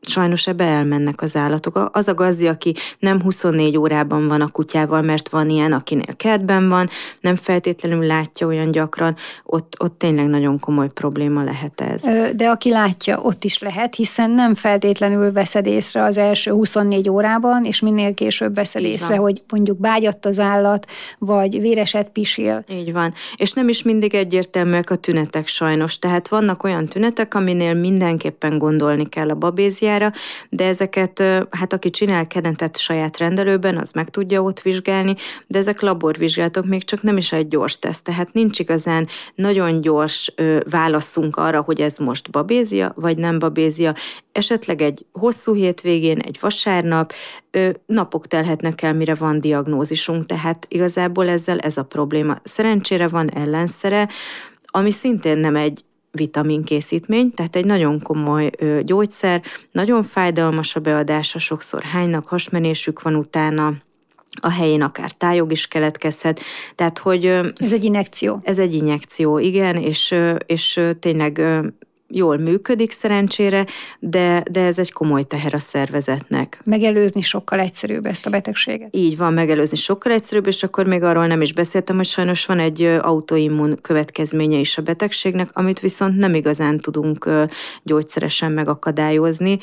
sajnos 0.07 0.47
ebbe 0.47 0.65
elmennek 0.65 1.23
az 1.23 1.37
állatok. 1.37 1.91
Az 1.93 2.09
a 2.09 2.15
gazdi, 2.15 2.47
aki 2.47 2.75
nem 2.99 3.23
24 3.23 3.77
órában 3.77 4.29
van 4.29 4.41
a 4.41 4.49
kutyával, 4.49 5.03
mert 5.03 5.29
van 5.29 5.49
ilyen, 5.49 5.73
akinél 5.73 6.17
kertben 6.17 6.69
van, 6.69 6.89
nem 7.21 7.37
feltétlenül 7.37 8.07
látja 8.07 8.47
olyan 8.47 8.71
gyakran, 8.71 9.17
ott, 9.45 9.75
ott 9.79 9.99
tényleg 9.99 10.27
nagyon 10.27 10.59
komoly 10.59 10.89
probléma 10.95 11.43
lehet 11.43 11.81
ez. 11.81 12.03
De 12.37 12.49
aki 12.49 12.71
látja, 12.71 13.21
ott 13.21 13.45
is 13.45 13.59
lehet, 13.59 13.95
hiszen 13.95 14.31
nem 14.31 14.55
feltétlenül 14.55 15.33
veszed 15.33 15.67
észre 15.67 16.05
az 16.05 16.19
első 16.19 16.51
24 16.51 17.09
órában, 17.09 17.65
és 17.65 17.81
minél 17.81 18.15
később 18.15 18.55
veszed 18.55 18.83
észre, 18.83 19.17
hogy 19.17 19.43
mondjuk 19.49 19.79
bágyadt 19.79 20.27
az 20.27 20.39
állat, 20.39 20.87
vagy 21.19 21.61
véreset 21.61 22.09
pisil. 22.09 22.65
Így 22.69 22.93
van. 22.93 23.15
És 23.37 23.53
nem 23.53 23.69
is 23.69 23.83
mindig 23.83 24.15
egyértelműek 24.15 24.91
a 24.91 24.97
tünetek 24.97 25.47
sajnos. 25.47 25.99
Tehát 25.99 26.29
vannak 26.29 26.65
olyan 26.65 26.87
tünetek, 26.87 27.35
aminél 27.35 27.75
mindenképpen 27.75 28.59
gondolni 28.59 29.09
kell 29.09 29.31
a 29.31 29.35
babéziára, 29.35 29.91
vizsgára, 29.93 30.13
de 30.49 30.67
ezeket, 30.67 31.23
hát 31.51 31.73
aki 31.73 31.91
csinál 31.91 32.27
kenetet 32.27 32.79
saját 32.79 33.19
rendelőben, 33.19 33.79
az 33.79 33.93
meg 33.93 34.11
tudja 34.11 34.43
ott 34.43 34.61
vizsgálni, 34.61 35.15
de 35.47 35.59
ezek 35.59 35.81
laborvizsgálatok 35.81 36.67
még 36.67 36.85
csak 36.85 37.03
nem 37.03 37.17
is 37.17 37.33
egy 37.33 37.49
gyors 37.49 37.79
teszt, 37.79 38.05
tehát 38.05 38.33
nincs 38.33 38.59
igazán 38.59 39.09
nagyon 39.35 39.81
gyors 39.81 40.35
válaszunk 40.71 41.37
arra, 41.37 41.61
hogy 41.61 41.81
ez 41.81 41.99
most 41.99 42.31
babézia, 42.31 42.93
vagy 42.97 43.17
nem 43.19 43.39
babézia. 43.39 43.95
Esetleg 44.33 44.83
egy 44.83 45.07
hosszú 45.13 45.55
hétvégén, 45.55 46.19
egy 46.19 46.39
vasárnap, 46.41 47.13
napok 47.87 48.27
telhetnek 48.27 48.83
el, 48.83 48.93
mire 48.93 49.15
van 49.15 49.41
diagnózisunk, 49.41 50.27
tehát 50.27 50.67
igazából 50.69 51.29
ezzel 51.29 51.59
ez 51.59 51.77
a 51.77 51.83
probléma. 51.83 52.37
Szerencsére 52.43 53.09
van 53.09 53.31
ellenszere, 53.31 54.09
ami 54.65 54.91
szintén 54.91 55.39
nem 55.39 55.57
egy 55.57 55.85
vitaminkészítmény, 56.13 57.35
tehát 57.35 57.57
egy 57.57 57.65
nagyon 57.65 58.03
komoly 58.03 58.51
gyógyszer, 58.83 59.43
nagyon 59.71 60.03
fájdalmas 60.03 60.77
a 60.77 60.81
beadása, 60.81 61.39
sokszor 61.39 61.83
hánynak, 61.83 62.27
hasmenésük 62.29 63.03
van 63.03 63.15
utána, 63.15 63.73
a 64.41 64.51
helyén 64.51 64.83
akár 64.83 65.11
tájog 65.11 65.53
is 65.53 65.67
keletkezhet, 65.67 66.41
tehát 66.75 66.99
hogy... 66.99 67.25
Ez 67.57 67.73
egy 67.73 67.85
injekció. 67.85 68.41
Ez 68.43 68.59
egy 68.59 68.75
injekció, 68.75 69.39
igen, 69.39 69.77
és, 69.77 70.15
és 70.47 70.81
tényleg 71.01 71.43
jól 72.13 72.37
működik 72.37 72.91
szerencsére, 72.91 73.67
de, 73.99 74.43
de 74.51 74.61
ez 74.61 74.79
egy 74.79 74.93
komoly 74.93 75.23
teher 75.23 75.55
a 75.55 75.59
szervezetnek. 75.59 76.61
Megelőzni 76.65 77.21
sokkal 77.21 77.61
egyszerűbb 77.61 78.07
ezt 78.07 78.27
a 78.27 78.31
betegséget. 78.31 78.89
Így 78.97 79.17
van, 79.17 79.33
megelőzni 79.33 79.77
sokkal 79.77 80.13
egyszerűbb, 80.13 80.47
és 80.47 80.63
akkor 80.63 80.87
még 80.87 81.03
arról 81.03 81.27
nem 81.27 81.43
is 81.43 81.53
beszéltem, 81.53 81.97
hogy 81.97 82.07
sajnos 82.07 82.47
van 82.47 82.59
egy 82.59 82.83
autoimmun 82.83 83.79
következménye 83.81 84.59
is 84.59 84.79
a 84.79 84.83
betegségnek, 84.83 85.49
amit 85.53 85.81
viszont 85.81 86.17
nem 86.17 86.35
igazán 86.35 86.79
tudunk 86.79 87.29
gyógyszeresen 87.83 88.53
megakadályozni, 88.53 89.59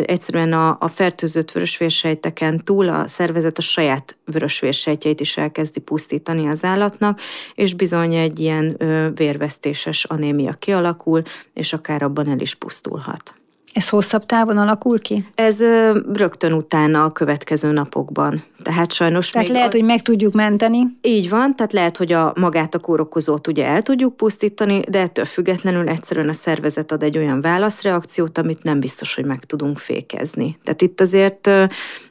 egyszerűen 0.00 0.52
a, 0.52 0.76
a 0.80 0.88
fertőzött 0.88 1.52
vörösvérsejteken 1.52 2.58
túl 2.64 2.88
a 2.88 3.08
szervezet 3.08 3.58
a 3.58 3.62
saját 3.62 4.16
vörösvérsejtjeit 4.24 5.20
is 5.20 5.36
elkezdi 5.36 5.80
pusztítani 5.80 6.48
az 6.48 6.64
állatnak, 6.64 7.20
és 7.54 7.74
bizony 7.74 8.14
egy 8.14 8.40
ilyen 8.40 8.76
vérvesztéses 9.14 10.04
anémia 10.04 10.52
kialakul, 10.52 11.22
és 11.52 11.72
akár 11.72 12.02
abban 12.02 12.28
el 12.28 12.40
is 12.40 12.54
pusztulhat. 12.54 13.34
Ez 13.76 13.88
hosszabb 13.88 14.26
távon 14.26 14.58
alakul 14.58 15.00
ki? 15.00 15.26
Ez 15.34 15.60
ö, 15.60 15.98
rögtön 16.12 16.52
utána 16.52 17.04
a 17.04 17.10
következő 17.10 17.72
napokban. 17.72 18.42
Tehát 18.62 18.92
sajnos 18.92 19.30
Tehát 19.30 19.48
lehet, 19.48 19.74
a... 19.74 19.76
hogy 19.76 19.84
meg 19.84 20.02
tudjuk 20.02 20.32
menteni. 20.32 20.86
Így 21.02 21.28
van, 21.28 21.56
tehát 21.56 21.72
lehet, 21.72 21.96
hogy 21.96 22.12
a 22.12 22.32
magát 22.36 22.74
a 22.74 22.78
kórokozót 22.78 23.46
ugye 23.46 23.66
el 23.66 23.82
tudjuk 23.82 24.16
pusztítani, 24.16 24.80
de 24.88 25.00
ettől 25.00 25.24
függetlenül 25.24 25.88
egyszerűen 25.88 26.28
a 26.28 26.32
szervezet 26.32 26.92
ad 26.92 27.02
egy 27.02 27.18
olyan 27.18 27.40
válaszreakciót, 27.40 28.38
amit 28.38 28.62
nem 28.62 28.80
biztos, 28.80 29.14
hogy 29.14 29.24
meg 29.24 29.38
tudunk 29.38 29.78
fékezni. 29.78 30.58
Tehát 30.64 30.82
itt 30.82 31.00
azért 31.00 31.46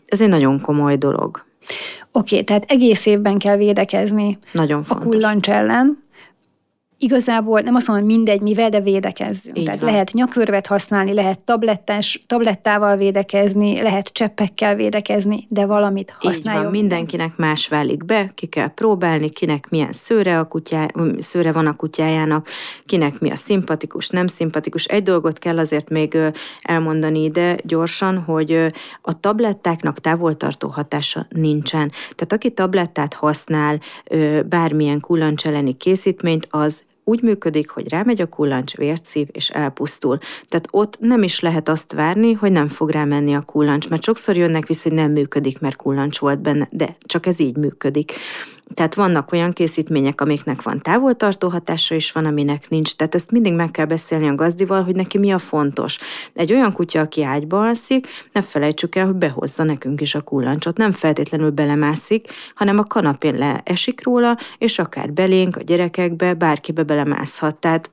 ez 0.06 0.22
egy 0.22 0.30
nagyon 0.30 0.62
komoly 0.62 0.96
dolog. 0.96 1.46
Oké, 2.12 2.34
okay, 2.34 2.44
tehát 2.44 2.64
egész 2.68 3.06
évben 3.06 3.38
kell 3.38 3.58
védekezni 3.58 4.38
Nagyon 4.52 4.84
fontos. 4.84 5.06
a 5.06 5.10
kullancs 5.10 5.50
ellen 5.50 6.04
igazából 6.98 7.60
nem 7.60 7.76
azt 7.76 7.88
mondom, 7.88 8.06
hogy 8.06 8.16
mindegy, 8.16 8.42
mivel, 8.42 8.70
de 8.70 8.80
védekezzünk. 8.80 9.58
Így 9.58 9.66
Tehát 9.66 9.82
van. 9.82 9.92
lehet 9.92 10.12
nyakörvet 10.14 10.68
használni, 10.68 11.14
lehet 11.14 11.40
tablettás, 11.40 12.24
tablettával 12.28 12.98
védekezni, 12.98 13.82
lehet 13.82 14.08
cseppekkel 14.08 14.76
védekezni, 14.76 15.46
de 15.50 15.66
valamit. 15.66 16.14
Így 16.22 16.44
van, 16.44 16.66
mindenkinek 16.66 17.36
más 17.38 17.68
válik 17.68 18.06
be, 18.06 18.32
ki 18.36 18.46
kell 18.46 18.68
próbálni, 18.74 19.30
kinek 19.30 19.70
milyen 19.70 19.92
szőre, 19.92 20.40
a 20.40 20.48
kutyá, 20.48 20.88
szőre 21.20 21.52
van 21.52 21.68
a 21.68 21.76
kutyájának, 21.76 22.48
kinek 22.86 23.20
mi 23.20 23.32
a 23.32 23.36
szimpatikus, 23.36 24.10
nem 24.10 24.28
szimpatikus. 24.28 24.86
Egy 24.86 25.04
dolgot 25.04 25.40
kell 25.40 25.60
azért 25.60 25.90
még 25.90 26.18
elmondani 26.62 27.24
ide 27.24 27.58
gyorsan, 27.64 28.18
hogy 28.18 28.74
a 29.02 29.20
tablettáknak 29.20 30.00
távoltartó 30.00 30.68
hatása 30.68 31.26
nincsen. 31.30 31.90
Tehát 31.90 32.34
aki 32.34 32.52
tablettát 32.52 33.14
használ, 33.14 33.80
bármilyen 34.46 35.00
kullancs 35.00 35.46
elleni 35.46 35.78
készítményt, 35.78 36.48
az 36.50 36.84
úgy 37.08 37.22
működik, 37.22 37.70
hogy 37.70 37.90
rámegy 37.90 38.22
a 38.22 38.26
kullancs, 38.26 38.76
vért 38.76 39.06
szív, 39.06 39.28
és 39.32 39.50
elpusztul. 39.50 40.18
Tehát 40.48 40.68
ott 40.72 41.00
nem 41.00 41.24
is 41.24 41.40
lehet 41.40 41.70
azt 41.70 41.94
várni, 41.94 42.34
hogy 42.34 42.52
nem 42.52 42.68
fog 42.68 42.90
rámenni 42.90 43.36
a 43.36 43.42
kullancs, 43.42 43.90
mert 43.90 44.04
sokszor 44.04 44.36
jönnek 44.36 44.68
vissza, 44.68 44.90
hogy 44.90 44.98
nem 44.98 45.12
működik, 45.12 45.60
mert 45.60 45.76
kullancs 45.76 46.20
volt 46.20 46.42
benne, 46.42 46.68
de 46.72 46.96
csak 47.00 47.26
ez 47.26 47.40
így 47.40 47.58
működik. 47.58 48.14
Tehát 48.74 48.96
vannak 48.96 49.32
olyan 49.32 49.52
készítmények, 49.52 50.22
amiknek 50.22 50.62
van 50.62 50.80
távoltartó 50.80 51.50
hatása, 51.50 51.96
és 51.96 52.12
van, 52.12 52.26
aminek 52.26 52.70
nincs. 52.70 52.96
Tehát 52.96 53.16
ezt 53.16 53.32
mindig 53.32 53.54
meg 53.54 53.72
kell 53.72 53.86
beszélni 53.86 54.28
a 54.28 54.36
gazdival, 54.36 54.84
hogy 54.84 54.96
neki 54.96 55.18
mi 55.18 55.32
a 55.32 55.40
fontos. 55.40 55.98
Egy 56.34 56.54
olyan 56.54 56.72
kutya, 56.74 57.00
aki 57.00 57.24
ágyba 57.24 57.62
alszik, 57.68 58.08
ne 58.32 58.42
felejtsük 58.42 58.96
el, 58.96 59.06
hogy 59.06 59.16
behozza 59.16 59.64
nekünk 59.64 60.02
is 60.02 60.16
a 60.16 60.22
kullancsot. 60.22 60.78
Nem 60.78 60.92
feltétlenül 60.92 61.50
belemászik, 61.50 62.28
hanem 62.56 62.80
a 62.80 62.84
kanapén 62.84 63.38
leesik 63.38 64.04
róla, 64.04 64.38
és 64.58 64.80
akár 64.80 65.14
belénk, 65.14 65.56
a 65.56 65.62
gyerekekbe, 65.62 66.34
bárkibe 66.34 66.84
belemászhat. 66.84 67.56
Tehát 67.56 67.92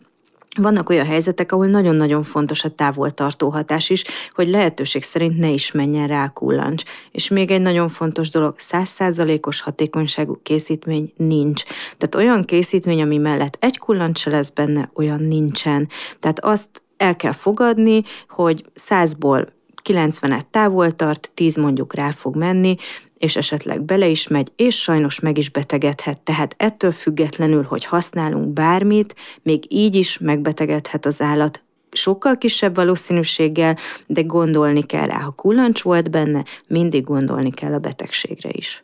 vannak 0.61 0.89
olyan 0.89 1.07
helyzetek, 1.07 1.53
ahol 1.53 1.67
nagyon-nagyon 1.67 2.25
fontos 2.25 2.65
a 2.65 2.75
távoltartó 2.75 3.49
hatás 3.49 3.91
is, 3.91 4.05
hogy 4.31 4.49
lehetőség 4.49 5.03
szerint 5.03 5.39
ne 5.39 5.49
is 5.49 5.73
menjen 5.73 6.07
rá 6.07 6.29
kullancs. 6.29 6.83
És 7.11 7.29
még 7.29 7.51
egy 7.51 7.61
nagyon 7.61 7.89
fontos 7.89 8.31
dolog, 8.31 8.55
százszázalékos 8.59 9.61
hatékonyságú 9.61 10.41
készítmény 10.43 11.13
nincs. 11.17 11.63
Tehát 11.99 12.15
olyan 12.15 12.45
készítmény, 12.45 13.03
ami 13.03 13.19
mellett 13.19 13.57
egy 13.61 13.79
kullancs 13.79 14.19
se 14.19 14.31
lesz 14.31 14.51
benne, 14.51 14.91
olyan 14.95 15.21
nincsen. 15.21 15.89
Tehát 16.21 16.45
azt 16.45 16.83
el 16.97 17.17
kell 17.17 17.33
fogadni, 17.33 18.03
hogy 18.29 18.65
százból 18.75 19.47
90-et 19.85 20.47
távol 20.51 20.93
tart, 20.93 21.31
10 21.35 21.57
mondjuk 21.57 21.95
rá 21.95 22.11
fog 22.11 22.37
menni, 22.37 22.77
és 23.19 23.37
esetleg 23.37 23.83
bele 23.83 24.07
is 24.07 24.27
megy, 24.27 24.53
és 24.57 24.81
sajnos 24.81 25.21
meg 25.21 25.39
is 25.39 25.51
betegedhet. 25.51 26.21
Tehát 26.21 26.55
ettől 26.59 26.93
függetlenül, 26.93 27.63
hogy 27.63 27.85
használunk 27.85 28.53
bármit, 28.53 29.15
még 29.43 29.65
így 29.69 29.95
is 29.95 30.19
megbetegedhet 30.19 31.07
az 31.07 31.21
állat, 31.21 31.63
sokkal 31.91 32.39
kisebb 32.39 32.75
valószínűséggel, 32.75 33.77
de 34.07 34.23
gondolni 34.23 34.83
kell 34.83 35.07
rá. 35.07 35.19
Ha 35.19 35.31
kullancs 35.31 35.83
volt 35.83 36.11
benne, 36.11 36.45
mindig 36.67 37.05
gondolni 37.05 37.51
kell 37.51 37.73
a 37.73 37.79
betegségre 37.79 38.51
is. 38.53 38.83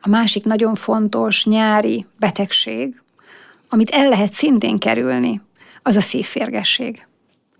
A 0.00 0.08
másik 0.08 0.44
nagyon 0.44 0.74
fontos 0.74 1.44
nyári 1.44 2.06
betegség, 2.18 3.02
amit 3.68 3.90
el 3.90 4.08
lehet 4.08 4.32
szintén 4.32 4.78
kerülni, 4.78 5.40
az 5.82 5.96
a 5.96 6.00
szívférgesség. 6.00 7.06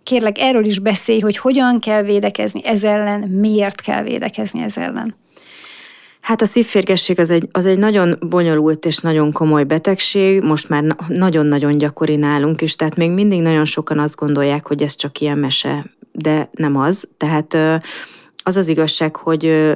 Kérlek, 0.06 0.38
erről 0.38 0.64
is 0.64 0.78
beszélj, 0.78 1.20
hogy 1.20 1.36
hogyan 1.36 1.80
kell 1.80 2.02
védekezni 2.02 2.60
ez 2.64 2.84
ellen, 2.84 3.20
miért 3.20 3.80
kell 3.80 4.02
védekezni 4.02 4.62
ez 4.62 4.76
ellen. 4.76 5.14
Hát 6.20 6.40
a 6.42 6.44
szívférgesség 6.46 7.20
az 7.20 7.30
egy, 7.30 7.48
az 7.52 7.66
egy 7.66 7.78
nagyon 7.78 8.18
bonyolult 8.28 8.86
és 8.86 8.98
nagyon 8.98 9.32
komoly 9.32 9.64
betegség, 9.64 10.42
most 10.42 10.68
már 10.68 10.96
nagyon-nagyon 11.08 11.78
gyakori 11.78 12.16
nálunk 12.16 12.60
is, 12.60 12.76
tehát 12.76 12.96
még 12.96 13.10
mindig 13.10 13.40
nagyon 13.40 13.64
sokan 13.64 13.98
azt 13.98 14.16
gondolják, 14.16 14.66
hogy 14.66 14.82
ez 14.82 14.96
csak 14.96 15.20
ilyen 15.20 15.38
mese, 15.38 15.84
de 16.12 16.48
nem 16.52 16.76
az. 16.76 17.08
Tehát 17.16 17.56
az 18.42 18.56
az 18.56 18.68
igazság, 18.68 19.16
hogy 19.16 19.72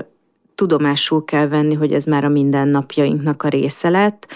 tudomásul 0.54 1.24
kell 1.24 1.48
venni, 1.48 1.74
hogy 1.74 1.92
ez 1.92 2.04
már 2.04 2.24
a 2.24 2.28
mindennapjainknak 2.28 3.42
a 3.42 3.48
része 3.48 3.88
lett, 3.88 4.26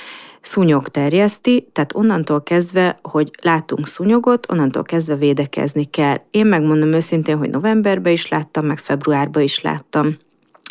szúnyog 0.46 0.88
terjeszti, 0.88 1.68
tehát 1.72 1.94
onnantól 1.94 2.42
kezdve, 2.42 2.98
hogy 3.02 3.30
látunk 3.42 3.86
szúnyogot, 3.86 4.50
onnantól 4.50 4.82
kezdve 4.82 5.16
védekezni 5.16 5.84
kell. 5.84 6.20
Én 6.30 6.46
megmondom 6.46 6.92
őszintén, 6.92 7.36
hogy 7.36 7.50
novemberben 7.50 8.12
is 8.12 8.28
láttam, 8.28 8.66
meg 8.66 8.78
februárban 8.78 9.42
is 9.42 9.60
láttam. 9.60 10.16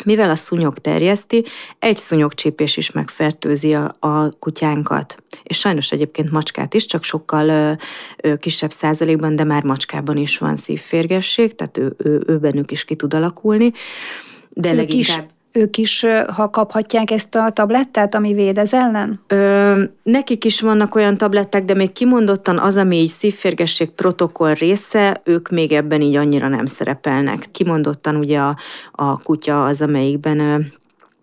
Mivel 0.04 0.30
a 0.30 0.34
szúnyog 0.34 0.78
terjeszti, 0.78 1.44
egy 1.78 1.96
szúnyogcsípés 1.96 2.76
is 2.76 2.90
megfertőzi 2.90 3.74
a, 3.74 3.96
a 3.98 4.28
kutyánkat. 4.38 5.14
És 5.42 5.58
sajnos 5.58 5.90
egyébként 5.90 6.30
macskát 6.30 6.74
is, 6.74 6.86
csak 6.86 7.04
sokkal 7.04 7.48
ö, 7.48 7.72
ö, 8.16 8.36
kisebb 8.36 8.70
százalékban, 8.70 9.36
de 9.36 9.44
már 9.44 9.62
macskában 9.62 10.16
is 10.16 10.38
van 10.38 10.56
szívférgesség, 10.56 11.54
tehát 11.54 11.78
ő, 11.78 11.94
ő, 11.98 12.22
ő 12.26 12.38
bennük 12.38 12.70
is 12.70 12.84
ki 12.84 12.94
tud 12.94 13.14
alakulni. 13.14 13.72
De 14.50 14.70
ők 14.70 14.76
leginkább... 14.76 15.24
Is 15.24 15.33
ők 15.56 15.78
is, 15.78 16.06
ha 16.34 16.50
kaphatják 16.50 17.10
ezt 17.10 17.34
a 17.34 17.50
tablettát, 17.50 18.14
ami 18.14 18.32
véd 18.32 18.58
ez 18.58 18.74
ellen? 18.74 19.20
Ö, 19.26 19.82
nekik 20.02 20.44
is 20.44 20.60
vannak 20.60 20.94
olyan 20.94 21.16
tabletták, 21.16 21.64
de 21.64 21.74
még 21.74 21.92
kimondottan 21.92 22.58
az, 22.58 22.76
ami 22.76 22.96
így 22.96 23.08
szívférgesség 23.08 23.90
protokoll 23.90 24.54
része, 24.54 25.20
ők 25.24 25.48
még 25.48 25.72
ebben 25.72 26.00
így 26.00 26.16
annyira 26.16 26.48
nem 26.48 26.66
szerepelnek. 26.66 27.46
Kimondottan 27.52 28.16
ugye 28.16 28.38
a, 28.38 28.56
a 28.92 29.22
kutya 29.22 29.64
az, 29.64 29.82
amelyikben 29.82 30.38
ö, 30.38 30.58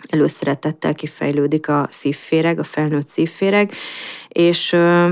előszeretettel 0.09 0.93
kifejlődik 0.93 1.67
a 1.67 1.87
szívféreg, 1.89 2.59
a 2.59 2.63
felnőtt 2.63 3.07
szívféreg, 3.07 3.71
és 4.27 4.73
ö, 4.73 5.11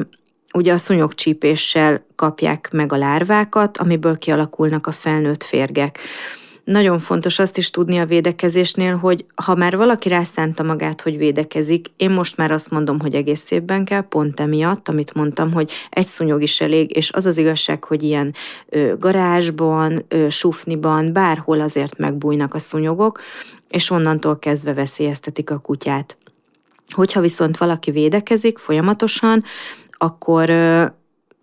ugye 0.53 0.73
a 0.73 0.77
szúnyogcsípéssel 0.77 2.05
kapják 2.15 2.69
meg 2.73 2.93
a 2.93 2.97
lárvákat, 2.97 3.77
amiből 3.77 4.17
kialakulnak 4.17 4.87
a 4.87 4.91
felnőtt 4.91 5.43
férgek 5.43 5.99
nagyon 6.69 6.99
fontos 6.99 7.39
azt 7.39 7.57
is 7.57 7.69
tudni 7.69 7.97
a 7.97 8.05
védekezésnél, 8.05 8.95
hogy 8.95 9.25
ha 9.35 9.55
már 9.55 9.77
valaki 9.77 10.09
rászánta 10.09 10.63
magát, 10.63 11.01
hogy 11.01 11.17
védekezik, 11.17 11.87
én 11.97 12.09
most 12.09 12.37
már 12.37 12.51
azt 12.51 12.69
mondom, 12.69 12.99
hogy 12.99 13.15
egész 13.15 13.51
évben 13.51 13.85
kell, 13.85 14.01
pont 14.01 14.39
emiatt, 14.39 14.87
amit 14.89 15.13
mondtam, 15.13 15.53
hogy 15.53 15.71
egy 15.89 16.05
szúnyog 16.05 16.41
is 16.41 16.61
elég, 16.61 16.95
és 16.95 17.11
az 17.11 17.25
az 17.25 17.37
igazság, 17.37 17.83
hogy 17.83 18.03
ilyen 18.03 18.33
ö, 18.69 18.93
garázsban, 18.97 20.05
ö, 20.07 20.29
sufniban, 20.29 21.13
bárhol 21.13 21.61
azért 21.61 21.97
megbújnak 21.97 22.53
a 22.53 22.59
szúnyogok, 22.59 23.21
és 23.69 23.89
onnantól 23.89 24.39
kezdve 24.39 24.73
veszélyeztetik 24.73 25.49
a 25.49 25.57
kutyát. 25.57 26.17
Hogyha 26.89 27.21
viszont 27.21 27.57
valaki 27.57 27.91
védekezik 27.91 28.57
folyamatosan, 28.57 29.43
akkor 29.91 30.49
ö, 30.49 30.85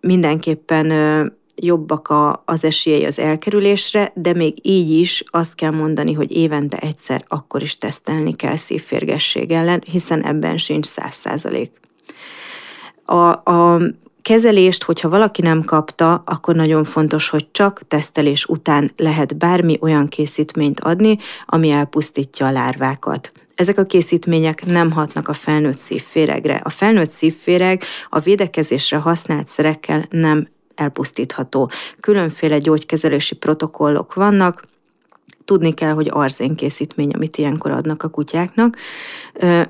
mindenképpen 0.01 0.89
ö, 0.89 1.25
jobbak 1.61 2.07
a, 2.07 2.41
az 2.45 2.63
esélyei 2.63 3.05
az 3.05 3.19
elkerülésre, 3.19 4.11
de 4.15 4.33
még 4.33 4.57
így 4.61 4.91
is 4.91 5.23
azt 5.27 5.55
kell 5.55 5.71
mondani, 5.71 6.13
hogy 6.13 6.31
évente 6.31 6.77
egyszer 6.77 7.25
akkor 7.27 7.61
is 7.61 7.77
tesztelni 7.77 8.35
kell 8.35 8.55
szívférgesség 8.55 9.51
ellen, 9.51 9.83
hiszen 9.85 10.23
ebben 10.23 10.57
sincs 10.57 10.85
száz 10.85 11.15
százalék. 11.15 11.71
A, 13.05 13.51
a 13.51 13.81
kezelést, 14.21 14.83
hogyha 14.83 15.09
valaki 15.09 15.41
nem 15.41 15.63
kapta, 15.63 16.23
akkor 16.25 16.55
nagyon 16.55 16.83
fontos, 16.83 17.29
hogy 17.29 17.47
csak 17.51 17.81
tesztelés 17.87 18.45
után 18.45 18.91
lehet 18.97 19.37
bármi 19.37 19.77
olyan 19.81 20.07
készítményt 20.07 20.79
adni, 20.79 21.17
ami 21.45 21.69
elpusztítja 21.69 22.45
a 22.45 22.51
lárvákat. 22.51 23.31
Ezek 23.55 23.77
a 23.77 23.85
készítmények 23.85 24.65
nem 24.65 24.91
hatnak 24.91 25.27
a 25.27 25.33
felnőtt 25.33 25.79
szívféregre. 25.79 26.61
A 26.63 26.69
felnőtt 26.69 27.09
szívféreg 27.09 27.83
a 28.09 28.19
védekezésre 28.19 28.97
használt 28.97 29.47
szerekkel 29.47 30.05
nem 30.09 30.47
elpusztítható. 30.77 31.71
Különféle 31.99 32.57
gyógykezelési 32.57 33.35
protokollok 33.35 34.13
vannak, 34.13 34.63
tudni 35.47 35.73
kell, 35.73 35.91
hogy 35.91 36.07
arzén 36.11 36.55
készítmény, 36.55 37.11
amit 37.11 37.37
ilyenkor 37.37 37.71
adnak 37.71 38.03
a 38.03 38.07
kutyáknak. 38.07 38.77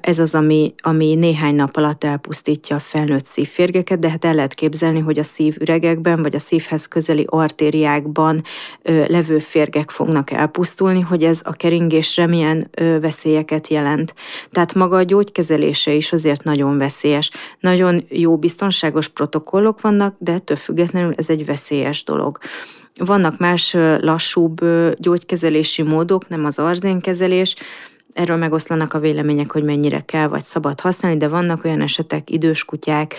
Ez 0.02 0.20
az, 0.20 0.36
ami, 0.36 0.74
ami 0.78 1.16
néhány 1.16 1.56
nap 1.56 1.78
alatt 1.78 2.04
elpusztítja 2.04 2.76
a 2.76 2.80
felnőtt 2.80 3.26
szívférgeket, 3.26 4.00
de 4.00 4.10
hát 4.10 4.26
el 4.26 4.34
lehet 4.34 4.54
képzelni, 4.54 5.00
hogy 5.00 5.20
a 5.20 5.24
szívüregekben 5.24 6.22
vagy 6.22 6.36
a 6.36 6.40
szívhez 6.40 6.86
közeli 6.88 7.26
artériákban 7.28 8.44
levő 8.84 9.40
férgek 9.40 9.90
fognak 9.90 10.32
elpusztulni, 10.32 11.00
hogy 11.02 11.24
ez 11.24 11.42
a 11.44 11.52
keringésre 11.52 12.28
milyen 12.28 12.70
veszélyeket 13.02 13.68
jelent. 13.68 14.14
Tehát 14.52 14.74
maga 14.74 14.98
a 14.98 15.04
gyógykezelése 15.04 15.92
is 15.92 16.12
azért 16.12 16.44
nagyon 16.44 16.78
veszélyes. 16.78 17.32
Nagyon 17.60 18.06
jó 18.10 18.38
biztonságos 18.38 19.08
protokollok 19.08 19.82
vannak, 19.82 20.16
de 20.18 20.32
ettől 20.32 20.58
függetlenül 20.58 21.14
ez 21.18 21.30
egy 21.30 21.46
veszélyes 21.46 22.04
dolog. 22.04 22.38
Vannak 22.98 23.38
más 23.38 23.74
lassúbb 24.00 24.60
gyógykezelési 24.98 25.82
módok, 25.82 26.28
nem 26.28 26.46
az 26.46 26.60
arzénkezelés, 26.60 27.56
erről 28.14 28.38
megoszlanak 28.38 28.94
a 28.94 29.00
vélemények, 29.00 29.52
hogy 29.52 29.64
mennyire 29.64 30.00
kell 30.00 30.28
vagy 30.28 30.44
szabad 30.44 30.80
használni, 30.80 31.18
de 31.18 31.28
vannak 31.28 31.64
olyan 31.64 31.82
esetek, 31.82 32.30
idős 32.30 32.66
kutyák, 32.66 33.16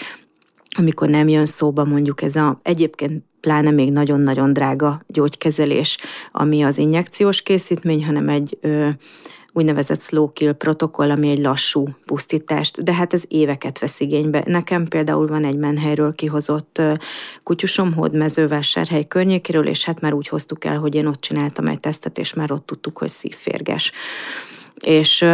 amikor 0.78 1.08
nem 1.08 1.28
jön 1.28 1.46
szóba 1.46 1.84
mondjuk 1.84 2.22
ez 2.22 2.36
a 2.36 2.60
egyébként 2.62 3.24
pláne 3.40 3.70
még 3.70 3.92
nagyon-nagyon 3.92 4.52
drága 4.52 5.02
gyógykezelés, 5.06 5.98
ami 6.32 6.62
az 6.62 6.78
injekciós 6.78 7.42
készítmény, 7.42 8.04
hanem 8.04 8.28
egy 8.28 8.58
ö, 8.60 8.88
úgynevezett 9.58 10.00
slow 10.00 10.32
kill 10.32 10.52
protokoll, 10.52 11.10
ami 11.10 11.30
egy 11.30 11.38
lassú 11.38 11.84
pusztítást, 12.04 12.82
de 12.82 12.94
hát 12.94 13.12
ez 13.12 13.22
éveket 13.28 13.78
vesz 13.78 14.00
igénybe. 14.00 14.42
Nekem 14.46 14.84
például 14.84 15.26
van 15.26 15.44
egy 15.44 15.56
menhelyről 15.56 16.12
kihozott 16.12 16.82
kutyusom 17.42 17.92
hódmezővásárhely 17.94 19.06
környékéről, 19.06 19.66
és 19.66 19.84
hát 19.84 20.00
már 20.00 20.12
úgy 20.12 20.28
hoztuk 20.28 20.64
el, 20.64 20.78
hogy 20.78 20.94
én 20.94 21.06
ott 21.06 21.20
csináltam 21.20 21.66
egy 21.66 21.80
tesztet, 21.80 22.18
és 22.18 22.34
már 22.34 22.52
ott 22.52 22.66
tudtuk, 22.66 22.98
hogy 22.98 23.08
szívférges. 23.08 23.92
És 24.80 25.24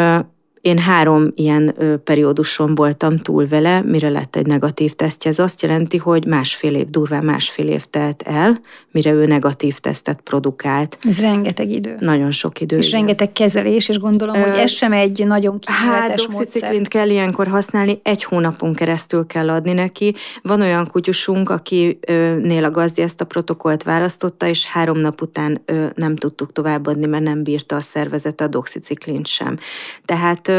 én 0.65 0.79
három 0.79 1.27
ilyen 1.35 1.75
perióduson 2.05 2.75
voltam 2.75 3.17
túl 3.17 3.49
vele, 3.49 3.83
mire 3.83 4.09
lett 4.09 4.37
egy 4.37 4.47
negatív 4.47 4.93
tesztje. 4.93 5.31
Ez 5.31 5.39
azt 5.39 5.63
jelenti, 5.63 5.97
hogy 5.97 6.27
másfél 6.27 6.75
év, 6.75 6.91
durván 6.91 7.25
másfél 7.25 7.69
év 7.69 7.85
telt 7.85 8.23
el, 8.23 8.61
mire 8.91 9.13
ő 9.13 9.27
negatív 9.27 9.79
tesztet 9.79 10.21
produkált. 10.21 10.99
Ez 11.03 11.21
rengeteg 11.21 11.71
idő. 11.71 11.97
Nagyon 12.01 12.31
sok 12.31 12.61
idő. 12.61 12.77
És 12.77 12.87
igen. 12.87 12.99
rengeteg 12.99 13.33
kezelés, 13.33 13.89
és 13.89 13.99
gondolom, 13.99 14.43
hogy 14.43 14.59
ez 14.59 14.71
sem 14.71 14.93
egy 14.93 15.27
nagyon 15.27 15.59
kíméletes 15.59 16.25
Hát 16.25 16.31
doxiciklint 16.31 16.89
kell 16.89 17.09
ilyenkor 17.09 17.47
használni, 17.47 18.01
egy 18.03 18.25
hónapon 18.25 18.75
keresztül 18.75 19.27
kell 19.27 19.51
adni 19.51 19.73
neki. 19.73 20.15
Van 20.43 20.61
olyan 20.61 20.87
kutyusunk, 20.87 21.51
akinél 21.51 22.65
a 22.65 22.71
gazdi 22.71 23.03
ezt 23.03 23.21
a 23.21 23.25
protokollt 23.25 23.83
választotta, 23.83 24.47
és 24.47 24.67
három 24.67 24.99
nap 24.99 25.21
után 25.21 25.63
nem 25.95 26.17
tudtuk 26.17 26.53
továbbadni, 26.53 27.07
mert 27.07 27.25
nem 27.25 27.43
bírta 27.43 27.77
a 27.77 27.81
szervezete 27.81 28.45
a 28.45 28.49
doxiciklint 28.49 29.27
sem. 29.27 29.59
Tehát 30.05 30.53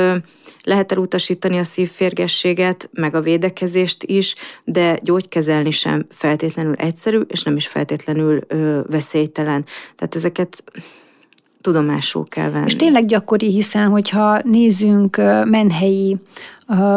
lehet 0.63 0.91
elutasítani 0.91 1.58
a 1.58 1.63
szívférgességet, 1.63 2.89
meg 2.93 3.15
a 3.15 3.21
védekezést 3.21 4.03
is, 4.03 4.36
de 4.63 4.99
gyógykezelni 5.01 5.71
sem 5.71 6.05
feltétlenül 6.10 6.73
egyszerű, 6.73 7.19
és 7.19 7.43
nem 7.43 7.55
is 7.55 7.67
feltétlenül 7.67 8.39
veszélytelen. 8.88 9.65
Tehát 9.95 10.15
ezeket 10.15 10.63
tudomásul 11.65 12.25
kell 12.28 12.49
venni. 12.49 12.65
És 12.65 12.75
tényleg 12.75 13.06
gyakori, 13.06 13.51
hiszen 13.51 13.88
hogyha 13.88 14.39
nézzünk 14.43 15.17
menhelyi 15.45 16.17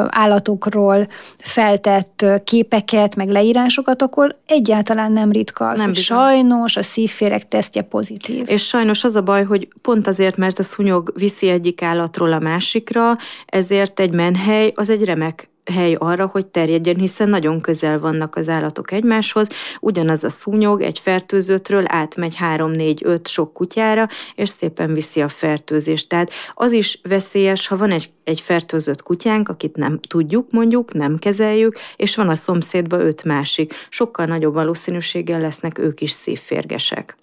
állatokról 0.08 1.08
feltett 1.38 2.24
képeket, 2.44 3.16
meg 3.16 3.28
leírásokat, 3.28 4.02
akkor 4.02 4.36
egyáltalán 4.46 5.12
nem 5.12 5.32
ritka 5.32 5.68
az, 5.68 5.78
nem 5.78 5.86
hogy 5.86 5.96
sajnos 5.96 6.76
a 6.76 6.82
szívféreg 6.82 7.48
tesztje 7.48 7.82
pozitív. 7.82 8.44
És 8.46 8.66
sajnos 8.66 9.04
az 9.04 9.16
a 9.16 9.22
baj, 9.22 9.44
hogy 9.44 9.68
pont 9.82 10.06
azért, 10.06 10.36
mert 10.36 10.58
a 10.58 10.62
szúnyog 10.62 11.12
viszi 11.16 11.48
egyik 11.48 11.82
állatról 11.82 12.32
a 12.32 12.38
másikra, 12.38 13.16
ezért 13.46 14.00
egy 14.00 14.14
menhely 14.14 14.72
az 14.74 14.90
egy 14.90 15.04
remek 15.04 15.50
hely 15.72 15.96
arra, 15.98 16.26
hogy 16.26 16.46
terjedjen, 16.46 16.96
hiszen 16.96 17.28
nagyon 17.28 17.60
közel 17.60 17.98
vannak 17.98 18.36
az 18.36 18.48
állatok 18.48 18.92
egymáshoz, 18.92 19.48
ugyanaz 19.80 20.24
a 20.24 20.30
szúnyog 20.30 20.82
egy 20.82 20.98
fertőzöttről 20.98 21.84
átmegy 21.86 22.36
3-4-5 22.40 23.28
sok 23.28 23.52
kutyára, 23.52 24.08
és 24.34 24.48
szépen 24.48 24.94
viszi 24.94 25.20
a 25.20 25.28
fertőzést. 25.28 26.08
Tehát 26.08 26.30
az 26.54 26.72
is 26.72 27.00
veszélyes, 27.02 27.66
ha 27.66 27.76
van 27.76 27.90
egy, 27.90 28.10
egy 28.24 28.40
fertőzött 28.40 29.02
kutyánk, 29.02 29.48
akit 29.48 29.76
nem 29.76 30.00
tudjuk 30.00 30.50
mondjuk, 30.50 30.92
nem 30.92 31.18
kezeljük, 31.18 31.78
és 31.96 32.16
van 32.16 32.28
a 32.28 32.34
szomszédban 32.34 33.00
öt 33.00 33.24
másik. 33.24 33.74
Sokkal 33.88 34.26
nagyobb 34.26 34.54
valószínűséggel 34.54 35.40
lesznek 35.40 35.78
ők 35.78 36.00
is 36.00 36.10
szívférgesek. 36.10 37.16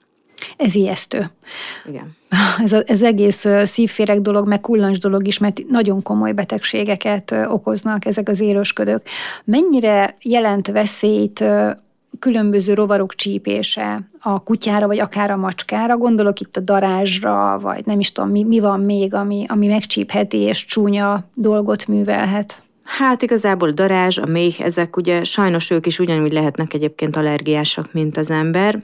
Ez 0.58 0.76
ijesztő. 0.76 1.32
Igen. 1.86 2.16
Ez, 2.64 2.72
a, 2.72 2.84
ez 2.86 3.02
egész 3.02 3.46
szívféreg 3.64 4.22
dolog, 4.22 4.48
meg 4.48 4.62
kullancs 4.62 4.98
dolog 5.00 5.28
is, 5.28 5.38
mert 5.38 5.62
nagyon 5.70 6.02
komoly 6.02 6.32
betegségeket 6.32 7.36
okoznak 7.48 8.06
ezek 8.06 8.30
az 8.30 8.40
élősködők. 8.40 9.10
Mennyire 9.44 10.16
jelent 10.22 10.68
veszélyt 10.68 11.44
különböző 12.20 12.74
rovarok 12.74 13.16
csípése 13.16 14.10
a 14.20 14.44
kutyára, 14.44 14.88
vagy 14.88 15.00
akár 15.00 15.32
a 15.32 15.36
macskára, 15.36 15.98
gondolok 15.98 16.40
itt 16.40 16.58
a 16.58 16.60
darázsra, 16.60 17.60
vagy 17.62 17.86
nem 17.86 18.00
is 18.00 18.12
tudom, 18.12 18.30
mi, 18.30 18.44
mi 18.44 18.60
van 18.60 18.80
még, 18.80 19.14
ami, 19.14 19.46
ami 19.48 19.68
megcsípheti 19.68 20.38
és 20.38 20.66
csúnya 20.66 21.30
dolgot 21.34 21.88
művelhet. 21.88 22.62
Hát 22.84 23.22
igazából 23.22 23.70
darázs, 23.70 24.18
a 24.18 24.26
méh, 24.26 24.60
ezek 24.60 24.98
ugye 24.98 25.24
sajnos 25.24 25.70
ők 25.70 25.86
is 25.86 26.00
ugyanúgy 26.00 26.32
lehetnek 26.32 26.74
egyébként 26.74 27.16
allergiásak, 27.16 27.94
mint 27.94 28.18
az 28.18 28.32
ember. 28.32 28.82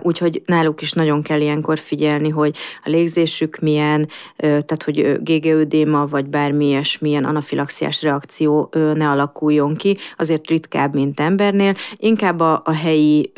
Úgyhogy 0.00 0.42
náluk 0.44 0.82
is 0.82 0.92
nagyon 0.92 1.22
kell 1.22 1.40
ilyenkor 1.40 1.78
figyelni, 1.78 2.28
hogy 2.28 2.56
a 2.84 2.88
légzésük 2.88 3.58
milyen, 3.58 4.08
tehát 4.36 4.82
hogy 4.82 5.22
GGÖdéma 5.22 6.06
vagy 6.06 6.26
bármi 6.26 6.66
ilyesmilyen 6.66 7.24
anafilaxiás 7.24 8.02
reakció 8.02 8.70
ne 8.72 9.08
alakuljon 9.08 9.74
ki, 9.74 9.96
azért 10.16 10.46
ritkább, 10.46 10.94
mint 10.94 11.20
embernél. 11.20 11.74
Inkább 11.96 12.40
a, 12.40 12.62
a 12.64 12.72
helyi 12.72 13.32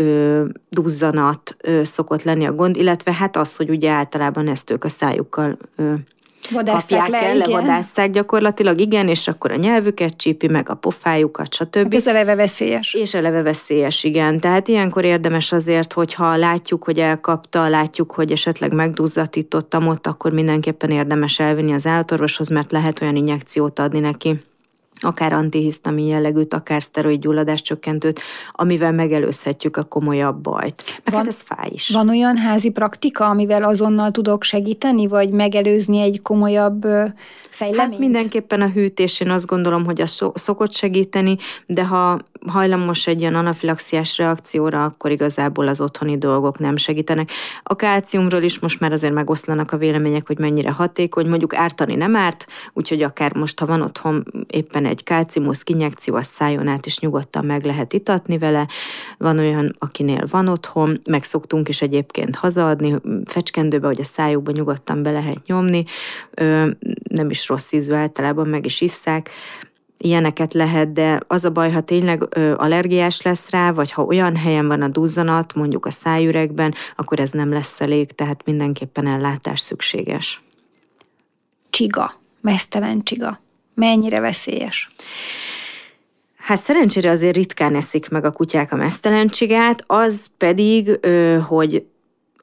duzzanat 0.69 1.57
szokott 1.83 2.23
lenni 2.23 2.47
a 2.47 2.53
gond, 2.53 2.77
illetve 2.77 3.13
hát 3.13 3.37
az, 3.37 3.57
hogy 3.57 3.71
ugye 3.71 3.91
általában 3.91 4.49
ezt 4.49 4.71
ők 4.71 4.85
a 4.85 4.89
szájukkal 4.89 5.57
Vadászták 6.51 6.99
kapják 6.99 7.23
le, 7.23 7.29
el, 7.29 7.37
levadászták 7.37 8.11
gyakorlatilag, 8.11 8.81
igen, 8.81 9.09
és 9.09 9.29
akkor 9.29 9.53
a 9.53 9.57
nyelvüket 9.57 10.17
csípi, 10.17 10.49
meg 10.49 10.71
a 10.71 10.75
pofájukat, 10.75 11.55
stb. 11.55 11.77
Hát 11.77 11.95
ez 11.95 12.07
eleve 12.07 12.35
veszélyes. 12.35 12.95
És 12.95 13.15
eleve 13.15 13.43
veszélyes, 13.43 14.05
igen. 14.05 14.41
Tehát 14.41 14.69
ilyenkor 14.69 15.05
érdemes 15.05 15.53
azért, 15.53 15.93
hogyha 15.93 16.37
látjuk, 16.37 16.85
hogy 16.85 16.99
elkapta, 16.99 17.69
látjuk, 17.69 18.13
hogy 18.13 18.33
esetleg 18.33 18.73
megduzzatítottam 18.73 19.87
ott, 19.87 20.07
akkor 20.07 20.33
mindenképpen 20.33 20.91
érdemes 20.91 21.39
elvinni 21.39 21.73
az 21.73 21.87
állatorvoshoz, 21.87 22.49
mert 22.49 22.73
lehet 22.73 23.01
olyan 23.01 23.17
injekciót 23.17 23.79
adni 23.79 24.01
neki 24.01 24.41
akár 25.03 25.33
antihisztamin 25.33 26.07
jellegűt, 26.07 26.55
akár 26.55 26.83
szteroid 26.83 27.21
gyulladás 27.21 27.63
csökkentőt, 27.63 28.21
amivel 28.53 28.93
megelőzhetjük 28.93 29.77
a 29.77 29.83
komolyabb 29.83 30.37
bajt. 30.37 30.83
Meg 31.05 31.15
van, 31.15 31.25
hát 31.25 31.27
ez 31.27 31.41
fáj 31.41 31.71
is. 31.73 31.89
Van 31.89 32.09
olyan 32.09 32.37
házi 32.37 32.71
praktika, 32.71 33.29
amivel 33.29 33.63
azonnal 33.63 34.11
tudok 34.11 34.43
segíteni, 34.43 35.07
vagy 35.07 35.31
megelőzni 35.31 36.01
egy 36.01 36.21
komolyabb 36.23 36.87
fejleményt? 37.53 37.91
Hát 37.91 37.99
mindenképpen 37.99 38.61
a 38.61 38.69
hűtés, 38.69 39.21
én 39.21 39.31
azt 39.31 39.47
gondolom, 39.47 39.85
hogy 39.85 40.01
az 40.01 40.23
szokott 40.35 40.73
segíteni, 40.73 41.37
de 41.67 41.85
ha 41.85 42.19
hajlamos 42.47 43.07
egy 43.07 43.21
ilyen 43.21 43.35
anafilaxiás 43.35 44.17
reakcióra, 44.19 44.85
akkor 44.85 45.11
igazából 45.11 45.69
az 45.69 45.81
otthoni 45.81 46.19
dolgok 46.19 46.59
nem 46.59 46.77
segítenek. 46.77 47.31
A 47.63 47.77
kálciumról 47.77 48.43
is 48.43 48.59
most 48.59 48.81
már 48.81 48.93
azért 48.93 49.13
megoszlanak 49.13 49.73
a 49.73 49.77
vélemények, 49.77 50.27
hogy 50.27 50.39
mennyire 50.39 50.71
hatékony, 50.71 51.29
mondjuk 51.29 51.55
ártani 51.55 51.95
nem 51.95 52.17
árt, 52.17 52.47
úgyhogy 52.73 53.03
akár 53.03 53.37
most, 53.37 53.59
ha 53.59 53.67
van 53.67 53.83
otthon 53.83 54.25
éppen 54.47 54.87
egy 54.87 55.03
kálciumus 55.03 55.61
injekció, 55.65 56.15
azt 56.15 56.33
szájon 56.33 56.69
át 56.69 56.87
is 56.87 56.99
nyugodtan 56.99 57.45
meg 57.45 57.65
lehet 57.65 57.93
itatni 57.93 58.39
vele. 58.39 58.69
Van 59.19 59.39
olyan, 59.39 59.77
akinél 59.79 60.27
van 60.31 60.49
otthon, 60.49 61.01
meg 61.11 61.25
szoktunk 61.25 61.69
is 61.69 61.83
egyébként 61.83 62.37
hazaadni, 62.37 62.95
fecskendőbe, 63.25 63.87
hogy 63.87 64.01
a 64.01 64.05
szájukba 64.05 64.51
nyugodtan 64.51 65.03
be 65.03 65.11
lehet 65.11 65.47
nyomni, 65.47 65.85
nem 67.09 67.31
is 67.31 67.42
rossz 67.47 67.73
ízű, 67.73 67.93
általában 67.93 68.49
meg 68.49 68.65
is 68.65 68.81
isszák 68.81 69.31
ilyeneket 70.03 70.53
lehet, 70.53 70.93
de 70.93 71.21
az 71.27 71.45
a 71.45 71.51
baj, 71.51 71.71
ha 71.71 71.81
tényleg 71.81 72.27
ö, 72.29 72.55
allergiás 72.57 73.23
lesz 73.23 73.51
rá, 73.51 73.73
vagy 73.73 73.93
ha 73.93 74.03
olyan 74.03 74.37
helyen 74.37 74.67
van 74.67 74.83
a 74.83 74.89
duzzanat, 74.89 75.55
mondjuk 75.55 75.87
a 75.87 75.91
szájüregben, 75.91 76.75
akkor 76.97 77.21
ez 77.21 77.31
nem 77.31 77.53
lesz 77.53 77.81
elég, 77.81 78.13
tehát 78.13 78.45
mindenképpen 78.45 79.07
ellátás 79.07 79.61
szükséges. 79.61 80.43
Csiga, 81.71 82.15
mesztelen 82.41 83.03
csiga. 83.03 83.41
Mennyire 83.75 84.21
veszélyes? 84.21 84.89
Hát 86.37 86.63
szerencsére 86.63 87.11
azért 87.11 87.37
ritkán 87.37 87.75
eszik 87.75 88.09
meg 88.09 88.25
a 88.25 88.31
kutyák 88.31 88.73
a 88.73 88.77
mesztelen 88.77 89.29
csigát, 89.29 89.85
az 89.87 90.27
pedig, 90.37 91.07
hogy 91.47 91.87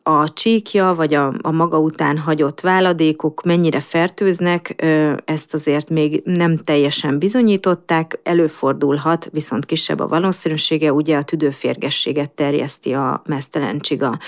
a 0.03 0.33
csíkja, 0.33 0.93
vagy 0.95 1.13
a, 1.13 1.33
a 1.41 1.51
maga 1.51 1.79
után 1.79 2.17
hagyott 2.17 2.61
váladékok 2.61 3.43
mennyire 3.43 3.79
fertőznek, 3.79 4.83
ezt 5.25 5.53
azért 5.53 5.89
még 5.89 6.21
nem 6.25 6.57
teljesen 6.57 7.19
bizonyították, 7.19 8.19
előfordulhat, 8.23 9.29
viszont 9.31 9.65
kisebb 9.65 9.99
a 9.99 10.07
valószínűsége, 10.07 10.93
ugye 10.93 11.17
a 11.17 11.23
tüdőférgességet 11.23 12.31
terjeszti 12.31 12.93
a 12.93 13.21
mesztelen 13.25 13.79
csiga 13.79 14.19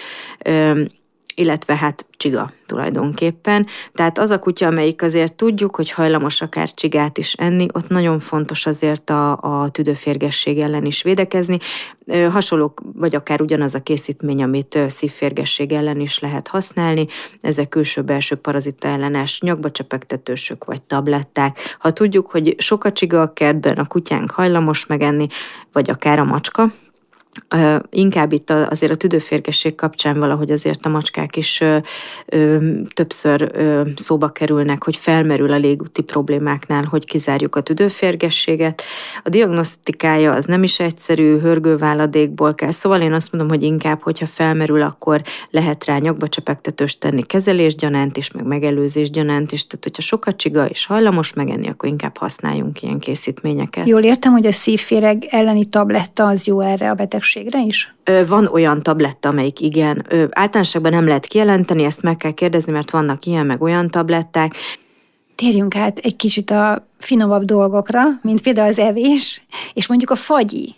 illetve 1.36 1.76
hát 1.76 2.06
csiga 2.18 2.52
tulajdonképpen. 2.66 3.68
Tehát 3.94 4.18
az 4.18 4.30
a 4.30 4.40
kutya, 4.40 4.68
amelyik 4.68 5.02
azért 5.02 5.34
tudjuk, 5.34 5.76
hogy 5.76 5.92
hajlamos 5.92 6.42
akár 6.42 6.74
csigát 6.74 7.18
is 7.18 7.34
enni, 7.34 7.66
ott 7.74 7.88
nagyon 7.88 8.20
fontos 8.20 8.66
azért 8.66 9.10
a, 9.10 9.32
a 9.42 9.70
tüdőférgesség 9.70 10.60
ellen 10.60 10.86
is 10.86 11.02
védekezni. 11.02 11.58
Hasonlók, 12.32 12.82
vagy 12.94 13.16
akár 13.16 13.42
ugyanaz 13.42 13.76
a 13.76 13.80
készítmény, 13.80 14.44
amit 14.44 14.80
szívférgesség 14.88 15.72
ellen 15.72 16.00
is 16.00 16.20
lehet 16.20 16.48
használni. 16.48 17.08
Ezek 17.42 17.70
külső-belső 17.70 18.36
parazita 18.36 18.88
ellenes 18.88 19.42
nyakba 19.42 19.72
csepegtetősök 19.72 20.66
vagy 20.66 20.82
tabletták. 20.82 21.76
Ha 21.80 21.92
tudjuk, 21.92 22.32
hogy 22.32 22.56
sok 22.58 22.84
a 22.84 22.92
csiga 22.92 23.22
a 23.22 23.34
kertben, 23.34 23.78
a 23.78 23.88
kutyánk 23.88 24.32
hajlamos 24.32 24.86
megenni, 24.86 25.28
vagy 25.72 25.90
akár 25.90 26.20
a 26.20 26.24
macska, 26.24 26.72
inkább 27.90 28.32
itt 28.32 28.50
azért 28.50 28.92
a 28.92 28.96
tüdőférgesség 28.96 29.76
kapcsán 29.76 30.20
valahogy 30.20 30.52
azért 30.52 30.86
a 30.86 30.90
macskák 30.90 31.36
is 31.36 31.64
többször 32.94 33.52
szóba 33.96 34.30
kerülnek, 34.30 34.84
hogy 34.84 34.96
felmerül 34.96 35.52
a 35.52 35.58
légúti 35.58 36.02
problémáknál, 36.02 36.84
hogy 36.84 37.06
kizárjuk 37.06 37.56
a 37.56 37.62
tüdőférgességet. 37.62 38.82
A 39.24 39.30
diagnosztikája 39.30 40.34
az 40.34 40.46
nem 40.46 40.64
is 40.64 40.80
egyszerű, 40.80 41.40
hörgőváladékból 41.40 42.56
kell, 42.56 42.72
szóval 42.72 43.02
én 43.02 43.14
azt 43.14 43.32
mondom, 43.32 43.50
hogy 43.50 43.64
inkább, 43.64 44.02
hogyha 44.02 44.26
felmerül, 44.26 44.82
akkor 44.82 45.22
lehet 45.50 45.86
rá 45.86 45.98
nyakba 45.98 46.28
csepegtetős 46.28 46.98
tenni 46.98 47.24
kezelésgyanánt 47.24 48.18
is, 48.18 48.32
meg 48.32 48.46
megelőzésgyanánt 48.46 49.52
is, 49.52 49.68
tehát 49.68 49.84
hogyha 49.84 50.02
sokat 50.02 50.38
csiga 50.38 50.66
és 50.66 50.86
hajlamos 50.86 51.34
megenni, 51.34 51.68
akkor 51.68 51.90
inkább 51.90 52.18
használjunk 52.18 52.82
ilyen 52.82 53.00
készítményeket. 53.00 53.88
Jól 53.88 54.04
értem, 54.04 54.32
hogy 54.32 54.46
a 54.46 54.52
szívféreg 54.52 55.28
elleni 55.30 55.66
tabletta 55.66 56.28
az 56.28 56.46
jó 56.46 56.60
erre 56.60 56.90
a 56.90 56.94
beteg 56.94 57.21
betegségre 57.22 57.62
is? 57.62 57.94
Van 58.28 58.48
olyan 58.48 58.84
tabletta, 58.84 59.30
amelyik 59.30 59.60
igen. 59.60 60.06
Általánosságban 60.30 60.92
nem 60.92 61.08
lehet 61.08 61.26
kijelenteni, 61.26 61.84
ezt 61.84 62.02
meg 62.02 62.18
kell 62.18 62.32
kérdezni, 62.32 62.72
mert 62.72 62.92
vannak 62.92 63.26
ilyen 63.26 63.46
meg 63.46 63.62
olyan 63.62 63.88
tabletták. 63.88 64.52
Térjünk 65.36 65.76
át 65.76 65.98
egy 65.98 66.16
kicsit 66.16 66.52
a 66.52 66.88
finomabb 66.98 67.44
dolgokra, 67.44 68.02
mint 68.22 68.42
például 68.42 68.68
az 68.68 68.80
evés, 68.80 69.44
és 69.74 69.88
mondjuk 69.88 70.10
a 70.10 70.16
fagyi. 70.16 70.76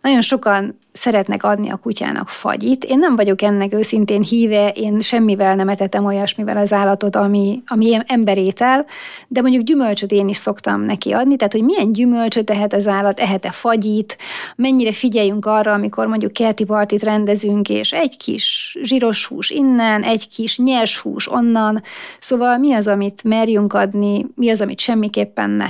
Nagyon 0.00 0.20
sokan 0.20 0.78
szeretnek 0.96 1.42
adni 1.42 1.70
a 1.70 1.76
kutyának 1.76 2.28
fagyit. 2.28 2.84
Én 2.84 2.98
nem 2.98 3.16
vagyok 3.16 3.42
ennek 3.42 3.74
őszintén 3.74 4.22
híve, 4.22 4.68
én 4.68 5.00
semmivel 5.00 5.54
nem 5.54 5.68
etetem 5.68 6.04
olyasmivel 6.04 6.56
az 6.56 6.72
állatot, 6.72 7.16
ami, 7.16 7.62
ami 7.66 7.98
emberétel, 8.06 8.84
de 9.28 9.40
mondjuk 9.40 9.62
gyümölcsöt 9.62 10.12
én 10.12 10.28
is 10.28 10.36
szoktam 10.36 10.80
neki 10.80 11.12
adni, 11.12 11.36
tehát 11.36 11.52
hogy 11.52 11.62
milyen 11.62 11.92
gyümölcsöt 11.92 12.50
ehet 12.50 12.72
az 12.72 12.86
állat, 12.86 13.20
ehet-e 13.20 13.50
fagyit, 13.50 14.18
mennyire 14.56 14.92
figyeljünk 14.92 15.46
arra, 15.46 15.72
amikor 15.72 16.06
mondjuk 16.06 16.32
kerti 16.32 16.64
partit 16.64 17.02
rendezünk, 17.02 17.68
és 17.68 17.92
egy 17.92 18.16
kis 18.16 18.76
zsíros 18.82 19.26
hús 19.26 19.50
innen, 19.50 20.02
egy 20.02 20.28
kis 20.28 20.58
nyers 20.58 20.98
hús 20.98 21.32
onnan, 21.32 21.82
szóval 22.20 22.58
mi 22.58 22.72
az, 22.72 22.86
amit 22.86 23.24
merjünk 23.24 23.72
adni, 23.72 24.26
mi 24.34 24.50
az, 24.50 24.60
amit 24.60 24.80
semmiképpen 24.80 25.50
ne. 25.50 25.66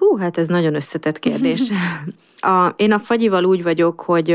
Hú, 0.00 0.16
hát 0.16 0.38
ez 0.38 0.48
nagyon 0.48 0.74
összetett 0.74 1.18
kérdés. 1.18 1.60
A, 2.42 2.74
én 2.76 2.92
a 2.92 2.98
fagyival 2.98 3.44
úgy 3.44 3.62
vagyok, 3.62 4.00
hogy 4.00 4.28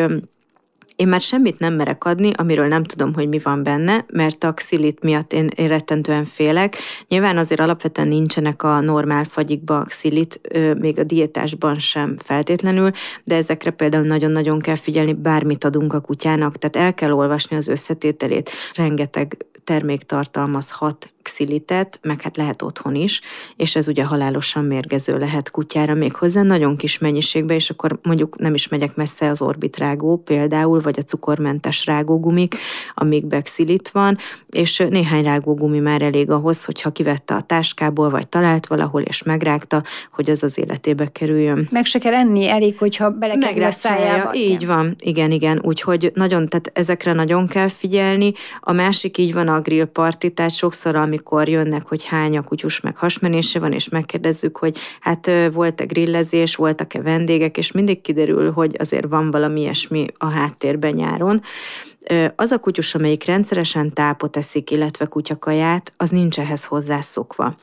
én 0.96 1.08
már 1.08 1.22
semmit 1.22 1.60
nem 1.60 1.74
merek 1.74 2.06
adni, 2.06 2.32
amiről 2.36 2.68
nem 2.68 2.84
tudom, 2.84 3.14
hogy 3.14 3.30
mi 3.30 3.40
van 3.40 3.64
benne, 3.64 4.06
mert 4.14 4.44
a 4.44 4.54
xilit 4.54 5.04
miatt 5.04 5.34
én, 5.34 5.50
én 5.56 5.68
rettentően 5.68 6.26
félek. 6.26 6.78
Nyilván 7.08 7.38
azért 7.38 7.60
alapvetően 7.60 8.08
nincsenek 8.08 8.64
a 8.64 8.80
normál 8.80 9.24
fagyikba 9.24 9.82
xilit, 9.82 10.42
még 10.80 11.00
a 11.00 11.04
diétásban 11.04 11.80
sem 11.80 12.18
feltétlenül, 12.18 12.92
de 13.24 13.36
ezekre 13.36 13.72
például 13.72 14.06
nagyon-nagyon 14.06 14.60
kell 14.60 14.76
figyelni, 14.76 15.14
bármit 15.14 15.64
adunk 15.64 15.94
a 15.94 16.02
kutyának, 16.02 16.58
tehát 16.58 16.88
el 16.88 16.94
kell 16.94 17.12
olvasni 17.12 17.56
az 17.56 17.68
összetételét. 17.68 18.52
Rengeteg 18.74 19.46
termék 19.64 20.02
tartalmazhat 20.02 21.15
xilitet, 21.26 22.00
meg 22.02 22.22
hát 22.22 22.38
lehet 22.38 22.62
otthon 22.62 22.96
is, 22.96 23.22
és 23.56 23.76
ez 23.76 23.88
ugye 23.88 24.04
halálosan 24.04 24.66
mérgező 24.66 25.18
lehet 25.18 25.52
kutyára 25.52 25.94
még 25.94 26.16
hozzá 26.16 26.42
nagyon 26.42 26.78
kis 26.78 26.98
mennyiségbe, 26.98 27.56
és 27.56 27.70
akkor 27.70 28.00
mondjuk 28.04 28.38
nem 28.38 28.54
is 28.54 28.68
megyek 28.68 28.96
messze 28.96 29.30
az 29.30 29.42
orbitrágó 29.42 30.18
például, 30.18 30.82
vagy 30.82 31.00
a 31.00 31.02
cukormentes 31.02 31.86
rágógumik, 31.86 32.56
amikbe 32.94 33.42
xilit 33.42 33.90
van, 33.90 34.18
és 34.50 34.78
néhány 34.90 35.24
rágógumi 35.24 35.80
már 35.80 36.02
elég 36.02 36.30
ahhoz, 36.30 36.66
hogyha 36.66 36.92
kivette 36.92 37.36
a 37.36 37.42
táskából, 37.42 38.10
vagy 38.10 38.28
talált 38.28 38.68
valahol, 38.68 39.02
és 39.02 39.24
megrágta, 39.24 39.84
hogy 40.12 40.30
az 40.30 40.44
az 40.44 40.60
életébe 40.60 41.08
kerüljön. 41.12 41.68
Meg 41.72 41.86
se 41.86 42.00
kell 42.00 42.14
enni, 42.14 42.50
elég, 42.50 42.78
hogyha 42.78 43.10
belekerül 43.10 43.64
a 43.64 43.72
szájába. 43.72 44.34
Így 44.34 44.66
van, 44.66 44.96
igen, 45.00 45.32
igen, 45.32 45.60
úgyhogy 45.64 46.12
nagyon, 46.14 46.48
tehát 46.48 46.72
ezekre 46.74 47.14
nagyon 47.14 47.48
kell 47.48 47.70
figyelni. 47.70 48.34
A 48.60 48.72
másik 48.72 49.18
így 49.18 49.34
van 49.34 49.48
a 49.48 49.60
grill 49.60 49.86
party, 49.86 50.28
tehát 50.28 50.56
sokszor, 50.56 50.96
amikor 51.16 51.50
jönnek, 51.50 51.88
hogy 51.88 52.04
hány 52.04 52.38
a 52.38 52.42
kutyus 52.42 52.80
meg 52.80 52.98
hasmenése 52.98 53.60
van, 53.60 53.72
és 53.72 53.90
megkérdezzük, 53.90 54.58
hogy 54.58 54.78
hát 55.00 55.32
volt-e 55.54 55.86
grillezés, 55.86 56.56
voltak-e 56.56 57.02
vendégek, 57.02 57.58
és 57.58 57.72
mindig 57.72 58.02
kiderül, 58.02 58.52
hogy 58.52 58.76
azért 58.80 59.08
van 59.08 59.32
valami 59.32 59.60
ilyesmi 59.60 60.06
a 60.18 60.26
háttérben 60.26 60.94
nyáron. 60.94 61.42
Az 62.36 62.52
a 62.52 62.58
kutyus, 62.58 62.96
amelyik 62.96 63.26
rendszeresen 63.26 63.94
tápot 63.94 64.38
eszik, 64.38 64.72
illetve 64.72 65.06
kutyakaját, 65.06 65.94
az 65.98 66.10
nincs 66.10 66.40
ehhez 66.40 66.66
hozzászokva 66.66 67.56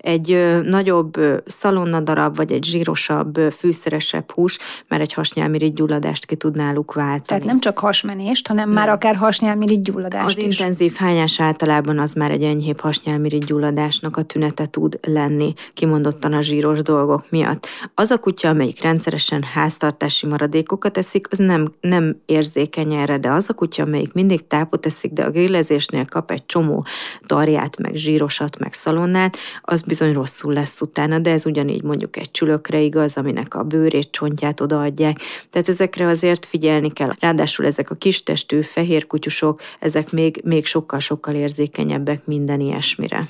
egy 0.00 0.60
nagyobb 0.64 1.16
szalonnadarab, 1.46 2.36
vagy 2.36 2.52
egy 2.52 2.64
zsírosabb, 2.64 3.38
fűszeresebb 3.56 4.30
hús, 4.30 4.58
mert 4.88 5.02
egy 5.02 5.12
hasnyálmirigy 5.12 5.72
gyulladást 5.72 6.26
ki 6.26 6.36
tud 6.36 6.56
náluk 6.56 6.92
váltani. 6.92 7.22
Tehát 7.26 7.44
nem 7.44 7.60
csak 7.60 7.78
hasmenést, 7.78 8.46
hanem 8.46 8.66
nem. 8.68 8.74
már 8.74 8.88
akár 8.88 9.16
hasnyálmirigy 9.16 9.82
gyulladást 9.82 10.26
Az 10.26 10.38
is. 10.38 10.58
intenzív 10.58 10.94
hányás 10.94 11.40
általában 11.40 11.98
az 11.98 12.12
már 12.12 12.30
egy 12.30 12.42
enyhébb 12.42 12.80
hasnyálmirigy 12.80 13.44
gyulladásnak 13.44 14.16
a 14.16 14.22
tünete 14.22 14.66
tud 14.66 14.98
lenni, 15.06 15.52
kimondottan 15.74 16.32
a 16.32 16.40
zsíros 16.40 16.80
dolgok 16.80 17.30
miatt. 17.30 17.66
Az 17.94 18.10
a 18.10 18.18
kutya, 18.18 18.48
amelyik 18.48 18.82
rendszeresen 18.82 19.42
háztartási 19.42 20.26
maradékokat 20.26 20.98
eszik, 20.98 21.26
az 21.30 21.38
nem, 21.38 21.72
nem 21.80 22.16
érzékeny 22.26 22.94
erre, 22.94 23.18
de 23.18 23.30
az 23.30 23.44
a 23.48 23.54
kutya, 23.54 23.82
amelyik 23.82 24.12
mindig 24.12 24.46
tápot 24.46 24.86
eszik, 24.86 25.12
de 25.12 25.24
a 25.24 25.30
grillezésnél 25.30 26.04
kap 26.04 26.30
egy 26.30 26.46
csomó 26.46 26.86
tarját, 27.26 27.78
meg 27.78 27.94
zsírosat, 27.94 28.58
meg 28.58 28.72
szalonnát, 28.72 29.36
az 29.62 29.82
bizony 29.90 30.12
rosszul 30.12 30.52
lesz 30.52 30.80
utána, 30.80 31.18
de 31.18 31.30
ez 31.30 31.46
ugyanígy 31.46 31.82
mondjuk 31.82 32.16
egy 32.16 32.30
csülökre 32.30 32.80
igaz, 32.80 33.16
aminek 33.16 33.54
a 33.54 33.62
bőrét, 33.62 34.10
csontját 34.10 34.60
odaadják. 34.60 35.18
Tehát 35.50 35.68
ezekre 35.68 36.06
azért 36.06 36.46
figyelni 36.46 36.92
kell. 36.92 37.12
Ráadásul 37.20 37.66
ezek 37.66 37.90
a 37.90 37.94
kistestű 37.94 38.62
fehér 38.62 39.06
kutyusok, 39.06 39.60
ezek 39.78 40.12
még, 40.12 40.40
még 40.44 40.66
sokkal-sokkal 40.66 41.34
érzékenyebbek 41.34 42.26
minden 42.26 42.60
ilyesmire 42.60 43.28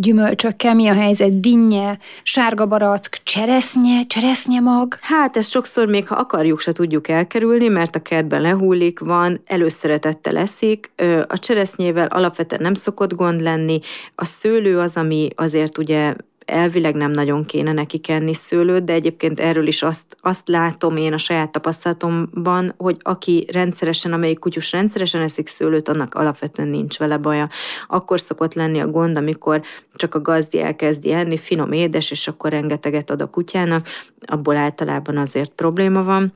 gyümölcsökkel, 0.00 0.74
mi 0.74 0.88
a 0.88 0.94
helyzet, 0.94 1.40
dinnye, 1.40 1.98
sárga 2.22 2.66
barack, 2.66 3.20
cseresznye, 3.22 4.06
cseresznye 4.06 4.60
mag? 4.60 4.98
Hát 5.00 5.36
ezt 5.36 5.50
sokszor 5.50 5.86
még 5.86 6.08
ha 6.08 6.14
akarjuk, 6.14 6.60
se 6.60 6.72
tudjuk 6.72 7.08
elkerülni, 7.08 7.68
mert 7.68 7.96
a 7.96 8.02
kertben 8.02 8.40
lehullik, 8.40 8.98
van, 8.98 9.40
előszeretettel 9.44 10.32
leszik. 10.32 10.90
A 11.26 11.38
cseresznyével 11.38 12.06
alapvetően 12.06 12.62
nem 12.62 12.74
szokott 12.74 13.14
gond 13.14 13.42
lenni. 13.42 13.80
A 14.14 14.24
szőlő 14.24 14.78
az, 14.78 14.96
ami 14.96 15.28
azért 15.34 15.78
ugye 15.78 16.14
elvileg 16.48 16.94
nem 16.94 17.10
nagyon 17.10 17.44
kéne 17.44 17.72
neki 17.72 17.98
kenni 17.98 18.34
szőlőt, 18.34 18.84
de 18.84 18.92
egyébként 18.92 19.40
erről 19.40 19.66
is 19.66 19.82
azt, 19.82 20.16
azt 20.20 20.48
látom 20.48 20.96
én 20.96 21.12
a 21.12 21.18
saját 21.18 21.50
tapasztalatomban, 21.50 22.74
hogy 22.76 22.96
aki 23.02 23.46
rendszeresen, 23.52 24.12
amelyik 24.12 24.38
kutyus 24.38 24.72
rendszeresen 24.72 25.22
eszik 25.22 25.46
szőlőt, 25.46 25.88
annak 25.88 26.14
alapvetően 26.14 26.68
nincs 26.68 26.98
vele 26.98 27.16
baja. 27.16 27.48
Akkor 27.88 28.20
szokott 28.20 28.54
lenni 28.54 28.80
a 28.80 28.90
gond, 28.90 29.16
amikor 29.16 29.62
csak 29.94 30.14
a 30.14 30.20
gazdi 30.20 30.60
elkezdi 30.60 31.12
enni, 31.12 31.38
finom 31.38 31.72
édes, 31.72 32.10
és 32.10 32.28
akkor 32.28 32.50
rengeteget 32.50 33.10
ad 33.10 33.20
a 33.20 33.26
kutyának, 33.26 33.86
abból 34.26 34.56
általában 34.56 35.16
azért 35.16 35.50
probléma 35.50 36.02
van. 36.02 36.32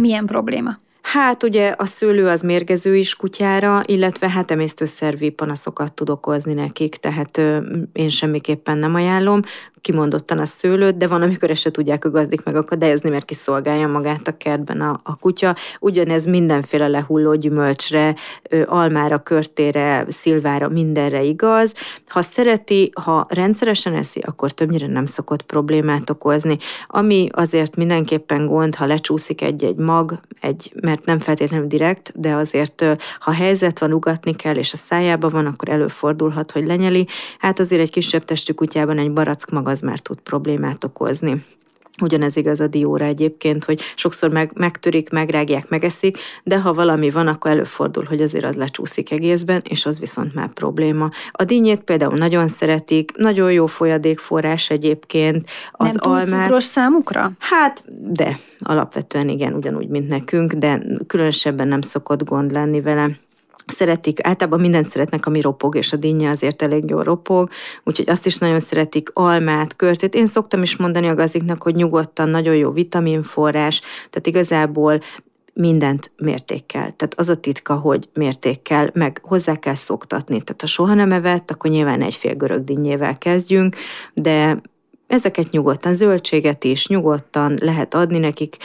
Milyen 0.00 0.26
probléma? 0.26 0.78
Hát 1.12 1.42
ugye 1.42 1.74
a 1.76 1.84
szőlő 1.84 2.26
az 2.28 2.40
mérgező 2.40 2.96
is 2.96 3.14
kutyára, 3.14 3.82
illetve 3.84 4.30
hát 4.30 4.50
emésztőszervi 4.50 5.30
panaszokat 5.30 5.92
tud 5.92 6.10
okozni 6.10 6.52
nekik, 6.52 6.96
tehát 6.96 7.38
ö, 7.38 7.58
én 7.92 8.10
semmiképpen 8.10 8.78
nem 8.78 8.94
ajánlom 8.94 9.40
kimondottan 9.86 10.38
a 10.38 10.44
szőlőt, 10.44 10.96
de 10.96 11.06
van, 11.06 11.22
amikor 11.22 11.50
ezt 11.50 11.60
se 11.60 11.70
tudják 11.70 12.04
a 12.04 12.10
gazdik 12.10 12.44
megakadályozni, 12.44 13.10
mert 13.10 13.24
kiszolgálja 13.24 13.88
magát 13.88 14.28
a 14.28 14.36
kertben 14.36 14.80
a, 14.80 15.00
a 15.02 15.16
kutya. 15.16 15.54
Ugyanez 15.80 16.26
mindenféle 16.26 16.88
lehulló 16.88 17.34
gyümölcsre, 17.34 18.14
almára, 18.66 19.18
körtére, 19.18 20.04
szilvára, 20.08 20.68
mindenre 20.68 21.22
igaz. 21.22 21.72
Ha 22.08 22.22
szereti, 22.22 22.90
ha 23.02 23.26
rendszeresen 23.28 23.94
eszi, 23.94 24.20
akkor 24.20 24.52
többnyire 24.52 24.86
nem 24.86 25.06
szokott 25.06 25.42
problémát 25.42 26.10
okozni. 26.10 26.58
Ami 26.86 27.28
azért 27.32 27.76
mindenképpen 27.76 28.46
gond, 28.46 28.74
ha 28.74 28.86
lecsúszik 28.86 29.42
egy-egy 29.42 29.78
mag, 29.78 30.20
egy, 30.40 30.72
mert 30.82 31.04
nem 31.04 31.18
feltétlenül 31.18 31.66
direkt, 31.66 32.12
de 32.14 32.34
azért, 32.34 32.84
ha 33.18 33.32
helyzet 33.32 33.78
van, 33.78 33.92
ugatni 33.92 34.34
kell, 34.34 34.54
és 34.54 34.72
a 34.72 34.76
szájába 34.76 35.28
van, 35.28 35.46
akkor 35.46 35.68
előfordulhat, 35.68 36.52
hogy 36.52 36.66
lenyeli. 36.66 37.06
Hát 37.38 37.58
azért 37.58 37.80
egy 37.80 37.90
kisebb 37.90 38.24
testű 38.24 38.52
kutyában 38.52 38.98
egy 38.98 39.12
barack 39.12 39.50
maga 39.50 39.75
az 39.76 39.82
már 39.82 39.98
tud 39.98 40.20
problémát 40.20 40.84
okozni. 40.84 41.44
Ugyanez 42.02 42.36
igaz 42.36 42.60
a 42.60 42.66
dióra 42.66 43.04
egyébként, 43.04 43.64
hogy 43.64 43.80
sokszor 43.94 44.32
meg, 44.32 44.50
megtörik, 44.54 45.10
megrágják, 45.10 45.68
megeszik, 45.68 46.18
de 46.44 46.60
ha 46.60 46.74
valami 46.74 47.10
van, 47.10 47.26
akkor 47.26 47.50
előfordul, 47.50 48.04
hogy 48.04 48.22
azért 48.22 48.44
az 48.44 48.54
lecsúszik 48.54 49.10
egészben, 49.10 49.62
és 49.68 49.86
az 49.86 49.98
viszont 49.98 50.34
már 50.34 50.52
probléma. 50.52 51.10
A 51.32 51.44
dinnyét 51.44 51.80
például 51.80 52.16
nagyon 52.16 52.48
szeretik, 52.48 53.12
nagyon 53.16 53.52
jó 53.52 53.66
folyadékforrás 53.66 54.70
egyébként. 54.70 55.50
Az 55.72 55.94
Nem 55.94 56.12
almát. 56.12 56.60
számukra? 56.60 57.30
Hát, 57.38 57.84
de 58.12 58.38
alapvetően 58.58 59.28
igen, 59.28 59.54
ugyanúgy, 59.54 59.88
mint 59.88 60.08
nekünk, 60.08 60.52
de 60.52 60.82
különösebben 61.06 61.68
nem 61.68 61.80
szokott 61.80 62.24
gond 62.24 62.52
lenni 62.52 62.80
vele 62.80 63.10
szeretik, 63.66 64.26
általában 64.26 64.60
mindent 64.60 64.90
szeretnek, 64.90 65.26
ami 65.26 65.40
ropog, 65.40 65.76
és 65.76 65.92
a 65.92 65.96
dinnye 65.96 66.28
azért 66.28 66.62
elég 66.62 66.90
jól 66.90 67.02
ropog, 67.02 67.50
úgyhogy 67.84 68.10
azt 68.10 68.26
is 68.26 68.36
nagyon 68.36 68.60
szeretik, 68.60 69.10
almát, 69.12 69.76
körtét. 69.76 70.14
Én 70.14 70.26
szoktam 70.26 70.62
is 70.62 70.76
mondani 70.76 71.08
a 71.08 71.14
gaziknak, 71.14 71.62
hogy 71.62 71.74
nyugodtan 71.74 72.28
nagyon 72.28 72.56
jó 72.56 72.70
vitaminforrás, 72.70 73.80
tehát 74.10 74.26
igazából 74.26 75.00
mindent 75.52 76.10
mértékkel. 76.16 76.80
Tehát 76.80 77.14
az 77.16 77.28
a 77.28 77.36
titka, 77.36 77.74
hogy 77.74 78.08
mértékkel, 78.14 78.90
meg 78.94 79.20
hozzá 79.22 79.56
kell 79.56 79.74
szoktatni. 79.74 80.42
Tehát 80.42 80.60
ha 80.60 80.66
soha 80.66 80.94
nem 80.94 81.12
evett, 81.12 81.50
akkor 81.50 81.70
nyilván 81.70 82.02
egy 82.02 82.14
fél 82.14 82.34
görög 82.34 82.64
dinnyével 82.64 83.18
kezdjünk, 83.18 83.76
de 84.14 84.60
ezeket 85.06 85.50
nyugodtan, 85.50 85.92
zöldséget 85.92 86.64
is 86.64 86.86
nyugodtan 86.86 87.54
lehet 87.60 87.94
adni 87.94 88.18
nekik, 88.18 88.56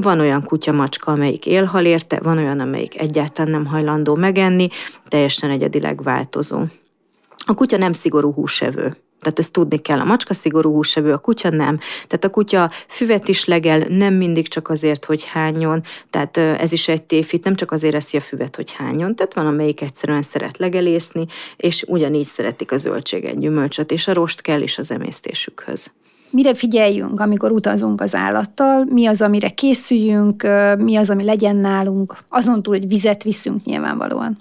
van 0.00 0.20
olyan 0.20 0.42
kutya-macska, 0.42 1.12
amelyik 1.12 1.46
élhal 1.46 1.84
érte, 1.84 2.20
van 2.22 2.38
olyan, 2.38 2.60
amelyik 2.60 3.00
egyáltalán 3.00 3.50
nem 3.50 3.66
hajlandó 3.66 4.14
megenni, 4.14 4.68
teljesen 5.08 5.50
egyedileg 5.50 6.02
változó. 6.02 6.62
A 7.46 7.54
kutya 7.54 7.76
nem 7.76 7.92
szigorú 7.92 8.32
húsevő. 8.32 8.96
Tehát 9.20 9.38
ezt 9.38 9.52
tudni 9.52 9.78
kell, 9.78 9.98
a 9.98 10.04
macska 10.04 10.34
szigorú 10.34 10.72
húsevő, 10.72 11.12
a 11.12 11.18
kutya 11.18 11.50
nem. 11.50 11.78
Tehát 11.78 12.24
a 12.24 12.30
kutya 12.30 12.70
füvet 12.88 13.28
is 13.28 13.44
legel, 13.44 13.78
nem 13.88 14.14
mindig 14.14 14.48
csak 14.48 14.68
azért, 14.68 15.04
hogy 15.04 15.24
hányon, 15.24 15.82
tehát 16.10 16.36
ez 16.36 16.72
is 16.72 16.88
egy 16.88 17.02
tévhit, 17.02 17.44
nem 17.44 17.54
csak 17.54 17.70
azért 17.70 17.94
eszi 17.94 18.16
a 18.16 18.20
füvet, 18.20 18.56
hogy 18.56 18.72
hányon. 18.72 19.16
Tehát 19.16 19.34
van, 19.34 19.46
amelyik 19.46 19.80
egyszerűen 19.80 20.22
szeret 20.22 20.58
legelészni, 20.58 21.26
és 21.56 21.84
ugyanígy 21.86 22.26
szeretik 22.26 22.72
a 22.72 22.76
zöldséget, 22.76 23.38
gyümölcsöt, 23.38 23.92
és 23.92 24.08
a 24.08 24.12
rost 24.12 24.40
kell 24.40 24.60
is 24.60 24.78
az 24.78 24.90
emésztésükhöz. 24.90 25.92
Mire 26.30 26.54
figyeljünk, 26.54 27.20
amikor 27.20 27.50
utazunk 27.50 28.00
az 28.00 28.14
állattal, 28.14 28.84
mi 28.84 29.06
az, 29.06 29.22
amire 29.22 29.48
készüljünk, 29.48 30.46
mi 30.78 30.96
az, 30.96 31.10
ami 31.10 31.24
legyen 31.24 31.56
nálunk, 31.56 32.16
azon 32.28 32.62
túl, 32.62 32.78
hogy 32.78 32.88
vizet 32.88 33.22
viszünk 33.22 33.64
nyilvánvalóan. 33.64 34.38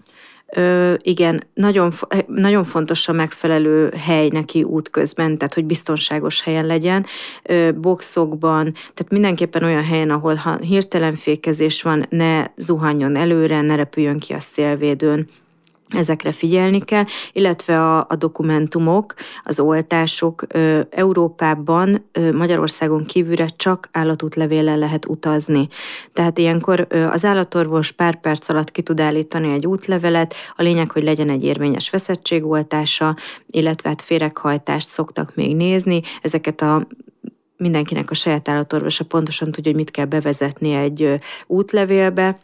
Ö, 0.53 0.93
igen, 1.01 1.43
nagyon, 1.53 1.93
nagyon 2.27 2.63
fontos 2.63 3.07
a 3.07 3.11
megfelelő 3.11 3.93
hely 4.05 4.27
neki 4.27 4.63
útközben, 4.63 5.37
tehát 5.37 5.53
hogy 5.53 5.65
biztonságos 5.65 6.41
helyen 6.41 6.65
legyen, 6.65 7.05
ö, 7.43 7.71
boxokban, 7.71 8.73
tehát 8.73 9.11
mindenképpen 9.11 9.63
olyan 9.63 9.83
helyen, 9.83 10.09
ahol 10.09 10.35
ha 10.35 10.57
hirtelen 10.57 11.15
fékezés 11.15 11.81
van, 11.81 12.05
ne 12.09 12.45
zuhanjon 12.57 13.15
előre, 13.15 13.61
ne 13.61 13.75
repüljön 13.75 14.19
ki 14.19 14.33
a 14.33 14.39
szélvédőn, 14.39 15.27
Ezekre 15.89 16.31
figyelni 16.31 16.79
kell, 16.79 17.03
illetve 17.31 17.81
a, 17.81 18.05
a 18.09 18.15
dokumentumok, 18.15 19.13
az 19.43 19.59
oltások 19.59 20.45
ö, 20.47 20.81
Európában, 20.89 22.05
ö, 22.11 22.31
Magyarországon 22.31 23.05
kívülre 23.05 23.45
csak 23.55 23.89
állatútlevéllel 23.91 24.77
lehet 24.77 25.05
utazni. 25.05 25.67
Tehát 26.13 26.37
ilyenkor 26.37 26.87
ö, 26.89 27.05
az 27.05 27.25
állatorvos 27.25 27.91
pár 27.91 28.19
perc 28.19 28.49
alatt 28.49 28.71
ki 28.71 28.81
tud 28.81 28.99
állítani 28.99 29.53
egy 29.53 29.67
útlevelet, 29.67 30.33
a 30.55 30.61
lényeg, 30.61 30.91
hogy 30.91 31.03
legyen 31.03 31.29
egy 31.29 31.43
érvényes 31.43 31.89
veszettségoltása, 31.89 33.15
illetve 33.47 33.89
hát 33.89 34.01
féreghajtást 34.01 34.89
szoktak 34.89 35.35
még 35.35 35.55
nézni. 35.55 36.01
Ezeket 36.21 36.61
a 36.61 36.87
mindenkinek 37.57 38.11
a 38.11 38.13
saját 38.13 38.49
állatorvosa 38.49 39.05
pontosan 39.05 39.51
tudja, 39.51 39.71
hogy 39.71 39.79
mit 39.79 39.91
kell 39.91 40.05
bevezetni 40.05 40.73
egy 40.73 41.19
útlevélbe, 41.47 42.37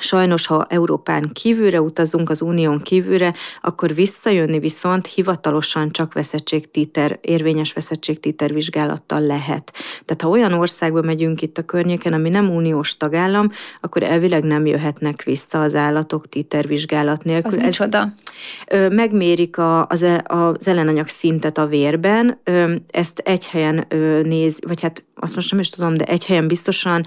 Sajnos, 0.00 0.46
ha 0.46 0.66
Európán 0.68 1.30
kívülre 1.32 1.80
utazunk, 1.80 2.30
az 2.30 2.42
unión 2.42 2.80
kívülre, 2.80 3.34
akkor 3.62 3.94
visszajönni 3.94 4.58
viszont 4.58 5.06
hivatalosan 5.06 5.90
csak 5.90 6.12
veszettségtíter, 6.12 7.18
érvényes 7.20 7.72
veszettségtíter 7.72 8.54
vizsgálattal 8.54 9.20
lehet. 9.20 9.72
Tehát 10.04 10.22
ha 10.22 10.28
olyan 10.28 10.52
országba 10.52 11.02
megyünk 11.02 11.42
itt 11.42 11.58
a 11.58 11.62
környéken, 11.62 12.12
ami 12.12 12.28
nem 12.28 12.50
uniós 12.50 12.96
tagállam, 12.96 13.50
akkor 13.80 14.02
elvileg 14.02 14.42
nem 14.42 14.66
jöhetnek 14.66 15.22
vissza 15.22 15.60
az 15.60 15.74
állatok 15.74 16.28
títervizsgálat 16.28 17.24
nélkül. 17.24 17.50
Az 17.50 17.56
Ez, 17.56 17.64
micsoda? 17.64 18.12
Megmérik 18.90 19.58
a, 19.58 19.86
az, 19.86 20.02
e, 20.02 20.24
az 20.26 20.68
ellenanyag 20.68 21.08
szintet 21.08 21.58
a 21.58 21.66
vérben, 21.66 22.40
ezt 22.90 23.18
egy 23.18 23.46
helyen 23.46 23.86
néz, 24.22 24.58
vagy 24.66 24.82
hát 24.82 25.04
azt 25.14 25.34
most 25.34 25.50
nem 25.50 25.60
is 25.60 25.70
tudom, 25.70 25.96
de 25.96 26.04
egy 26.04 26.26
helyen 26.26 26.48
biztosan 26.48 27.06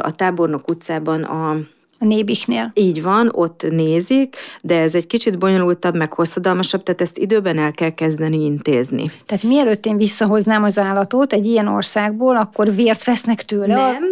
a 0.00 0.10
Tábornok 0.10 0.68
utcában 0.68 1.22
a 1.22 1.56
a 1.98 2.04
nébiknél. 2.04 2.70
Így 2.74 3.02
van, 3.02 3.28
ott 3.32 3.66
nézik, 3.70 4.36
de 4.62 4.80
ez 4.80 4.94
egy 4.94 5.06
kicsit 5.06 5.38
bonyolultabb, 5.38 5.96
meg 5.96 6.12
hosszadalmasabb, 6.12 6.82
tehát 6.82 7.00
ezt 7.00 7.18
időben 7.18 7.58
el 7.58 7.72
kell 7.72 7.94
kezdeni 7.94 8.44
intézni. 8.44 9.10
Tehát 9.26 9.44
mielőtt 9.44 9.86
én 9.86 9.96
visszahoznám 9.96 10.62
az 10.62 10.78
állatot 10.78 11.32
egy 11.32 11.46
ilyen 11.46 11.66
országból, 11.66 12.36
akkor 12.36 12.74
vért 12.74 13.04
vesznek 13.04 13.42
tőle? 13.42 13.74
Nem, 13.74 14.02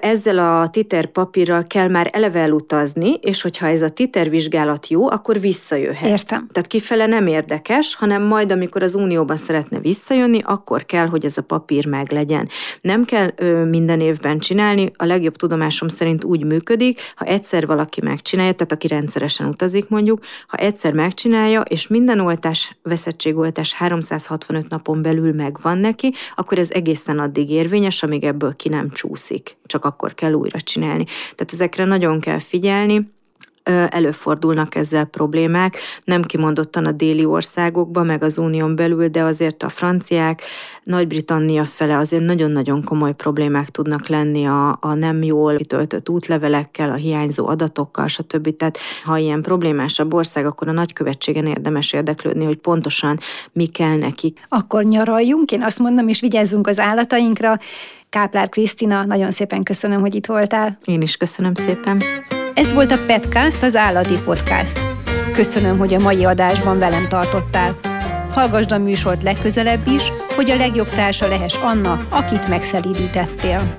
ezzel 0.00 0.38
a 0.38 0.68
titer 0.68 1.06
papírral 1.06 1.66
kell 1.66 1.88
már 1.88 2.10
eleve 2.12 2.40
elutazni, 2.40 3.14
és 3.14 3.42
hogyha 3.42 3.66
ez 3.66 3.82
a 3.82 3.88
titer 3.88 4.30
vizsgálat 4.30 4.88
jó, 4.88 5.10
akkor 5.10 5.40
visszajöhet. 5.40 6.08
Értem. 6.10 6.48
Tehát 6.52 6.68
kifele 6.68 7.06
nem 7.06 7.26
érdekes, 7.26 7.94
hanem 7.94 8.22
majd, 8.22 8.52
amikor 8.52 8.82
az 8.82 8.94
Unióban 8.94 9.36
szeretne 9.36 9.80
visszajönni, 9.80 10.40
akkor 10.44 10.84
kell, 10.84 11.06
hogy 11.06 11.24
ez 11.24 11.36
a 11.36 11.42
papír 11.42 11.86
meglegyen. 11.86 12.48
Nem 12.80 13.04
kell 13.04 13.30
ö, 13.36 13.64
minden 13.64 14.00
évben 14.00 14.38
csinálni, 14.38 14.92
a 14.96 15.04
legjobb 15.04 15.36
tudomásom 15.36 15.88
szerint 15.88 16.24
úgy 16.24 16.44
működik, 16.44 17.00
ha 17.14 17.24
egyszer 17.24 17.66
valaki 17.66 18.00
megcsinálja, 18.02 18.52
tehát 18.52 18.72
aki 18.72 18.86
rendszeresen 18.86 19.46
utazik 19.46 19.88
mondjuk, 19.88 20.18
ha 20.46 20.56
egyszer 20.56 20.92
megcsinálja, 20.92 21.60
és 21.60 21.86
minden 21.86 22.20
oltás, 22.20 22.78
veszettségoltás 22.82 23.72
365 23.72 24.68
napon 24.68 25.02
belül 25.02 25.32
megvan 25.32 25.78
neki, 25.78 26.12
akkor 26.36 26.58
ez 26.58 26.70
egészen 26.70 27.18
addig 27.18 27.50
érvényes, 27.50 28.02
amíg 28.02 28.24
ebből 28.24 28.56
ki 28.56 28.68
nem 28.68 28.90
csúszik 28.90 29.58
csak 29.70 29.84
akkor 29.84 30.14
kell 30.14 30.32
újra 30.32 30.60
csinálni. 30.60 31.04
Tehát 31.04 31.52
ezekre 31.52 31.84
nagyon 31.84 32.20
kell 32.20 32.38
figyelni, 32.38 33.10
előfordulnak 33.90 34.74
ezzel 34.74 35.04
problémák, 35.04 35.78
nem 36.04 36.22
kimondottan 36.22 36.86
a 36.86 36.92
déli 36.92 37.24
országokban, 37.24 38.06
meg 38.06 38.22
az 38.22 38.38
unión 38.38 38.76
belül, 38.76 39.08
de 39.08 39.22
azért 39.22 39.62
a 39.62 39.68
franciák, 39.68 40.42
Nagy-Britannia 40.84 41.64
fele 41.64 41.96
azért 41.96 42.24
nagyon-nagyon 42.24 42.84
komoly 42.84 43.14
problémák 43.14 43.68
tudnak 43.68 44.08
lenni 44.08 44.46
a, 44.46 44.78
a 44.80 44.94
nem 44.94 45.22
jól 45.22 45.56
kitöltött 45.56 46.08
útlevelekkel, 46.08 46.90
a 46.90 46.94
hiányzó 46.94 47.46
adatokkal, 47.46 48.06
stb. 48.06 48.56
Tehát 48.56 48.78
ha 49.04 49.16
ilyen 49.16 49.42
problémásabb 49.42 50.14
ország, 50.14 50.46
akkor 50.46 50.68
a 50.68 50.72
nagykövetségen 50.72 51.46
érdemes 51.46 51.92
érdeklődni, 51.92 52.44
hogy 52.44 52.58
pontosan 52.58 53.18
mi 53.52 53.66
kell 53.66 53.96
nekik. 53.96 54.40
Akkor 54.48 54.84
nyaraljunk, 54.84 55.52
én 55.52 55.62
azt 55.62 55.78
mondom, 55.78 56.08
és 56.08 56.20
vigyázzunk 56.20 56.66
az 56.66 56.78
állatainkra. 56.78 57.58
Káplár 58.08 58.48
Krisztina, 58.48 59.04
nagyon 59.04 59.30
szépen 59.30 59.62
köszönöm, 59.62 60.00
hogy 60.00 60.14
itt 60.14 60.26
voltál. 60.26 60.78
Én 60.84 61.00
is 61.00 61.16
köszönöm 61.16 61.54
szépen. 61.54 61.98
Ez 62.60 62.72
volt 62.72 62.90
a 62.90 63.04
Petcast, 63.06 63.62
az 63.62 63.76
állati 63.76 64.20
podcast. 64.24 64.80
Köszönöm, 65.32 65.78
hogy 65.78 65.94
a 65.94 65.98
mai 65.98 66.24
adásban 66.24 66.78
velem 66.78 67.08
tartottál. 67.08 67.78
Hallgasd 68.32 68.72
a 68.72 68.78
műsort 68.78 69.22
legközelebb 69.22 69.86
is, 69.86 70.12
hogy 70.36 70.50
a 70.50 70.56
legjobb 70.56 70.88
társa 70.88 71.28
lehess 71.28 71.56
annak, 71.56 72.06
akit 72.08 72.48
megszelídítettél. 72.48 73.78